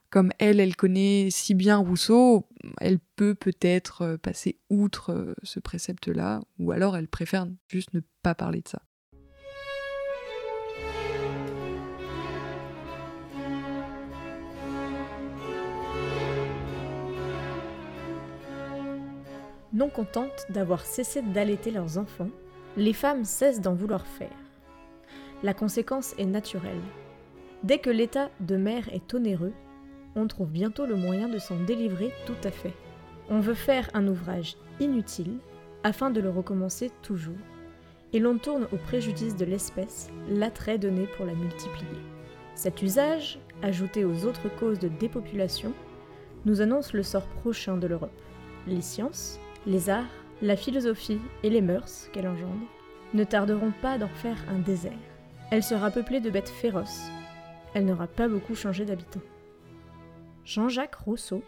Comme 0.09 0.31
elle, 0.39 0.59
elle 0.59 0.75
connaît 0.75 1.29
si 1.29 1.53
bien 1.53 1.77
Rousseau, 1.77 2.47
elle 2.81 2.99
peut 3.15 3.35
peut-être 3.35 4.01
euh, 4.01 4.17
passer 4.17 4.57
outre 4.69 5.11
euh, 5.11 5.35
ce 5.43 5.59
précepte-là, 5.59 6.41
ou 6.57 6.71
alors 6.71 6.97
elle 6.97 7.07
préfère 7.07 7.47
juste 7.67 7.93
ne 7.93 8.01
pas 8.23 8.35
parler 8.35 8.61
de 8.61 8.67
ça. 8.67 8.81
Non 19.71 19.89
contentes 19.89 20.47
d'avoir 20.49 20.83
cessé 20.83 21.21
d'allaiter 21.21 21.69
leurs 21.69 21.99
enfants, 21.99 22.31
les 22.75 22.93
femmes 22.93 23.23
cessent 23.23 23.61
d'en 23.61 23.75
vouloir 23.75 24.05
faire. 24.07 24.48
La 25.41 25.53
conséquence 25.53 26.15
est 26.17 26.25
naturelle. 26.25 26.81
Dès 27.63 27.77
que 27.77 27.89
l'état 27.89 28.29
de 28.41 28.57
mère 28.57 28.89
est 28.93 29.13
onéreux, 29.13 29.53
on 30.15 30.27
trouve 30.27 30.49
bientôt 30.49 30.85
le 30.85 30.95
moyen 30.95 31.29
de 31.29 31.39
s'en 31.39 31.57
délivrer 31.63 32.11
tout 32.25 32.35
à 32.43 32.51
fait. 32.51 32.73
On 33.29 33.39
veut 33.39 33.53
faire 33.53 33.89
un 33.93 34.07
ouvrage 34.07 34.57
inutile 34.81 35.37
afin 35.83 36.09
de 36.09 36.19
le 36.19 36.29
recommencer 36.29 36.91
toujours, 37.01 37.37
et 38.11 38.19
l'on 38.19 38.37
tourne 38.37 38.67
au 38.73 38.75
préjudice 38.75 39.37
de 39.37 39.45
l'espèce 39.45 40.09
l'attrait 40.29 40.77
donné 40.77 41.05
pour 41.15 41.25
la 41.25 41.35
multiplier. 41.35 42.01
Cet 42.55 42.81
usage, 42.81 43.39
ajouté 43.61 44.03
aux 44.03 44.25
autres 44.25 44.49
causes 44.59 44.79
de 44.79 44.89
dépopulation, 44.89 45.71
nous 46.45 46.59
annonce 46.59 46.91
le 46.91 47.03
sort 47.03 47.27
prochain 47.27 47.77
de 47.77 47.87
l'Europe. 47.87 48.21
Les 48.67 48.81
sciences, 48.81 49.39
les 49.65 49.89
arts, 49.89 50.03
la 50.41 50.57
philosophie 50.57 51.21
et 51.43 51.49
les 51.49 51.61
mœurs 51.61 52.09
qu'elle 52.11 52.27
engendre 52.27 52.65
ne 53.13 53.23
tarderont 53.23 53.71
pas 53.81 53.97
d'en 53.97 54.09
faire 54.09 54.37
un 54.49 54.59
désert. 54.59 54.91
Elle 55.51 55.63
sera 55.63 55.89
peuplée 55.89 56.19
de 56.19 56.29
bêtes 56.29 56.49
féroces. 56.49 57.09
Elle 57.73 57.85
n'aura 57.85 58.05
pas 58.05 58.27
beaucoup 58.27 58.53
changé 58.53 58.85
d'habitants. 58.85 59.21
Jean-Jacques 60.45 60.95
Rousseau, 60.95 61.43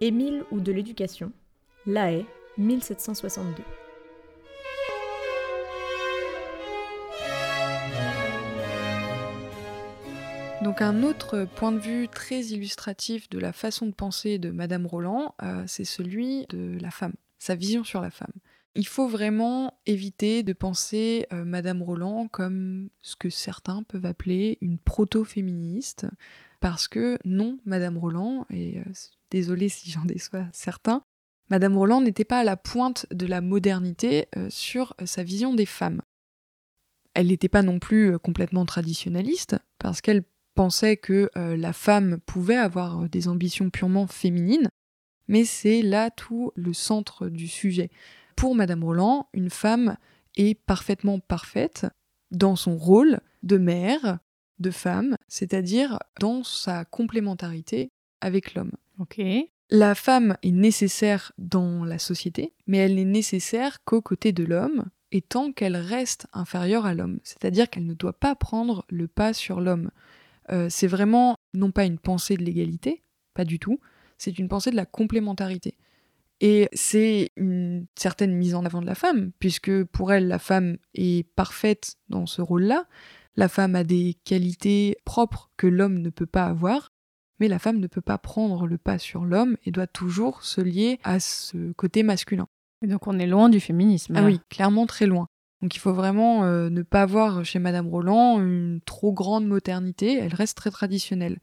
Émile 0.00 0.44
ou 0.52 0.60
de 0.60 0.70
l'éducation, 0.70 1.32
La 1.86 2.12
Haye, 2.12 2.26
1762. 2.56 3.64
Donc 10.62 10.80
un 10.80 11.02
autre 11.02 11.46
point 11.56 11.72
de 11.72 11.78
vue 11.78 12.08
très 12.08 12.42
illustratif 12.42 13.28
de 13.28 13.40
la 13.40 13.52
façon 13.52 13.86
de 13.86 13.92
penser 13.92 14.38
de 14.38 14.50
Madame 14.50 14.86
Roland, 14.86 15.34
euh, 15.42 15.64
c'est 15.66 15.84
celui 15.84 16.46
de 16.46 16.78
la 16.80 16.92
femme. 16.92 17.14
sa 17.38 17.56
vision 17.56 17.82
sur 17.84 18.00
la 18.00 18.10
femme. 18.10 18.32
Il 18.76 18.88
faut 18.88 19.06
vraiment 19.06 19.78
éviter 19.86 20.42
de 20.42 20.52
penser 20.52 21.26
euh, 21.32 21.44
Madame 21.44 21.80
Roland 21.80 22.26
comme 22.26 22.88
ce 23.02 23.14
que 23.14 23.30
certains 23.30 23.84
peuvent 23.84 24.06
appeler 24.06 24.58
une 24.60 24.78
proto-féministe, 24.78 26.06
parce 26.58 26.88
que 26.88 27.18
non, 27.24 27.58
Madame 27.66 27.98
Roland, 27.98 28.46
et 28.50 28.78
euh, 28.78 28.92
désolé 29.30 29.68
si 29.68 29.90
j'en 29.90 30.04
déçois 30.04 30.46
certains, 30.52 31.02
Madame 31.50 31.76
Roland 31.76 32.00
n'était 32.00 32.24
pas 32.24 32.40
à 32.40 32.44
la 32.44 32.56
pointe 32.56 33.06
de 33.12 33.26
la 33.26 33.40
modernité 33.40 34.26
euh, 34.36 34.48
sur 34.50 34.94
sa 35.04 35.22
vision 35.22 35.54
des 35.54 35.66
femmes. 35.66 36.02
Elle 37.12 37.28
n'était 37.28 37.48
pas 37.48 37.62
non 37.62 37.78
plus 37.78 38.18
complètement 38.18 38.64
traditionnaliste, 38.66 39.56
parce 39.78 40.00
qu'elle 40.00 40.24
pensait 40.56 40.96
que 40.96 41.30
la 41.34 41.72
femme 41.72 42.18
pouvait 42.26 42.56
avoir 42.56 43.08
des 43.08 43.28
ambitions 43.28 43.70
purement 43.70 44.08
féminines, 44.08 44.68
mais 45.28 45.44
c'est 45.44 45.82
là 45.82 46.10
tout 46.10 46.52
le 46.56 46.72
centre 46.72 47.28
du 47.28 47.46
sujet. 47.46 47.90
Pour 48.36 48.54
Madame 48.54 48.84
Roland, 48.84 49.28
une 49.32 49.50
femme 49.50 49.96
est 50.36 50.54
parfaitement 50.54 51.18
parfaite 51.20 51.86
dans 52.30 52.56
son 52.56 52.76
rôle 52.76 53.20
de 53.42 53.58
mère, 53.58 54.18
de 54.58 54.70
femme, 54.70 55.16
c'est-à-dire 55.28 55.98
dans 56.20 56.42
sa 56.42 56.84
complémentarité 56.84 57.90
avec 58.20 58.54
l'homme. 58.54 58.72
Ok. 58.98 59.20
La 59.70 59.94
femme 59.94 60.36
est 60.42 60.50
nécessaire 60.50 61.32
dans 61.38 61.84
la 61.84 61.98
société, 61.98 62.54
mais 62.66 62.78
elle 62.78 62.96
n'est 62.96 63.04
nécessaire 63.04 63.82
qu'aux 63.84 64.02
côtés 64.02 64.32
de 64.32 64.44
l'homme, 64.44 64.84
et 65.10 65.22
tant 65.22 65.52
qu'elle 65.52 65.76
reste 65.76 66.26
inférieure 66.32 66.86
à 66.86 66.94
l'homme, 66.94 67.20
c'est-à-dire 67.22 67.70
qu'elle 67.70 67.86
ne 67.86 67.94
doit 67.94 68.18
pas 68.18 68.34
prendre 68.34 68.84
le 68.88 69.06
pas 69.06 69.32
sur 69.32 69.60
l'homme. 69.60 69.90
Euh, 70.50 70.66
c'est 70.68 70.88
vraiment 70.88 71.36
non 71.54 71.70
pas 71.70 71.84
une 71.84 71.98
pensée 71.98 72.36
de 72.36 72.42
l'égalité, 72.42 73.04
pas 73.32 73.44
du 73.44 73.58
tout, 73.58 73.78
c'est 74.18 74.38
une 74.38 74.48
pensée 74.48 74.70
de 74.70 74.76
la 74.76 74.86
complémentarité. 74.86 75.76
Et 76.40 76.68
c'est 76.72 77.30
une 77.36 77.86
certaine 77.94 78.34
mise 78.34 78.54
en 78.54 78.64
avant 78.64 78.82
de 78.82 78.86
la 78.86 78.94
femme, 78.94 79.30
puisque 79.38 79.84
pour 79.84 80.12
elle, 80.12 80.28
la 80.28 80.38
femme 80.38 80.76
est 80.94 81.28
parfaite 81.34 81.96
dans 82.08 82.26
ce 82.26 82.42
rôle-là. 82.42 82.86
La 83.36 83.48
femme 83.48 83.74
a 83.74 83.84
des 83.84 84.16
qualités 84.24 84.96
propres 85.04 85.50
que 85.56 85.66
l'homme 85.66 85.98
ne 85.98 86.10
peut 86.10 86.26
pas 86.26 86.46
avoir, 86.46 86.92
mais 87.40 87.48
la 87.48 87.58
femme 87.58 87.78
ne 87.78 87.86
peut 87.86 88.00
pas 88.00 88.18
prendre 88.18 88.66
le 88.66 88.78
pas 88.78 88.98
sur 88.98 89.24
l'homme 89.24 89.56
et 89.64 89.70
doit 89.70 89.86
toujours 89.86 90.44
se 90.44 90.60
lier 90.60 91.00
à 91.02 91.18
ce 91.18 91.72
côté 91.72 92.02
masculin. 92.02 92.46
Et 92.82 92.86
donc 92.86 93.06
on 93.06 93.18
est 93.18 93.26
loin 93.26 93.48
du 93.48 93.60
féminisme. 93.60 94.14
Ah 94.16 94.24
oui, 94.24 94.40
clairement 94.50 94.86
très 94.86 95.06
loin. 95.06 95.28
Donc 95.62 95.74
il 95.74 95.78
faut 95.78 95.94
vraiment 95.94 96.44
euh, 96.44 96.68
ne 96.68 96.82
pas 96.82 97.06
voir 97.06 97.44
chez 97.44 97.58
Madame 97.58 97.88
Roland 97.88 98.40
une 98.40 98.80
trop 98.84 99.12
grande 99.12 99.46
modernité, 99.46 100.18
elle 100.18 100.34
reste 100.34 100.56
très 100.56 100.70
traditionnelle. 100.70 101.38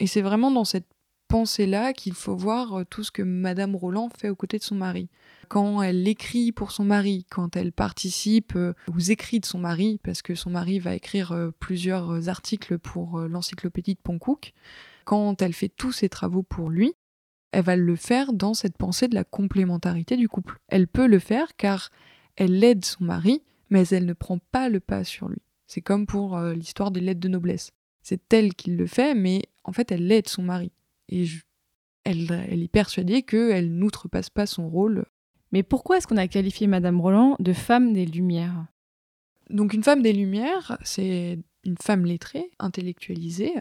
Et 0.00 0.06
c'est 0.06 0.22
vraiment 0.22 0.50
dans 0.50 0.64
cette 0.64 0.88
pensée-là 1.32 1.94
qu'il 1.94 2.12
faut 2.12 2.36
voir 2.36 2.80
euh, 2.80 2.84
tout 2.84 3.02
ce 3.02 3.10
que 3.10 3.22
Madame 3.22 3.74
Roland 3.74 4.10
fait 4.14 4.28
aux 4.28 4.36
côtés 4.36 4.58
de 4.58 4.62
son 4.62 4.74
mari. 4.74 5.08
Quand 5.48 5.80
elle 5.80 6.06
écrit 6.06 6.52
pour 6.52 6.72
son 6.72 6.84
mari, 6.84 7.24
quand 7.30 7.56
elle 7.56 7.72
participe 7.72 8.54
euh, 8.54 8.74
aux 8.94 8.98
écrits 8.98 9.40
de 9.40 9.46
son 9.46 9.58
mari, 9.58 9.98
parce 10.02 10.20
que 10.20 10.34
son 10.34 10.50
mari 10.50 10.78
va 10.78 10.94
écrire 10.94 11.32
euh, 11.32 11.50
plusieurs 11.58 12.28
articles 12.28 12.76
pour 12.76 13.18
l'encyclopédie 13.18 13.94
de 13.94 14.00
Poncook, 14.00 14.52
quand 15.06 15.40
elle 15.40 15.54
fait 15.54 15.70
tous 15.70 15.90
ses 15.90 16.10
travaux 16.10 16.42
pour 16.42 16.68
lui, 16.68 16.92
elle 17.52 17.64
va 17.64 17.76
le 17.76 17.96
faire 17.96 18.34
dans 18.34 18.52
cette 18.52 18.76
pensée 18.76 19.08
de 19.08 19.14
la 19.14 19.24
complémentarité 19.24 20.18
du 20.18 20.28
couple. 20.28 20.58
Elle 20.68 20.86
peut 20.86 21.06
le 21.06 21.18
faire 21.18 21.56
car 21.56 21.88
elle 22.36 22.62
aide 22.62 22.84
son 22.84 23.04
mari, 23.04 23.40
mais 23.70 23.88
elle 23.88 24.04
ne 24.04 24.12
prend 24.12 24.36
pas 24.36 24.68
le 24.68 24.80
pas 24.80 25.02
sur 25.02 25.30
lui. 25.30 25.40
C'est 25.66 25.80
comme 25.80 26.04
pour 26.04 26.38
l'histoire 26.38 26.90
des 26.90 27.00
lettres 27.00 27.20
de 27.20 27.28
noblesse. 27.28 27.70
C'est 28.02 28.34
elle 28.34 28.54
qui 28.54 28.72
le 28.72 28.86
fait, 28.86 29.14
mais 29.14 29.44
en 29.64 29.72
fait, 29.72 29.92
elle 29.92 30.12
aide 30.12 30.28
son 30.28 30.42
mari. 30.42 30.72
Et 31.08 31.26
elle, 32.04 32.62
est 32.62 32.72
persuadée 32.72 33.22
qu'elle 33.22 33.74
n'outrepasse 33.74 34.30
pas 34.30 34.46
son 34.46 34.68
rôle. 34.68 35.04
Mais 35.52 35.62
pourquoi 35.62 35.98
est-ce 35.98 36.06
qu'on 36.06 36.16
a 36.16 36.28
qualifié 36.28 36.66
Madame 36.66 37.00
Roland 37.00 37.36
de 37.38 37.52
femme 37.52 37.92
des 37.92 38.06
Lumières? 38.06 38.66
Donc 39.50 39.74
une 39.74 39.82
femme 39.82 40.02
des 40.02 40.12
Lumières, 40.12 40.78
c'est 40.82 41.38
une 41.64 41.76
femme 41.76 42.06
lettrée, 42.06 42.50
intellectualisée. 42.58 43.52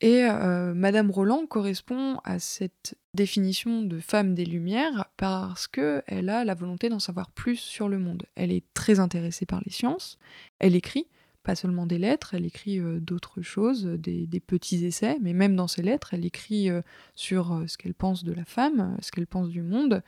Et 0.00 0.24
euh, 0.24 0.74
Madame 0.74 1.10
Roland 1.10 1.46
correspond 1.46 2.20
à 2.22 2.38
cette 2.38 2.96
définition 3.14 3.82
de 3.82 3.98
femme 3.98 4.34
des 4.34 4.44
Lumières 4.44 5.10
parce 5.16 5.66
qu'elle 5.66 6.28
a 6.28 6.44
la 6.44 6.54
volonté 6.54 6.88
d'en 6.88 7.00
savoir 7.00 7.32
plus 7.32 7.56
sur 7.56 7.88
le 7.88 7.98
monde. 7.98 8.24
Elle 8.36 8.52
est 8.52 8.64
très 8.74 9.00
intéressée 9.00 9.46
par 9.46 9.60
les 9.64 9.72
sciences, 9.72 10.18
elle 10.60 10.76
écrit, 10.76 11.08
pas 11.48 11.54
seulement 11.54 11.86
des 11.86 11.96
lettres, 11.96 12.34
elle 12.34 12.44
écrit 12.44 12.78
euh, 12.78 13.00
d'autres 13.00 13.40
choses, 13.40 13.86
des, 13.86 14.28
petits 14.46 14.84
essais, 14.84 15.16
mais 15.22 15.32
même 15.32 15.56
dans 15.56 15.66
ses 15.66 15.80
lettres, 15.80 16.12
elle 16.12 16.26
écrit 16.26 16.68
euh, 16.68 16.82
sur 17.14 17.54
euh, 17.54 17.66
ce 17.66 17.78
qu'elle 17.78 17.94
pense 17.94 18.22
de 18.22 18.34
la 18.34 18.44
femme, 18.44 18.98
ce 19.00 19.10
qu'elle 19.10 19.26
pense 19.26 19.48
du 19.48 19.62
monde. 19.62 20.02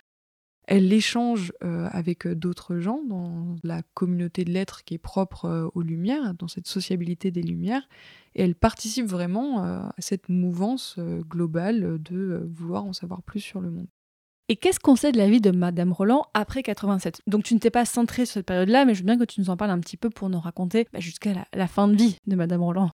Elle 0.67 0.93
échange 0.93 1.53
avec 1.63 2.29
d'autres 2.29 2.79
gens 2.79 3.03
dans 3.03 3.57
la 3.65 3.83
communauté 3.95 4.45
de 4.45 4.53
lettres 4.53 4.85
qui 4.85 4.95
est 4.95 4.99
propre 4.99 5.71
aux 5.75 5.83
Lumières, 5.83 6.35
dans 6.35 6.47
cette 6.47 6.69
sociabilité 6.69 7.33
des 7.33 7.43
Lumières, 7.43 7.89
et 8.37 8.43
elle 8.43 8.55
participe 8.55 9.07
vraiment 9.07 9.65
à 9.65 9.93
cette 9.99 10.29
mouvance 10.29 10.97
globale 11.29 12.01
de 12.01 12.49
vouloir 12.55 12.85
en 12.85 12.93
savoir 12.93 13.23
plus 13.25 13.41
sur 13.41 13.61
le 13.61 13.71
monde. 13.71 13.89
Et 14.51 14.57
qu'est-ce 14.57 14.81
qu'on 14.81 14.97
sait 14.97 15.13
de 15.13 15.17
la 15.17 15.31
vie 15.31 15.41
de 15.41 15.53
Madame 15.53 15.93
Roland 15.93 16.27
après 16.35 16.65
87 16.65 17.23
Donc 17.29 17.45
tu 17.45 17.55
ne 17.55 17.61
t'es 17.61 17.71
pas 17.71 17.85
centré 17.85 18.27
sur 18.27 18.35
cette 18.35 18.47
période-là, 18.47 18.85
mais 18.85 18.97
je 18.97 19.03
veux 19.03 19.07
bien 19.07 19.17
que 19.17 19.23
tu 19.23 19.41
nous 19.41 19.49
en 19.49 19.57
parles 19.57 19.71
un 19.71 19.79
petit 19.79 19.97
peu 19.97 20.11
pour 20.11 20.29
nous 20.29 20.41
raconter 20.41 20.89
bah, 20.93 20.99
jusqu'à 20.99 21.31
la, 21.53 21.69
fin 21.69 21.87
de 21.87 21.95
vie 21.95 22.17
de 22.27 22.35
Madame 22.35 22.61
Roland. 22.61 22.91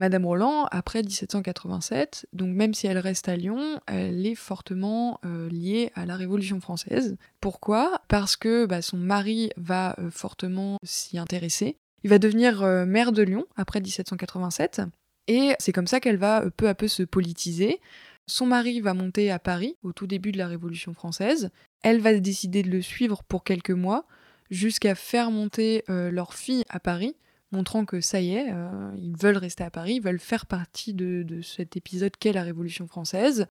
Madame 0.00 0.26
Roland, 0.26 0.66
après 0.70 1.00
1787, 1.02 2.26
donc 2.34 2.54
même 2.54 2.74
si 2.74 2.88
elle 2.88 2.98
reste 2.98 3.26
à 3.30 3.36
Lyon, 3.36 3.80
elle 3.86 4.26
est 4.26 4.34
fortement 4.34 5.18
euh, 5.24 5.48
liée 5.48 5.92
à 5.94 6.04
la 6.04 6.14
Révolution 6.14 6.60
française. 6.60 7.16
Pourquoi? 7.40 8.02
Parce 8.08 8.36
que 8.36 8.66
bah, 8.66 8.82
son 8.82 8.98
mari 8.98 9.48
va 9.56 9.96
euh, 9.98 10.10
fortement 10.10 10.76
s'y 10.84 11.16
intéresser. 11.16 11.78
Il 12.04 12.10
va 12.10 12.18
devenir 12.18 12.62
euh, 12.62 12.84
maire 12.84 13.12
de 13.12 13.22
Lyon 13.22 13.46
après 13.56 13.80
1787, 13.80 14.82
et 15.28 15.54
c'est 15.58 15.72
comme 15.72 15.86
ça 15.86 16.00
qu'elle 16.00 16.16
va 16.18 16.44
peu 16.56 16.68
à 16.68 16.74
peu 16.74 16.88
se 16.88 17.02
politiser. 17.02 17.80
Son 18.26 18.46
mari 18.46 18.80
va 18.80 18.94
monter 18.94 19.30
à 19.30 19.38
Paris 19.38 19.76
au 19.82 19.92
tout 19.92 20.06
début 20.06 20.32
de 20.32 20.38
la 20.38 20.46
Révolution 20.46 20.94
française. 20.94 21.50
Elle 21.82 22.00
va 22.00 22.18
décider 22.18 22.62
de 22.62 22.70
le 22.70 22.80
suivre 22.80 23.22
pour 23.24 23.44
quelques 23.44 23.70
mois, 23.70 24.06
jusqu'à 24.50 24.94
faire 24.94 25.30
monter 25.30 25.82
euh, 25.90 26.10
leur 26.10 26.34
fille 26.34 26.64
à 26.68 26.78
Paris, 26.78 27.16
montrant 27.50 27.84
que 27.84 28.00
ça 28.00 28.20
y 28.20 28.34
est, 28.34 28.52
euh, 28.52 28.92
ils 28.96 29.16
veulent 29.16 29.38
rester 29.38 29.64
à 29.64 29.70
Paris, 29.70 29.94
ils 29.94 30.02
veulent 30.02 30.20
faire 30.20 30.46
partie 30.46 30.94
de, 30.94 31.40
cet 31.42 31.76
épisode 31.76 32.16
qu'est 32.16 32.32
la 32.32 32.42
Révolution 32.42 32.86
française. 32.86 33.46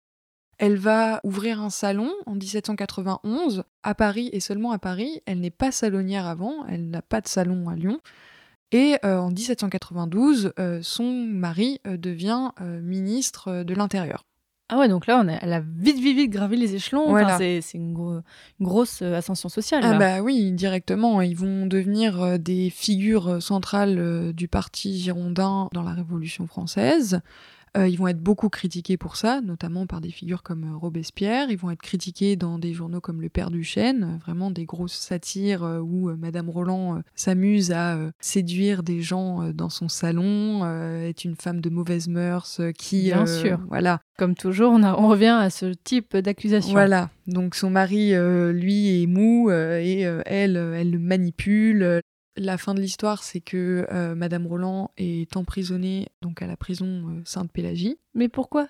Elle 0.58 0.78
va 0.78 1.20
ouvrir 1.24 1.60
un 1.60 1.72
salon 1.72 2.12
en 2.28 2.36
1791 2.36 3.64
à 3.82 3.96
Paris 3.96 4.30
et 4.32 4.40
seulement 4.40 4.72
à 4.72 4.80
Paris. 4.80 5.22
Elle 5.26 5.40
n'est 5.40 5.50
pas 5.50 5.72
salonnière 5.72 6.28
avant, 6.28 6.66
elle 6.68 6.90
n'a 6.90 7.02
pas 7.02 7.20
de 7.20 7.28
salon 7.28 7.68
à 7.68 7.76
Lyon. 7.76 8.00
Et 8.72 8.96
euh, 9.04 9.18
en 9.18 9.32
1792, 9.32 10.54
son 10.82 11.12
mari 11.12 11.80
devient 11.84 12.52
ministre 12.60 13.64
de 13.64 13.74
l'Intérieur. 13.74 14.24
Ah 14.74 14.78
ouais, 14.78 14.88
donc 14.88 15.06
là, 15.06 15.22
on 15.22 15.28
a, 15.28 15.34
elle 15.34 15.52
a 15.52 15.60
vite, 15.60 16.00
vite, 16.00 16.16
vite 16.16 16.32
gravé 16.32 16.56
les 16.56 16.76
échelons. 16.76 17.14
c'est, 17.38 17.62
une, 17.74 18.24
grosse 18.62 19.02
euh, 19.02 19.18
ascension 19.18 19.50
sociale. 19.50 19.82
Ah 19.84 19.98
bah 19.98 20.22
oui, 20.22 20.54
directement. 20.54 21.22
Ils 21.22 21.36
vont 21.36 21.66
devenir 21.66 22.22
euh, 22.22 22.38
des 22.38 22.70
figures 22.70 23.28
euh, 23.28 23.40
centrales 23.42 24.32
du 24.34 24.48
parti 24.48 24.98
girondin 24.98 25.68
dans 25.74 25.84
la 25.84 25.92
Révolution 25.92 26.48
française. 26.48 27.20
Euh, 27.78 27.88
ils 27.88 27.98
vont 27.98 28.08
être 28.10 28.20
beaucoup 28.20 28.50
critiqués 28.50 28.98
pour 28.98 29.16
ça, 29.16 29.40
notamment 29.40 29.88
par 29.88 30.02
des 30.02 30.12
figures 30.12 30.44
comme 30.44 30.66
euh, 30.66 30.76
Robespierre. 30.76 31.50
Ils 31.50 31.58
vont 31.58 31.72
être 31.72 31.82
critiqués 31.82 32.36
dans 32.36 32.60
des 32.60 32.74
journaux 32.74 33.00
comme 33.00 33.22
Le 33.22 33.30
Père 33.30 33.50
du 33.50 33.64
Chêne, 33.64 34.04
euh, 34.04 34.18
vraiment 34.18 34.52
des 34.52 34.66
grosses 34.66 34.98
satires 34.98 35.62
où 35.82 36.10
Madame 36.18 36.50
Roland 36.50 37.02
s'amuse 37.16 37.72
à 37.72 37.98
séduire 38.20 38.84
des 38.84 39.02
gens 39.02 39.52
dans 39.54 39.70
son 39.70 39.88
salon, 39.88 40.66
est 41.02 41.24
une 41.24 41.36
femme 41.36 41.62
de 41.62 41.70
mauvaise 41.70 42.08
mœurs 42.08 42.62
qui... 42.78 43.04
Bien 43.04 43.26
sûr. 43.26 43.60
Voilà. 43.70 44.02
Comme 44.18 44.36
toujours, 44.36 44.72
on, 44.74 44.84
on 44.84 45.08
revient 45.08 45.38
à 45.40 45.50
ce 45.50 45.68
type 45.68 46.18
d'accusation. 46.18 46.74
Voilà. 46.74 47.10
Donc 47.28 47.56
son 47.56 47.70
mari, 47.70 48.14
lui, 48.54 49.04
est 49.04 49.08
mou 49.08 49.52
et 49.52 50.02
elle, 50.26 50.58
elle 50.58 50.92
le 50.92 51.00
manipule. 51.00 52.02
La 52.38 52.58
fin 52.58 52.74
de 52.74 52.80
l'histoire, 52.80 53.24
c'est 53.24 53.42
que 53.42 53.86
euh, 53.92 54.16
Madame 54.16 54.48
Roland 54.48 54.92
est 54.98 55.36
emprisonnée 55.36 56.08
donc 56.22 56.42
à 56.42 56.48
la 56.48 56.56
prison 56.56 56.86
euh, 56.86 57.22
Sainte-Pélagie. 57.26 57.98
Mais 58.14 58.30
pourquoi? 58.30 58.68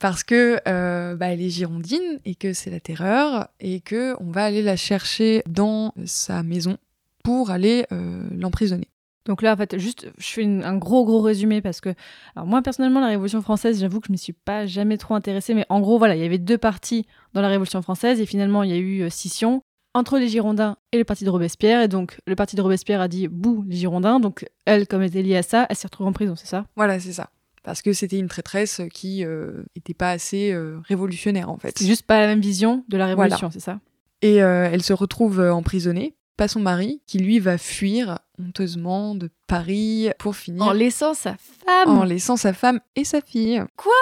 Parce 0.00 0.22
que 0.22 0.58
euh, 0.68 1.16
bah, 1.16 1.28
elle 1.28 1.40
est 1.40 1.48
girondine 1.48 2.20
et 2.26 2.34
que 2.34 2.52
c'est 2.52 2.70
la 2.70 2.80
terreur 2.80 3.48
et 3.58 3.80
que 3.80 4.14
on 4.20 4.30
va 4.30 4.44
aller 4.44 4.60
la 4.60 4.76
chercher 4.76 5.42
dans 5.48 5.94
sa 6.04 6.42
maison 6.42 6.76
pour 7.22 7.50
aller 7.50 7.86
l'emprisonner. 8.32 8.88
Donc 9.24 9.40
là, 9.40 9.54
en 9.54 9.56
fait, 9.56 9.78
juste, 9.78 10.12
je 10.18 10.26
fais 10.26 10.44
un 10.44 10.76
gros, 10.76 11.06
gros 11.06 11.22
résumé 11.22 11.62
parce 11.62 11.80
que, 11.80 11.94
alors 12.36 12.46
moi, 12.46 12.60
personnellement, 12.60 13.00
la 13.00 13.06
Révolution 13.06 13.40
française, 13.40 13.80
j'avoue 13.80 14.00
que 14.00 14.08
je 14.08 14.12
ne 14.12 14.16
m'y 14.16 14.18
suis 14.18 14.34
pas 14.34 14.66
jamais 14.66 14.98
trop 14.98 15.14
intéressée, 15.14 15.54
mais 15.54 15.64
en 15.70 15.80
gros, 15.80 15.96
voilà, 15.96 16.16
il 16.16 16.20
y 16.20 16.26
avait 16.26 16.36
deux 16.36 16.58
parties 16.58 17.06
dans 17.32 17.40
la 17.40 17.48
Révolution 17.48 17.80
française 17.80 18.20
et 18.20 18.26
finalement, 18.26 18.62
il 18.62 18.70
y 18.70 18.74
a 18.74 18.76
eu 18.76 19.08
scission 19.08 19.62
entre 19.94 20.18
les 20.18 20.28
Girondins 20.28 20.76
et 20.92 20.98
le 20.98 21.04
parti 21.04 21.24
de 21.24 21.30
Robespierre. 21.30 21.80
Et 21.82 21.88
donc, 21.88 22.18
le 22.26 22.34
parti 22.36 22.56
de 22.56 22.62
Robespierre 22.62 23.00
a 23.00 23.08
dit 23.08 23.28
bouh, 23.28 23.64
les 23.66 23.76
Girondins. 23.76 24.20
Donc, 24.20 24.44
elle, 24.66 24.86
comme 24.86 25.00
elle 25.02 25.08
était 25.08 25.22
liée 25.22 25.36
à 25.36 25.42
ça, 25.42 25.66
elle 25.70 25.76
s'est 25.76 25.86
retrouvée 25.86 26.08
en 26.10 26.12
prison, 26.12 26.34
c'est 26.36 26.46
ça? 26.46 26.66
Voilà, 26.76 27.00
c'est 27.00 27.12
ça. 27.12 27.30
Parce 27.62 27.80
que 27.80 27.94
c'était 27.94 28.18
une 28.18 28.28
traîtresse 28.28 28.82
qui 28.92 29.20
n'était 29.20 29.92
euh, 29.92 29.96
pas 29.96 30.10
assez 30.10 30.52
euh, 30.52 30.78
révolutionnaire, 30.86 31.48
en 31.48 31.56
fait. 31.56 31.78
C'est 31.78 31.86
juste 31.86 32.02
pas 32.02 32.20
la 32.20 32.26
même 32.26 32.40
vision 32.40 32.84
de 32.88 32.96
la 32.98 33.06
révolution, 33.06 33.50
c'est 33.50 33.60
ça? 33.60 33.80
Et 34.20 34.42
euh, 34.42 34.68
elle 34.70 34.82
se 34.82 34.92
retrouve 34.92 35.40
emprisonnée, 35.40 36.14
pas 36.36 36.48
son 36.48 36.60
mari, 36.60 37.00
qui 37.06 37.18
lui 37.18 37.38
va 37.38 37.56
fuir 37.56 38.18
honteusement 38.38 39.14
de 39.14 39.30
Paris 39.46 40.10
pour 40.18 40.36
finir 40.36 40.62
En 40.62 40.72
laissant 40.72 41.14
sa 41.14 41.36
femme. 41.38 41.98
en 41.98 42.04
laissant 42.04 42.36
sa 42.36 42.52
femme 42.52 42.80
et 42.96 43.04
sa 43.04 43.20
fille. 43.20 43.62
Quoi? 43.76 43.92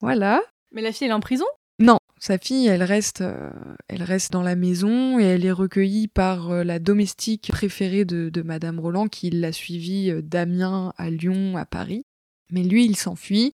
Voilà. 0.00 0.40
Mais 0.72 0.80
la 0.80 0.92
fille, 0.92 1.06
elle 1.06 1.10
est 1.10 1.14
en 1.14 1.20
prison? 1.20 1.44
Non, 1.78 1.98
sa 2.22 2.38
fille, 2.38 2.68
elle 2.68 2.84
reste, 2.84 3.20
euh, 3.22 3.50
elle 3.88 4.04
reste 4.04 4.30
dans 4.30 4.42
la 4.42 4.54
maison 4.54 5.18
et 5.18 5.24
elle 5.24 5.44
est 5.44 5.50
recueillie 5.50 6.06
par 6.06 6.52
euh, 6.52 6.62
la 6.62 6.78
domestique 6.78 7.48
préférée 7.50 8.04
de, 8.04 8.28
de 8.28 8.42
Madame 8.42 8.78
Roland 8.78 9.08
qui 9.08 9.28
l'a 9.30 9.50
suivie 9.50 10.08
euh, 10.08 10.22
d'Amiens 10.22 10.92
à 10.98 11.10
Lyon 11.10 11.56
à 11.56 11.66
Paris. 11.66 12.04
Mais 12.52 12.62
lui, 12.62 12.84
il 12.84 12.96
s'enfuit 12.96 13.54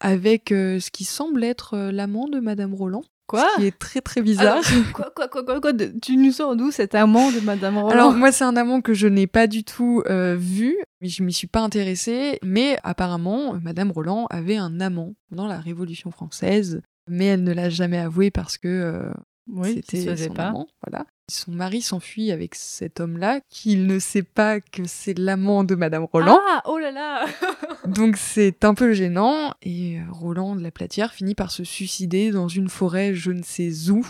avec 0.00 0.46
ce 0.48 0.90
qui 0.90 1.04
semble 1.04 1.44
être 1.44 1.76
l'amant 1.92 2.26
de 2.26 2.40
Madame 2.40 2.74
Roland. 2.74 3.02
Quoi? 3.28 3.46
Ce 3.54 3.60
qui 3.60 3.66
est 3.66 3.78
très 3.78 4.00
très 4.00 4.22
bizarre. 4.22 4.54
Alors, 4.54 4.64
quoi, 4.92 5.12
quoi, 5.14 5.28
quoi, 5.28 5.44
quoi, 5.44 5.60
quoi 5.60 5.72
de- 5.72 5.92
Tu 6.02 6.16
nous 6.16 6.32
sors 6.32 6.56
d'où 6.56 6.72
cet 6.72 6.96
amant 6.96 7.30
de 7.30 7.38
Madame 7.40 7.76
Roland? 7.76 7.90
Alors 7.90 8.12
moi 8.12 8.32
c'est 8.32 8.42
un 8.42 8.56
amant 8.56 8.80
que 8.80 8.92
je 8.92 9.06
n'ai 9.06 9.28
pas 9.28 9.46
du 9.46 9.62
tout 9.62 10.02
euh, 10.10 10.34
vu, 10.36 10.76
mais 11.00 11.08
je 11.08 11.22
m'y 11.22 11.32
suis 11.32 11.46
pas 11.46 11.60
intéressée, 11.60 12.40
mais 12.42 12.76
apparemment 12.82 13.54
Madame 13.62 13.92
Roland 13.92 14.26
avait 14.30 14.56
un 14.56 14.80
amant 14.80 15.14
pendant 15.28 15.46
la 15.46 15.60
Révolution 15.60 16.10
française, 16.10 16.80
mais 17.10 17.26
elle 17.26 17.44
ne 17.44 17.52
l'a 17.52 17.68
jamais 17.68 17.98
avoué 17.98 18.30
parce 18.30 18.56
que 18.56 18.68
euh, 18.68 19.12
oui, 19.48 19.74
c'était 19.74 20.16
son 20.16 20.32
pas. 20.32 20.48
amant. 20.48 20.68
Voilà. 20.86 21.06
Son 21.28 21.52
mari 21.52 21.82
s'enfuit 21.82 22.30
avec 22.32 22.54
cet 22.54 23.00
homme-là, 23.00 23.40
qu'il 23.50 23.86
ne 23.86 23.98
sait 23.98 24.22
pas 24.22 24.60
que 24.60 24.84
c'est 24.86 25.18
l'amant 25.18 25.64
de 25.64 25.74
Madame 25.74 26.04
Roland. 26.04 26.40
Ah, 26.48 26.62
oh 26.66 26.78
là 26.78 26.90
là 26.90 27.26
Donc 27.86 28.16
c'est 28.16 28.64
un 28.64 28.74
peu 28.74 28.92
gênant 28.92 29.52
et 29.62 29.98
euh, 29.98 30.02
Roland 30.10 30.56
de 30.56 30.62
la 30.62 30.70
Platière 30.70 31.12
finit 31.12 31.34
par 31.34 31.50
se 31.50 31.64
suicider 31.64 32.30
dans 32.30 32.48
une 32.48 32.68
forêt 32.68 33.14
je 33.14 33.32
ne 33.32 33.42
sais 33.42 33.90
où, 33.90 34.06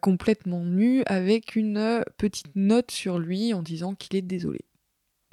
complètement 0.00 0.64
nu, 0.64 1.02
avec 1.06 1.56
une 1.56 1.76
euh, 1.76 2.02
petite 2.16 2.54
note 2.54 2.90
sur 2.90 3.18
lui 3.18 3.52
en 3.52 3.62
disant 3.62 3.94
qu'il 3.94 4.16
est 4.16 4.22
désolé. 4.22 4.60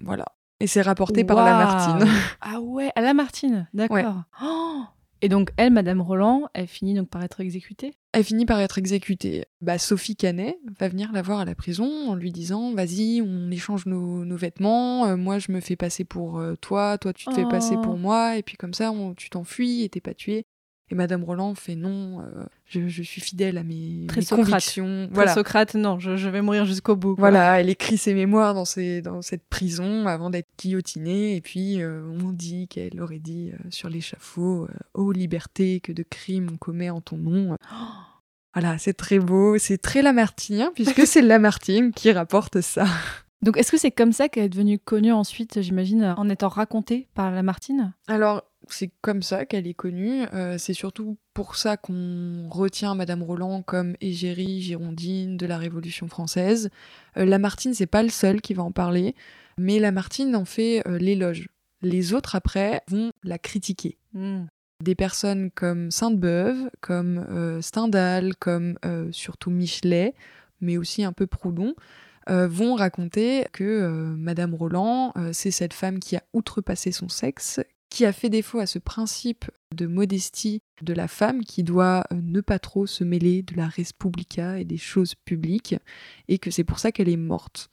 Voilà. 0.01 0.25
Et 0.59 0.67
c'est 0.67 0.81
rapporté 0.81 1.23
par. 1.23 1.37
Lamartine. 1.37 2.09
Ah 2.41 2.61
ouais, 2.61 2.91
à 2.95 3.01
Lamartine, 3.01 3.67
d'accord. 3.73 4.23
Oh 4.41 4.83
Et 5.25 5.27
donc, 5.29 5.49
elle, 5.57 5.73
Madame 5.73 6.01
Roland, 6.01 6.43
elle 6.53 6.67
finit 6.67 6.93
donc 6.93 7.09
par 7.09 7.23
être 7.23 7.39
exécutée? 7.41 7.95
Elle 8.11 8.23
finit 8.23 8.45
par 8.45 8.59
être 8.59 8.77
exécutée. 8.77 9.45
Bah, 9.59 9.79
Sophie 9.79 10.15
Canet 10.15 10.55
va 10.79 10.87
venir 10.87 11.11
la 11.13 11.23
voir 11.23 11.39
à 11.39 11.45
la 11.45 11.55
prison 11.55 12.11
en 12.11 12.13
lui 12.13 12.31
disant 12.31 12.75
Vas-y, 12.75 13.23
on 13.23 13.49
échange 13.49 13.87
nos, 13.87 14.23
nos 14.23 14.35
vêtements. 14.37 15.07
euh, 15.07 15.15
moi, 15.17 15.39
je 15.39 15.51
me 15.51 15.61
fais 15.61 15.75
passer 15.75 16.03
pour 16.03 16.37
euh, 16.37 16.53
toi. 16.61 16.99
Toi, 16.99 17.11
tu 17.11 17.25
te 17.25 17.31
fais 17.33 17.43
Oh. 17.43 17.49
passer 17.49 17.75
pour 17.81 17.97
moi. 17.97 18.37
Et 18.37 18.43
puis, 18.43 18.55
comme 18.55 18.75
ça, 18.75 18.91
on- 18.91 19.15
tu 19.15 19.31
t'enfuis 19.31 19.81
et 19.81 19.89
t'es 19.89 19.99
pas 19.99 20.13
tué. 20.13 20.45
Et 20.91 20.95
Madame 20.95 21.23
Roland 21.23 21.55
fait 21.55 21.75
Non, 21.75 22.21
euh, 22.21 22.45
je, 22.65 22.87
je 22.87 23.01
suis 23.01 23.19
fidèle 23.19 23.57
à 23.57 23.63
mes, 23.63 24.05
Très 24.07 24.21
mes 24.21 24.25
Socrate. 24.25 24.45
convictions. 24.47 25.05
Très 25.07 25.15
Voilà. 25.15 25.33
Socrate, 25.33 25.73
non, 25.75 25.97
je, 25.97 26.15
je 26.15 26.29
vais 26.29 26.41
mourir 26.43 26.65
jusqu'au 26.65 26.95
bout. 26.95 27.15
quoi. 27.15 27.29
Voilà, 27.29 27.59
elle 27.59 27.69
écrit 27.69 27.97
ses 27.97 28.13
mémoires 28.13 28.53
dans, 28.53 28.65
ses- 28.65 29.01
dans 29.01 29.23
cette 29.23 29.43
prison 29.47 30.05
avant 30.05 30.29
d'être 30.29 30.47
guillotinée. 30.59 31.35
Et 31.35 31.41
puis, 31.41 31.81
euh, 31.81 32.03
on 32.23 32.29
dit 32.31 32.67
qu'elle 32.67 33.01
aurait 33.01 33.17
dit 33.19 33.51
euh, 33.53 33.57
sur 33.71 33.89
l'échafaud 33.89 34.67
Ô 34.93 35.11
liberté, 35.11 35.79
que 35.79 35.91
de 35.91 36.03
crimes 36.03 36.49
on 36.53 36.57
commet 36.57 36.91
en 36.91 37.01
ton 37.01 37.17
nom. 37.17 37.55
Voilà, 38.53 38.77
c'est 38.77 38.93
très 38.93 39.19
beau, 39.19 39.57
c'est 39.57 39.77
très 39.77 40.01
Lamartine, 40.01 40.69
puisque 40.75 41.05
c'est 41.07 41.21
Lamartine 41.21 41.91
qui 41.91 42.11
rapporte 42.11 42.61
ça. 42.61 42.85
Donc, 43.41 43.57
est-ce 43.57 43.71
que 43.71 43.77
c'est 43.77 43.91
comme 43.91 44.13
ça 44.13 44.29
qu'elle 44.29 44.45
est 44.45 44.49
devenue 44.49 44.79
connue 44.79 45.11
ensuite, 45.11 45.61
j'imagine, 45.61 46.15
en 46.17 46.29
étant 46.29 46.47
racontée 46.47 47.07
par 47.13 47.31
Lamartine? 47.31 47.93
Alors, 48.07 48.43
c'est 48.73 48.91
comme 49.01 49.21
ça 49.21 49.45
qu'elle 49.45 49.67
est 49.67 49.73
connue. 49.73 50.23
euh, 50.33 50.57
c'est 50.57 50.73
surtout 50.73 51.17
pour 51.33 51.55
ça 51.55 51.77
qu'on 51.77 52.47
retient 52.49 52.95
Madame 52.95 53.23
Roland 53.23 53.61
comme 53.61 53.95
égérie 54.01 54.61
girondine 54.61 55.37
de 55.37 55.45
la 55.45 55.57
Révolution 55.57 56.07
française. 56.07 56.69
Euh, 57.17 57.25
Lamartine, 57.25 57.73
c'est 57.73 57.85
pas 57.85 58.03
le 58.03 58.09
seul 58.09 58.41
qui 58.41 58.53
va 58.53 58.63
en 58.63 58.71
parler, 58.71 59.15
mais 59.57 59.79
Lamartine 59.79 60.35
en 60.35 60.45
fait 60.45 60.87
euh, 60.87 60.97
l'éloge. 60.97 61.47
Les 61.81 62.13
autres, 62.13 62.35
après, 62.35 62.81
vont 62.89 63.11
la 63.23 63.37
critiquer. 63.37 63.97
Hmm. 64.13 64.45
Des 64.83 64.95
personnes 64.95 65.51
comme 65.51 65.91
Sainte-Beuve, 65.91 66.69
comme 66.81 67.61
Stendhal, 67.61 68.35
comme 68.35 68.77
surtout 69.11 69.49
Michelet, 69.49 70.13
mais 70.59 70.77
aussi 70.77 71.03
un 71.03 71.13
peu 71.13 71.27
Proudhon, 71.27 71.75
euh, 72.27 72.47
vont 72.47 72.73
raconter 72.73 73.45
que 73.53 73.63
euh, 73.63 74.15
Madame 74.17 74.55
Roland, 74.55 75.13
euh, 75.15 75.29
c'est 75.31 75.51
cette 75.51 75.73
femme 75.73 75.99
qui 75.99 76.15
a 76.15 76.23
outrepassé 76.33 76.91
son 76.91 77.07
sexe, 77.07 77.59
qui 77.95 78.03
a 78.03 78.11
fait 78.11 78.29
défaut 78.29 78.59
à 78.59 78.65
ce 78.65 78.77
principe 78.77 79.49
de 79.73 79.87
modestie 79.87 80.61
de 80.81 80.93
la 80.93 81.07
femme 81.07 81.45
qui 81.45 81.63
doit 81.63 82.03
euh, 82.11 82.19
ne 82.21 82.41
pas 82.41 82.59
trop 82.59 82.85
se 82.85 83.05
mêler 83.05 83.41
de 83.41 83.55
la 83.55 83.69
respublica 83.69 84.59
et 84.59 84.65
des 84.65 84.75
choses 84.75 85.15
publiques, 85.15 85.75
et 86.27 86.37
que 86.37 86.51
c'est 86.51 86.65
pour 86.65 86.77
ça 86.77 86.91
qu'elle 86.91 87.07
est 87.07 87.15
morte. 87.15 87.69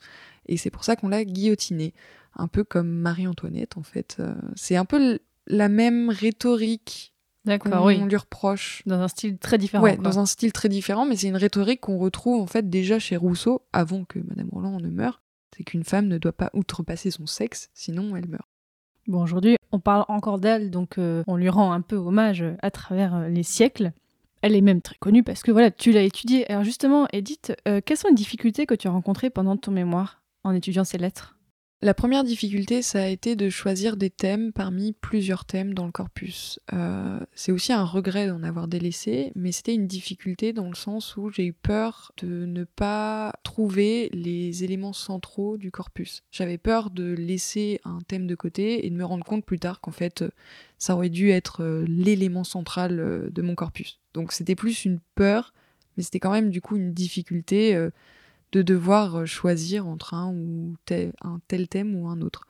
Et 0.46 0.56
c'est 0.58 0.70
pour 0.70 0.84
ça 0.84 0.94
qu'on 0.94 1.08
l'a 1.08 1.24
guillotinée. 1.24 1.92
Un 2.36 2.46
peu 2.46 2.62
comme 2.62 2.88
Marie-Antoinette, 2.88 3.76
en 3.76 3.82
fait. 3.82 4.18
Euh, 4.20 4.32
c'est 4.54 4.76
un 4.76 4.84
peu 4.84 5.18
la 5.48 5.68
même 5.68 6.08
rhétorique 6.08 7.16
D'accord, 7.44 7.72
qu'on 7.72 7.86
oui. 7.86 7.98
lui 7.98 8.16
reproche. 8.16 8.84
Dans 8.86 9.00
un 9.00 9.08
style 9.08 9.38
très 9.38 9.58
différent. 9.58 9.82
Ouais, 9.82 9.96
quoi. 9.96 10.04
dans 10.04 10.20
un 10.20 10.26
style 10.26 10.52
très 10.52 10.68
différent, 10.68 11.04
mais 11.04 11.16
c'est 11.16 11.26
une 11.26 11.36
rhétorique 11.36 11.80
qu'on 11.80 11.98
retrouve 11.98 12.40
en 12.40 12.46
fait 12.46 12.70
déjà 12.70 13.00
chez 13.00 13.16
Rousseau, 13.16 13.66
avant 13.72 14.04
que 14.04 14.20
Madame 14.20 14.50
Roland 14.52 14.78
ne 14.78 14.88
meure. 14.88 15.20
C'est 15.56 15.64
qu'une 15.64 15.82
femme 15.82 16.06
ne 16.06 16.18
doit 16.18 16.32
pas 16.32 16.50
outrepasser 16.54 17.10
son 17.10 17.26
sexe, 17.26 17.70
sinon 17.74 18.14
elle 18.14 18.28
meurt. 18.28 18.46
Bon, 19.08 19.22
aujourd'hui, 19.22 19.56
on 19.72 19.80
parle 19.80 20.04
encore 20.08 20.38
d'elle, 20.38 20.70
donc 20.70 20.96
euh, 20.98 21.24
on 21.26 21.36
lui 21.36 21.48
rend 21.48 21.72
un 21.72 21.80
peu 21.80 21.96
hommage 21.96 22.44
à 22.62 22.70
travers 22.70 23.16
euh, 23.16 23.28
les 23.28 23.42
siècles. 23.42 23.92
Elle 24.42 24.54
est 24.54 24.60
même 24.60 24.80
très 24.80 24.96
connue 24.96 25.24
parce 25.24 25.42
que 25.42 25.50
voilà, 25.50 25.70
tu 25.70 25.90
l'as 25.92 26.02
étudiée. 26.02 26.48
Alors 26.50 26.62
justement, 26.62 27.08
Edith, 27.12 27.52
euh, 27.66 27.80
quelles 27.84 27.96
sont 27.96 28.08
les 28.08 28.14
difficultés 28.14 28.66
que 28.66 28.74
tu 28.74 28.86
as 28.86 28.92
rencontrées 28.92 29.30
pendant 29.30 29.56
ton 29.56 29.72
mémoire 29.72 30.22
en 30.44 30.54
étudiant 30.54 30.84
ces 30.84 30.98
lettres? 30.98 31.36
La 31.84 31.94
première 31.94 32.22
difficulté, 32.22 32.80
ça 32.80 33.02
a 33.02 33.06
été 33.08 33.34
de 33.34 33.50
choisir 33.50 33.96
des 33.96 34.08
thèmes 34.08 34.52
parmi 34.52 34.92
plusieurs 34.92 35.44
thèmes 35.44 35.74
dans 35.74 35.84
le 35.84 35.90
corpus. 35.90 36.60
Euh, 36.72 37.18
c'est 37.34 37.50
aussi 37.50 37.72
un 37.72 37.82
regret 37.82 38.28
d'en 38.28 38.44
avoir 38.44 38.68
délaissé, 38.68 39.32
mais 39.34 39.50
c'était 39.50 39.74
une 39.74 39.88
difficulté 39.88 40.52
dans 40.52 40.68
le 40.68 40.76
sens 40.76 41.16
où 41.16 41.28
j'ai 41.30 41.44
eu 41.44 41.52
peur 41.52 42.12
de 42.18 42.46
ne 42.46 42.62
pas 42.62 43.32
trouver 43.42 44.10
les 44.12 44.62
éléments 44.62 44.92
centraux 44.92 45.56
du 45.56 45.72
corpus. 45.72 46.22
J'avais 46.30 46.56
peur 46.56 46.90
de 46.90 47.14
laisser 47.14 47.80
un 47.82 47.98
thème 48.06 48.28
de 48.28 48.36
côté 48.36 48.86
et 48.86 48.90
de 48.90 48.94
me 48.94 49.04
rendre 49.04 49.24
compte 49.24 49.44
plus 49.44 49.58
tard 49.58 49.80
qu'en 49.80 49.90
fait, 49.90 50.24
ça 50.78 50.94
aurait 50.94 51.10
dû 51.10 51.30
être 51.30 51.64
euh, 51.64 51.84
l'élément 51.88 52.44
central 52.44 53.00
euh, 53.00 53.28
de 53.28 53.42
mon 53.42 53.56
corpus. 53.56 53.98
Donc 54.14 54.30
c'était 54.30 54.54
plus 54.54 54.84
une 54.84 55.00
peur, 55.16 55.52
mais 55.96 56.04
c'était 56.04 56.20
quand 56.20 56.30
même 56.30 56.50
du 56.50 56.60
coup 56.60 56.76
une 56.76 56.94
difficulté. 56.94 57.76
De 58.52 58.62
devoir 58.62 59.16
euh, 59.16 59.26
choisir 59.26 59.86
entre 59.86 60.14
un 60.14 60.32
ou 60.32 60.76
tel, 60.84 61.12
un 61.22 61.40
tel 61.48 61.68
thème 61.68 61.94
ou 61.96 62.08
un 62.08 62.20
autre. 62.20 62.46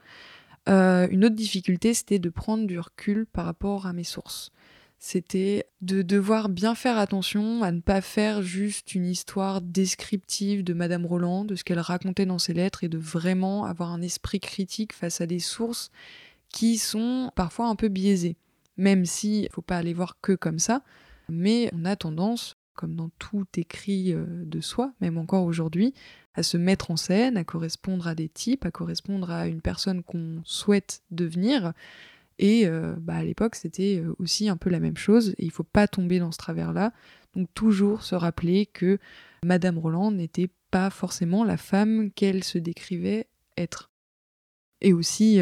Euh, 0.68 1.08
une 1.10 1.24
autre 1.24 1.34
difficulté, 1.34 1.94
c'était 1.94 2.18
de 2.18 2.28
prendre 2.28 2.66
du 2.66 2.78
recul 2.78 3.26
par 3.26 3.46
rapport 3.46 3.86
à 3.86 3.92
mes 3.92 4.04
sources. 4.04 4.50
C'était 4.98 5.66
de 5.80 6.02
devoir 6.02 6.48
bien 6.48 6.76
faire 6.76 6.96
attention 6.96 7.64
à 7.64 7.72
ne 7.72 7.80
pas 7.80 8.00
faire 8.00 8.42
juste 8.42 8.94
une 8.94 9.06
histoire 9.06 9.60
descriptive 9.60 10.62
de 10.62 10.74
Madame 10.74 11.06
Roland, 11.06 11.44
de 11.44 11.56
ce 11.56 11.64
qu'elle 11.64 11.80
racontait 11.80 12.26
dans 12.26 12.38
ses 12.38 12.54
lettres, 12.54 12.84
et 12.84 12.88
de 12.88 12.98
vraiment 12.98 13.64
avoir 13.64 13.90
un 13.90 14.00
esprit 14.00 14.38
critique 14.38 14.92
face 14.92 15.20
à 15.20 15.26
des 15.26 15.40
sources 15.40 15.90
qui 16.50 16.78
sont 16.78 17.32
parfois 17.34 17.66
un 17.66 17.74
peu 17.74 17.88
biaisées. 17.88 18.36
Même 18.76 19.04
si 19.04 19.42
il 19.42 19.48
faut 19.50 19.62
pas 19.62 19.78
aller 19.78 19.92
voir 19.92 20.18
que 20.20 20.32
comme 20.32 20.60
ça, 20.60 20.82
mais 21.28 21.68
on 21.72 21.84
a 21.84 21.96
tendance, 21.96 22.56
comme 22.74 22.94
dans 22.94 23.10
tout 23.18 23.46
écrit 23.56 24.12
euh, 24.12 24.24
de 24.44 24.60
soi, 24.60 24.92
même 25.00 25.18
encore 25.18 25.44
aujourd'hui, 25.44 25.94
à 26.34 26.42
se 26.42 26.56
mettre 26.56 26.90
en 26.90 26.96
scène, 26.96 27.36
à 27.36 27.44
correspondre 27.44 28.06
à 28.06 28.14
des 28.14 28.28
types, 28.28 28.64
à 28.64 28.70
correspondre 28.70 29.30
à 29.30 29.46
une 29.46 29.60
personne 29.60 30.02
qu'on 30.02 30.40
souhaite 30.44 31.02
devenir. 31.10 31.72
Et 32.38 32.66
euh, 32.66 32.94
bah, 32.98 33.16
à 33.16 33.24
l'époque, 33.24 33.54
c'était 33.54 34.02
euh, 34.02 34.14
aussi 34.18 34.48
un 34.48 34.56
peu 34.56 34.70
la 34.70 34.80
même 34.80 34.96
chose, 34.96 35.30
et 35.38 35.44
il 35.44 35.50
faut 35.50 35.62
pas 35.62 35.86
tomber 35.86 36.18
dans 36.18 36.32
ce 36.32 36.38
travers-là. 36.38 36.92
Donc 37.34 37.48
toujours 37.54 38.02
se 38.02 38.14
rappeler 38.14 38.66
que 38.66 38.98
Madame 39.44 39.78
Roland 39.78 40.10
n'était 40.10 40.50
pas 40.70 40.90
forcément 40.90 41.44
la 41.44 41.56
femme 41.56 42.10
qu'elle 42.10 42.44
se 42.44 42.58
décrivait 42.58 43.26
être. 43.56 43.90
Et 44.80 44.92
aussi 44.92 45.40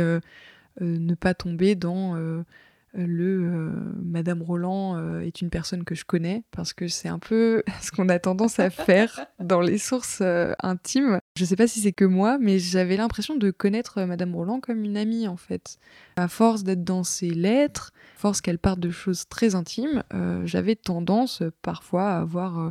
ne 0.80 1.14
pas 1.14 1.34
tomber 1.34 1.74
dans 1.74 2.44
le 2.92 3.44
euh, 3.44 3.70
Madame 4.02 4.42
Roland 4.42 4.96
euh, 4.96 5.20
est 5.20 5.40
une 5.40 5.50
personne 5.50 5.84
que 5.84 5.94
je 5.94 6.04
connais 6.04 6.44
parce 6.50 6.72
que 6.72 6.88
c'est 6.88 7.08
un 7.08 7.18
peu 7.18 7.62
ce 7.82 7.90
qu'on 7.90 8.08
a 8.08 8.18
tendance 8.18 8.58
à 8.58 8.70
faire 8.70 9.26
dans 9.38 9.60
les 9.60 9.78
sources 9.78 10.20
euh, 10.22 10.52
intimes. 10.62 11.18
Je 11.36 11.44
sais 11.44 11.56
pas 11.56 11.66
si 11.66 11.80
c'est 11.80 11.92
que 11.92 12.04
moi, 12.04 12.38
mais 12.38 12.58
j'avais 12.58 12.96
l'impression 12.96 13.36
de 13.36 13.50
connaître 13.50 13.98
euh, 13.98 14.06
Madame 14.06 14.34
Roland 14.34 14.60
comme 14.60 14.84
une 14.84 14.96
amie 14.96 15.28
en 15.28 15.36
fait. 15.36 15.78
À 16.16 16.28
force 16.28 16.64
d'être 16.64 16.84
dans 16.84 17.04
ses 17.04 17.30
lettres, 17.30 17.92
force 18.16 18.40
qu'elle 18.40 18.58
parle 18.58 18.80
de 18.80 18.90
choses 18.90 19.28
très 19.28 19.54
intimes, 19.54 20.02
euh, 20.12 20.44
j'avais 20.46 20.76
tendance 20.76 21.42
euh, 21.42 21.52
parfois 21.62 22.10
à 22.10 22.20
avoir 22.20 22.58
euh, 22.58 22.70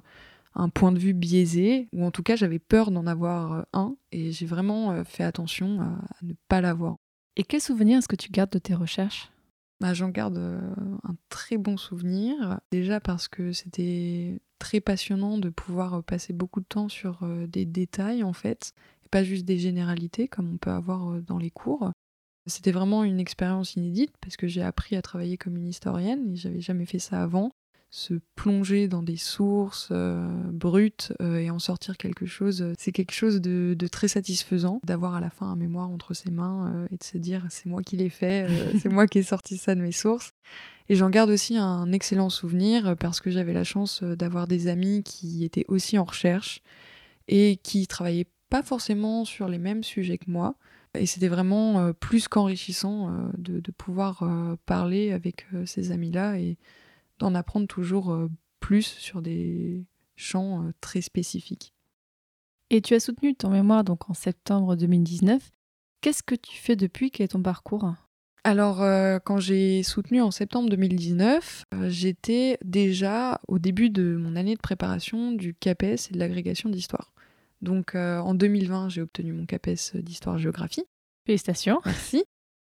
un 0.55 0.69
point 0.69 0.91
de 0.91 0.99
vue 0.99 1.13
biaisé, 1.13 1.87
ou 1.93 2.03
en 2.05 2.11
tout 2.11 2.23
cas 2.23 2.35
j'avais 2.35 2.59
peur 2.59 2.91
d'en 2.91 3.07
avoir 3.07 3.53
euh, 3.53 3.61
un, 3.73 3.95
et 4.11 4.31
j'ai 4.31 4.45
vraiment 4.45 4.91
euh, 4.91 5.03
fait 5.03 5.23
attention 5.23 5.79
à 5.81 5.97
ne 6.23 6.33
pas 6.49 6.59
l'avoir. 6.59 6.97
Et 7.37 7.43
quel 7.43 7.61
souvenir 7.61 7.99
est-ce 7.99 8.07
que 8.07 8.15
tu 8.17 8.29
gardes 8.29 8.51
de 8.51 8.59
tes 8.59 8.73
recherches? 8.73 9.31
Bah, 9.79 9.93
J'en 9.93 10.09
garde 10.09 10.37
euh, 10.37 10.59
un 11.03 11.15
très 11.29 11.57
bon 11.57 11.77
souvenir. 11.77 12.59
Déjà 12.71 12.99
parce 12.99 13.27
que 13.27 13.51
c'était 13.51 14.41
très 14.59 14.81
passionnant 14.81 15.37
de 15.37 15.49
pouvoir 15.49 16.03
passer 16.03 16.33
beaucoup 16.33 16.59
de 16.59 16.65
temps 16.65 16.89
sur 16.89 17.25
des 17.47 17.65
détails 17.65 18.23
en 18.23 18.33
fait, 18.33 18.73
et 19.05 19.09
pas 19.09 19.23
juste 19.23 19.45
des 19.45 19.57
généralités 19.57 20.27
comme 20.27 20.53
on 20.53 20.57
peut 20.57 20.71
avoir 20.71 21.21
dans 21.21 21.37
les 21.37 21.49
cours. 21.49 21.91
C'était 22.45 22.71
vraiment 22.71 23.03
une 23.03 23.19
expérience 23.19 23.75
inédite 23.75 24.13
parce 24.19 24.35
que 24.35 24.47
j'ai 24.47 24.63
appris 24.63 24.97
à 24.97 25.01
travailler 25.01 25.37
comme 25.37 25.55
une 25.55 25.67
historienne 25.67 26.31
et 26.31 26.35
j'avais 26.35 26.61
jamais 26.61 26.85
fait 26.85 26.99
ça 26.99 27.21
avant 27.21 27.51
se 27.91 28.13
plonger 28.35 28.87
dans 28.87 29.01
des 29.01 29.17
sources 29.17 29.89
euh, 29.91 30.29
brutes 30.51 31.11
euh, 31.21 31.37
et 31.39 31.49
en 31.49 31.57
sortir 31.57 31.97
quelque 31.97 32.27
chose, 32.27 32.61
euh, 32.61 32.73
c'est 32.77 32.91
quelque 32.91 33.13
chose 33.13 33.41
de, 33.41 33.75
très 33.91 34.07
satisfaisant 34.07 34.79
d'avoir 34.83 35.15
à 35.15 35.19
la 35.19 35.31
fin 35.31 35.47
un 35.47 35.55
mémoire 35.55 35.89
entre 35.89 36.13
ses 36.13 36.29
mains 36.29 36.87
et 36.91 36.97
de 36.97 37.03
se 37.03 37.17
dire 37.17 37.47
c'est 37.49 37.65
moi 37.65 37.81
qui 37.81 37.97
l'ai 37.97 38.09
fait, 38.09 38.47
c'est 38.81 38.89
moi 38.89 39.07
qui 39.07 39.19
ai 39.19 39.23
sorti 39.23 39.57
ça 39.57 39.73
de 39.73 39.81
mes 39.81 39.91
sources. 39.91 40.33
Et 40.89 40.95
j'en 40.95 41.09
garde 41.09 41.29
aussi 41.29 41.57
un 41.57 41.91
excellent 41.91 42.29
souvenir 42.29 42.95
parce 42.97 43.19
que 43.19 43.31
j'avais 43.31 43.53
la 43.53 43.63
chance 43.63 44.03
d'avoir 44.03 44.47
des 44.47 44.67
amis 44.67 45.03
qui 45.03 45.43
étaient 45.43 45.65
aussi 45.67 45.97
en 45.97 46.03
recherche 46.03 46.61
et 47.27 47.57
qui 47.61 47.87
travaillaient 47.87 48.27
pas 48.49 48.63
forcément 48.63 49.25
sur 49.25 49.47
les 49.47 49.59
mêmes 49.59 49.83
sujets 49.83 50.17
que 50.17 50.29
moi. 50.29 50.55
Et 50.97 51.05
c'était 51.05 51.27
vraiment 51.27 51.93
plus 51.93 52.27
qu'enrichissant 52.27 53.29
de, 53.37 53.59
de, 53.59 53.71
pouvoir 53.71 54.23
parler 54.65 55.11
avec 55.11 55.45
ces 55.65 55.91
amis-là 55.91 56.39
et 56.39 56.57
d'en 57.19 57.35
apprendre 57.35 57.67
toujours 57.67 58.11
euh, 58.11 58.29
plus 58.59 58.85
sur 58.85 59.21
des 59.21 59.85
champs 60.15 60.63
euh, 60.63 60.71
très 60.81 61.01
spécifiques. 61.01 61.73
Et 62.69 62.81
tu 62.81 62.93
as 62.93 62.99
soutenu 62.99 63.35
ton 63.35 63.49
mémoire 63.49 63.83
donc 63.83 64.09
en 64.09 64.13
septembre 64.13 64.75
2019. 64.75 65.51
Qu'est-ce 66.01 66.23
que 66.23 66.35
tu 66.35 66.55
fais 66.55 66.75
depuis? 66.75 67.11
Quel 67.11 67.25
est 67.25 67.29
ton 67.29 67.41
parcours? 67.41 67.93
Alors, 68.45 68.81
euh, 68.81 69.19
quand 69.19 69.37
j'ai 69.37 69.83
soutenu 69.83 70.21
en 70.21 70.31
septembre 70.31 70.69
2019, 70.69 71.65
j'étais 71.87 72.57
déjà 72.63 73.41
au 73.49 73.59
début 73.59 73.89
de 73.89 74.15
mon 74.15 74.35
année 74.37 74.55
de 74.55 74.61
préparation 74.61 75.33
du 75.33 75.53
CAPES 75.53 76.09
et 76.09 76.13
de 76.13 76.19
l'agrégation 76.19 76.69
d'histoire. 76.69 77.11
Donc, 77.61 77.95
en 77.95 78.33
2020, 78.33 78.87
j'ai 78.87 79.01
obtenu 79.01 79.33
mon 79.33 79.45
CAPES 79.45 79.95
d'histoire-géographie. 79.95 80.85
Félicitations. 81.25 81.81
Merci. 81.85 82.23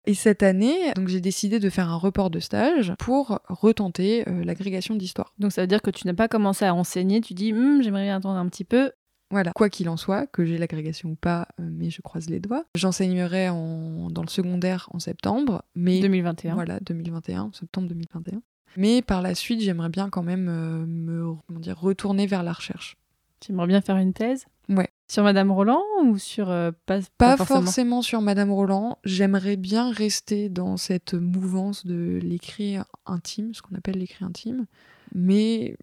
Et 0.06 0.14
cette 0.14 0.44
année, 0.44 0.92
donc 0.94 1.08
j'ai 1.08 1.20
décidé 1.20 1.58
de 1.58 1.68
faire 1.68 1.88
un 1.90 1.96
report 1.96 2.30
de 2.30 2.38
stage 2.38 2.94
pour 2.98 3.40
retenter 3.48 4.28
euh, 4.28 4.44
l'agrégation 4.44 4.94
d'histoire. 4.94 5.34
Donc 5.38 5.52
ça 5.52 5.62
veut 5.62 5.66
dire 5.66 5.82
que 5.82 5.90
tu 5.90 6.06
n'as 6.06 6.14
pas 6.14 6.28
commencé 6.28 6.64
à 6.64 6.74
enseigner, 6.74 7.20
tu 7.20 7.34
dis 7.34 7.52
hm, 7.52 7.82
j'aimerais 7.82 8.04
bien 8.04 8.16
attendre 8.16 8.38
un 8.38 8.48
petit 8.48 8.64
peu. 8.64 8.92
Voilà, 9.32 9.50
quoi 9.52 9.68
qu'il 9.68 9.88
en 9.88 9.96
soit, 9.96 10.28
que 10.28 10.44
j'ai 10.44 10.56
l'agrégation 10.56 11.10
ou 11.10 11.14
pas, 11.16 11.48
euh, 11.60 11.68
mais 11.72 11.90
je 11.90 12.00
croise 12.00 12.30
les 12.30 12.38
doigts. 12.38 12.64
J'enseignerai 12.76 13.48
dans 13.48 14.22
le 14.22 14.28
secondaire 14.28 14.88
en 14.92 15.00
septembre, 15.00 15.64
mais 15.74 15.98
2021. 15.98 16.54
Voilà, 16.54 16.78
2021, 16.78 17.50
septembre 17.52 17.88
2021. 17.88 18.40
Mais 18.76 19.02
par 19.02 19.22
la 19.22 19.34
suite, 19.34 19.60
j'aimerais 19.60 19.88
bien 19.88 20.10
quand 20.10 20.22
même 20.22 20.48
euh, 20.48 20.86
me 20.86 21.34
comment 21.46 21.58
dire, 21.58 21.78
retourner 21.78 22.26
vers 22.26 22.44
la 22.44 22.52
recherche. 22.52 22.96
Tu 23.40 23.50
aimerais 23.50 23.66
bien 23.66 23.80
faire 23.80 23.96
une 23.96 24.12
thèse 24.12 24.46
Ouais. 24.68 24.88
Sur 25.08 25.22
Madame 25.22 25.52
Roland 25.52 25.82
ou 26.02 26.18
sur 26.18 26.50
euh, 26.50 26.72
pas, 26.84 26.98
pas, 27.16 27.36
forcément? 27.36 28.02
sur 28.02 28.20
Madame 28.20 28.50
Roland. 28.50 28.98
J'aimerais 29.04 29.56
bien 29.56 29.92
rester 29.92 30.48
dans 30.48 30.76
cette 30.76 31.14
mouvance 31.14 31.86
de 31.86 32.18
l'écrit 32.20 32.76
intime, 33.06 33.54
ce 33.54 33.62
qu'on 33.62 33.76
appelle 33.76 33.98
l'écrit 33.98 34.24
intime, 34.24 34.66
mais 35.14 35.76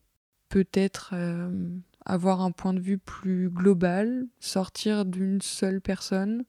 peut-être 0.49 1.11
euh, 1.13 1.49
avoir 2.05 2.41
un 2.41 2.51
point 2.51 2.73
de 2.73 2.81
vue 2.81 2.97
plus 2.97 3.49
global, 3.49 4.25
sortir 4.39 5.05
d'une 5.05 5.41
seule 5.41 5.79
personne. 5.79 6.43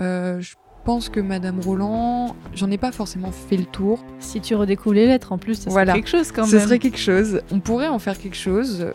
Euh, 0.00 0.40
je 0.40 0.54
pense 0.84 1.10
que 1.10 1.20
Madame 1.20 1.60
Roland, 1.60 2.34
j'en 2.54 2.70
ai 2.70 2.78
pas 2.78 2.92
forcément 2.92 3.30
fait 3.30 3.56
le 3.56 3.66
tour. 3.66 4.02
Si 4.20 4.40
tu 4.40 4.54
redécouvres 4.54 4.94
les 4.94 5.06
lettres 5.06 5.32
en 5.32 5.38
plus, 5.38 5.56
ça 5.56 5.70
serait 5.70 5.84
quelque 5.84 6.08
chose 6.08 6.32
quand 6.32 6.42
même. 6.42 6.50
Ce 6.50 6.60
serait 6.60 6.78
quelque 6.78 6.98
chose. 6.98 7.42
On 7.50 7.60
pourrait 7.60 7.88
en 7.88 7.98
faire 7.98 8.18
quelque 8.18 8.36
chose. 8.36 8.86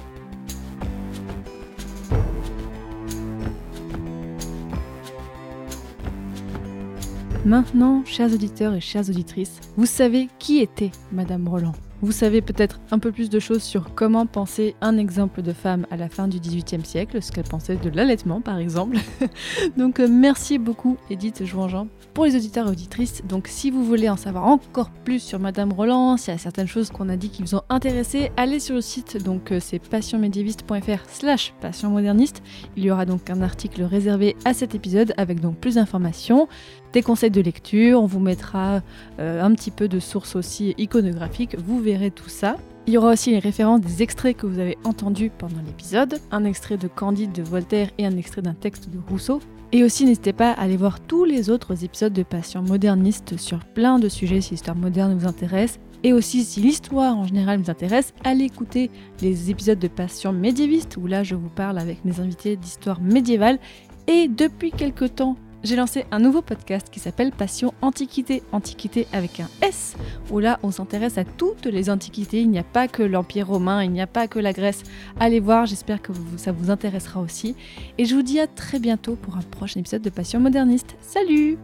Maintenant, 7.44 8.04
chers 8.06 8.32
auditeurs 8.32 8.76
et 8.76 8.82
chères 8.82 9.10
auditrices, 9.10 9.60
vous 9.76 9.88
savez 9.88 10.30
qui 10.38 10.60
était 10.60 10.92
Madame 11.12 11.48
Roland. 11.48 11.74
Vous 12.04 12.12
savez 12.12 12.39
peut-être 12.42 12.80
un 12.92 13.00
peu 13.00 13.12
plus 13.12 13.32
de 13.32 13.39
choses 13.39 13.64
sur 13.64 13.96
comment 13.96 14.28
penser 14.28 14.76
un 14.80 14.96
exemple 14.98 15.42
de 15.42 15.52
femme 15.52 15.88
à 15.89 15.98
la 15.98 16.08
fin 16.08 16.28
du 16.28 16.39
XVIIIe 16.39 16.86
siècle, 16.86 17.20
ce 17.20 17.32
qu'elle 17.32 17.46
pensait 17.46 17.78
de 17.78 17.89
l'allaitement 17.89 18.42
par 18.42 18.60
exemple. 18.60 18.98
Donc 19.78 20.00
euh, 20.00 20.08
merci 20.08 20.60
beaucoup 20.60 20.98
Edith 21.10 21.44
Jouanjean 21.44 21.88
pour 22.14 22.26
les 22.26 22.36
auditeurs 22.36 22.68
et 22.68 22.72
auditrices. 22.72 23.24
Donc 23.28 23.47
si 23.47 23.72
vous 23.72 23.84
voulez 23.84 24.09
en 24.09 24.18
savoir 24.18 24.45
encore 24.45 24.89
plus 24.89 25.20
sur 25.20 25.39
Madame 25.39 25.72
Roland, 25.72 26.18
s'il 26.18 26.34
y 26.34 26.36
a 26.36 26.39
certaines 26.39 26.68
choses 26.68 26.89
qu'on 26.89 27.09
a 27.09 27.16
dit 27.16 27.30
qui 27.30 27.41
vous 27.41 27.55
ont 27.55 27.64
intéressé, 27.70 28.32
allez 28.38 28.59
sur 28.59 28.76
le 28.76 28.82
site, 28.82 29.24
donc 29.24 29.51
euh, 29.51 29.59
c'est 29.59 29.80
passionmédiéviste.fr 29.80 31.09
slash 31.09 31.53
passionmoderniste. 31.62 32.43
Il 32.76 32.84
y 32.84 32.91
aura 32.91 33.05
donc 33.05 33.30
un 33.30 33.41
article 33.41 33.84
réservé 33.84 34.36
à 34.45 34.53
cet 34.53 34.76
épisode 34.76 35.14
avec 35.18 35.39
donc 35.39 35.57
plus 35.57 35.76
d'informations, 35.76 36.47
des 36.93 37.01
conseils 37.01 37.32
de 37.32 37.41
lecture, 37.41 38.01
on 38.01 38.05
vous 38.05 38.20
mettra 38.20 38.82
euh, 39.20 39.41
un 39.41 39.53
petit 39.53 39.72
peu 39.72 39.88
de 39.88 39.99
sources 39.99 40.36
aussi 40.36 40.76
iconographiques, 40.78 41.57
vous 41.57 41.80
verrez 41.80 42.12
tout 42.12 42.30
ça. 42.30 42.57
Il 42.88 42.93
y 42.93 42.97
aura 42.97 43.14
aussi 43.14 43.30
les 43.30 43.39
références 43.39 43.82
des 43.82 44.01
extraits 44.01 44.36
que 44.36 44.47
vous 44.47 44.57
avez 44.57 44.78
entendus 44.84 45.32
pendant 45.38 45.62
l'épisode, 45.66 46.20
un 46.32 46.45
extrait 46.45 46.78
de 46.78 46.88
Candide 46.88 47.32
de 47.32 47.43
Voltaire 47.43 47.89
et 47.99 48.05
un 48.07 48.18
extrait 48.18 48.41
d'un 48.41 48.55
texte 48.55 48.89
de 48.89 48.97
Rousseau. 49.09 49.39
Et 49.74 49.86
aussi 49.86 50.04
n'hésitez 50.04 50.34
pas 50.34 50.52
à 50.52 50.62
aller 50.62 50.76
voir 50.76 51.00
tous 51.00 51.24
les 51.24 51.50
autres 51.50 51.86
épisodes 51.86 52.12
de 52.12 52.24
Passion 52.24 52.62
moderniste 52.62 53.38
sur 53.38 53.60
plein 53.60 54.00
de 54.00 54.10
sujets 54.10 54.42
si 54.42 54.52
l'histoire 54.52 54.76
moderne 54.76 55.18
vous 55.18 55.28
intéresse. 55.28 55.80
Et 56.04 56.12
aussi 56.12 56.44
si 56.44 56.60
l'histoire 56.60 57.16
en 57.16 57.26
général 57.26 57.62
vous 57.62 57.72
intéresse, 57.72 58.14
allez 58.26 58.46
écouter 58.46 58.92
les 59.22 59.50
épisodes 59.50 59.80
de 59.80 59.88
Passion 59.88 60.34
médiéviste 60.34 60.98
où 60.98 61.08
là 61.08 61.24
je 61.24 61.36
vous 61.36 61.50
parle 61.50 61.78
avec 61.78 62.04
mes 62.04 62.20
invités 62.20 62.58
d'histoire 62.58 63.00
médiévale. 63.00 63.60
Et 64.08 64.28
depuis 64.28 64.72
quelques 64.72 65.16
temps, 65.16 65.38
j'ai 65.64 65.76
lancé 65.76 66.05
un 66.12 66.20
nouveau 66.20 66.41
podcast 66.41 66.88
qui 66.91 66.99
s'appelle 66.99 67.32
Passion 67.32 67.74
Antiquité, 67.82 68.41
Antiquité 68.51 69.07
avec 69.14 69.39
un 69.39 69.49
S, 69.62 69.95
où 70.30 70.39
là 70.39 70.59
on 70.64 70.72
s'intéresse 70.72 71.18
à 71.18 71.24
toutes 71.24 71.66
les 71.66 71.89
antiquités, 71.89 72.41
il 72.41 72.49
n'y 72.49 72.59
a 72.59 72.64
pas 72.64 72.88
que 72.88 73.03
l'Empire 73.03 73.47
romain, 73.47 73.84
il 73.84 73.91
n'y 73.91 74.01
a 74.01 74.07
pas 74.07 74.28
que 74.28 74.39
la 74.39 74.53
Grèce. 74.53 74.84
Allez 75.20 75.39
voir, 75.39 75.66
j'espère 75.66 76.01
que 76.01 76.12
ça 76.38 76.51
vous 76.51 76.72
intéressera 76.72 77.22
aussi. 77.22 77.55
Et 77.97 78.05
je 78.05 78.16
vous 78.16 78.24
dis 78.24 78.39
à 78.39 78.47
très 78.47 78.80
bientôt 78.80 79.16
pour 79.16 79.38
un 79.38 79.41
prochain 79.41 79.80
épisode 79.80 80.01
de 80.01 80.09
Passion 80.09 80.39
moderniste. 80.39 80.95
Salut 81.01 81.57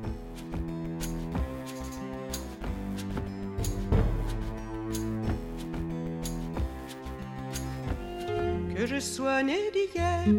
Que 8.75 8.85
je 8.85 8.99
sois 8.99 9.41
né 9.41 9.57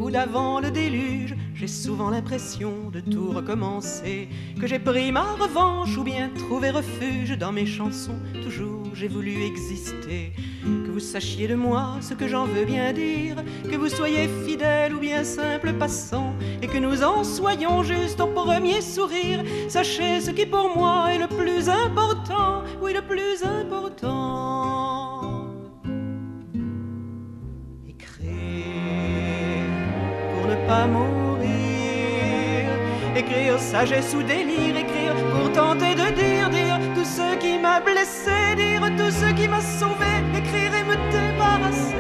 ou 0.01 0.11
d'avant 0.11 0.61
le 0.61 0.71
déluge, 0.71 1.35
j'ai 1.59 1.67
souvent 1.67 2.11
l'impression 2.11 2.89
de 2.93 3.01
tout 3.01 3.31
recommencer. 3.31 4.29
Que 4.61 4.69
j'ai 4.69 4.79
pris 4.79 5.11
ma 5.11 5.33
revanche 5.33 5.97
ou 5.97 6.05
bien 6.05 6.31
trouvé 6.31 6.71
refuge 6.71 7.37
dans 7.37 7.51
mes 7.51 7.67
chansons. 7.67 8.19
Toujours 8.45 8.85
j'ai 8.95 9.09
voulu 9.09 9.43
exister. 9.43 10.33
Que 10.63 10.91
vous 10.91 11.01
sachiez 11.01 11.49
de 11.49 11.57
moi 11.57 11.97
ce 12.01 12.15
que 12.15 12.29
j'en 12.29 12.45
veux 12.45 12.65
bien 12.65 12.93
dire. 12.93 13.37
Que 13.65 13.77
vous 13.77 13.89
soyez 13.89 14.29
fidèle 14.47 14.95
ou 14.95 15.01
bien 15.01 15.25
simple 15.25 15.73
passant. 15.73 16.33
Et 16.63 16.69
que 16.69 16.79
nous 16.79 17.03
en 17.03 17.25
soyons 17.25 17.83
juste 17.83 18.21
au 18.21 18.29
premier 18.29 18.81
sourire. 18.81 19.43
Sachez 19.69 20.21
ce 20.21 20.31
qui 20.31 20.47
pour 20.47 20.77
moi 20.77 21.13
est 21.13 21.19
le 21.19 21.27
plus 21.27 21.69
important. 21.69 22.63
Oui, 22.81 22.93
le 22.93 23.03
plus 23.03 23.43
important. 23.43 24.69
pas 30.69 30.87
mourir. 30.87 31.18
Écrire 33.19 33.59
sagesse 33.59 34.15
ou 34.15 34.23
délire, 34.23 34.77
écrire 34.77 35.13
pour 35.33 35.51
tenter 35.51 35.93
de 35.97 36.09
dire, 36.15 36.49
dire 36.51 36.79
tout 36.95 37.05
ce 37.05 37.37
qui 37.39 37.59
m'a 37.59 37.81
blessé, 37.81 38.55
dire 38.57 38.81
tout 38.97 39.11
ce 39.11 39.33
qui 39.35 39.49
m'a 39.49 39.61
sauvé, 39.61 40.13
écrire 40.37 40.73
et 40.73 40.85
me 40.85 40.95
débarrasser. 41.11 41.97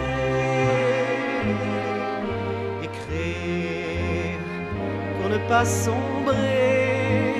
Écrire 2.84 4.38
pour 5.20 5.28
ne 5.28 5.38
pas 5.48 5.64
sombrer. 5.64 7.34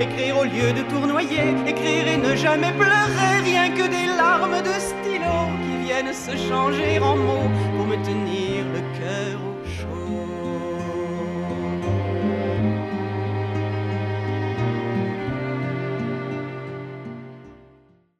Écrire 0.00 0.38
au 0.38 0.44
lieu 0.44 0.72
de 0.72 0.80
tournoyer, 0.88 1.54
écrire 1.66 2.08
et 2.08 2.16
ne 2.16 2.34
jamais 2.34 2.72
pleurer, 2.72 3.42
rien 3.44 3.68
que 3.72 3.88
des 3.88 4.06
larmes 4.16 4.62
de 4.62 4.74
stylo 4.80 5.36
qui 5.62 5.84
viennent 5.84 6.14
se 6.14 6.34
changer 6.48 6.98
en 6.98 7.16
mots 7.16 7.50
pour 7.76 7.86
me 7.86 7.96
tenir 7.96 8.64
le 8.72 8.80
cœur. 8.98 9.51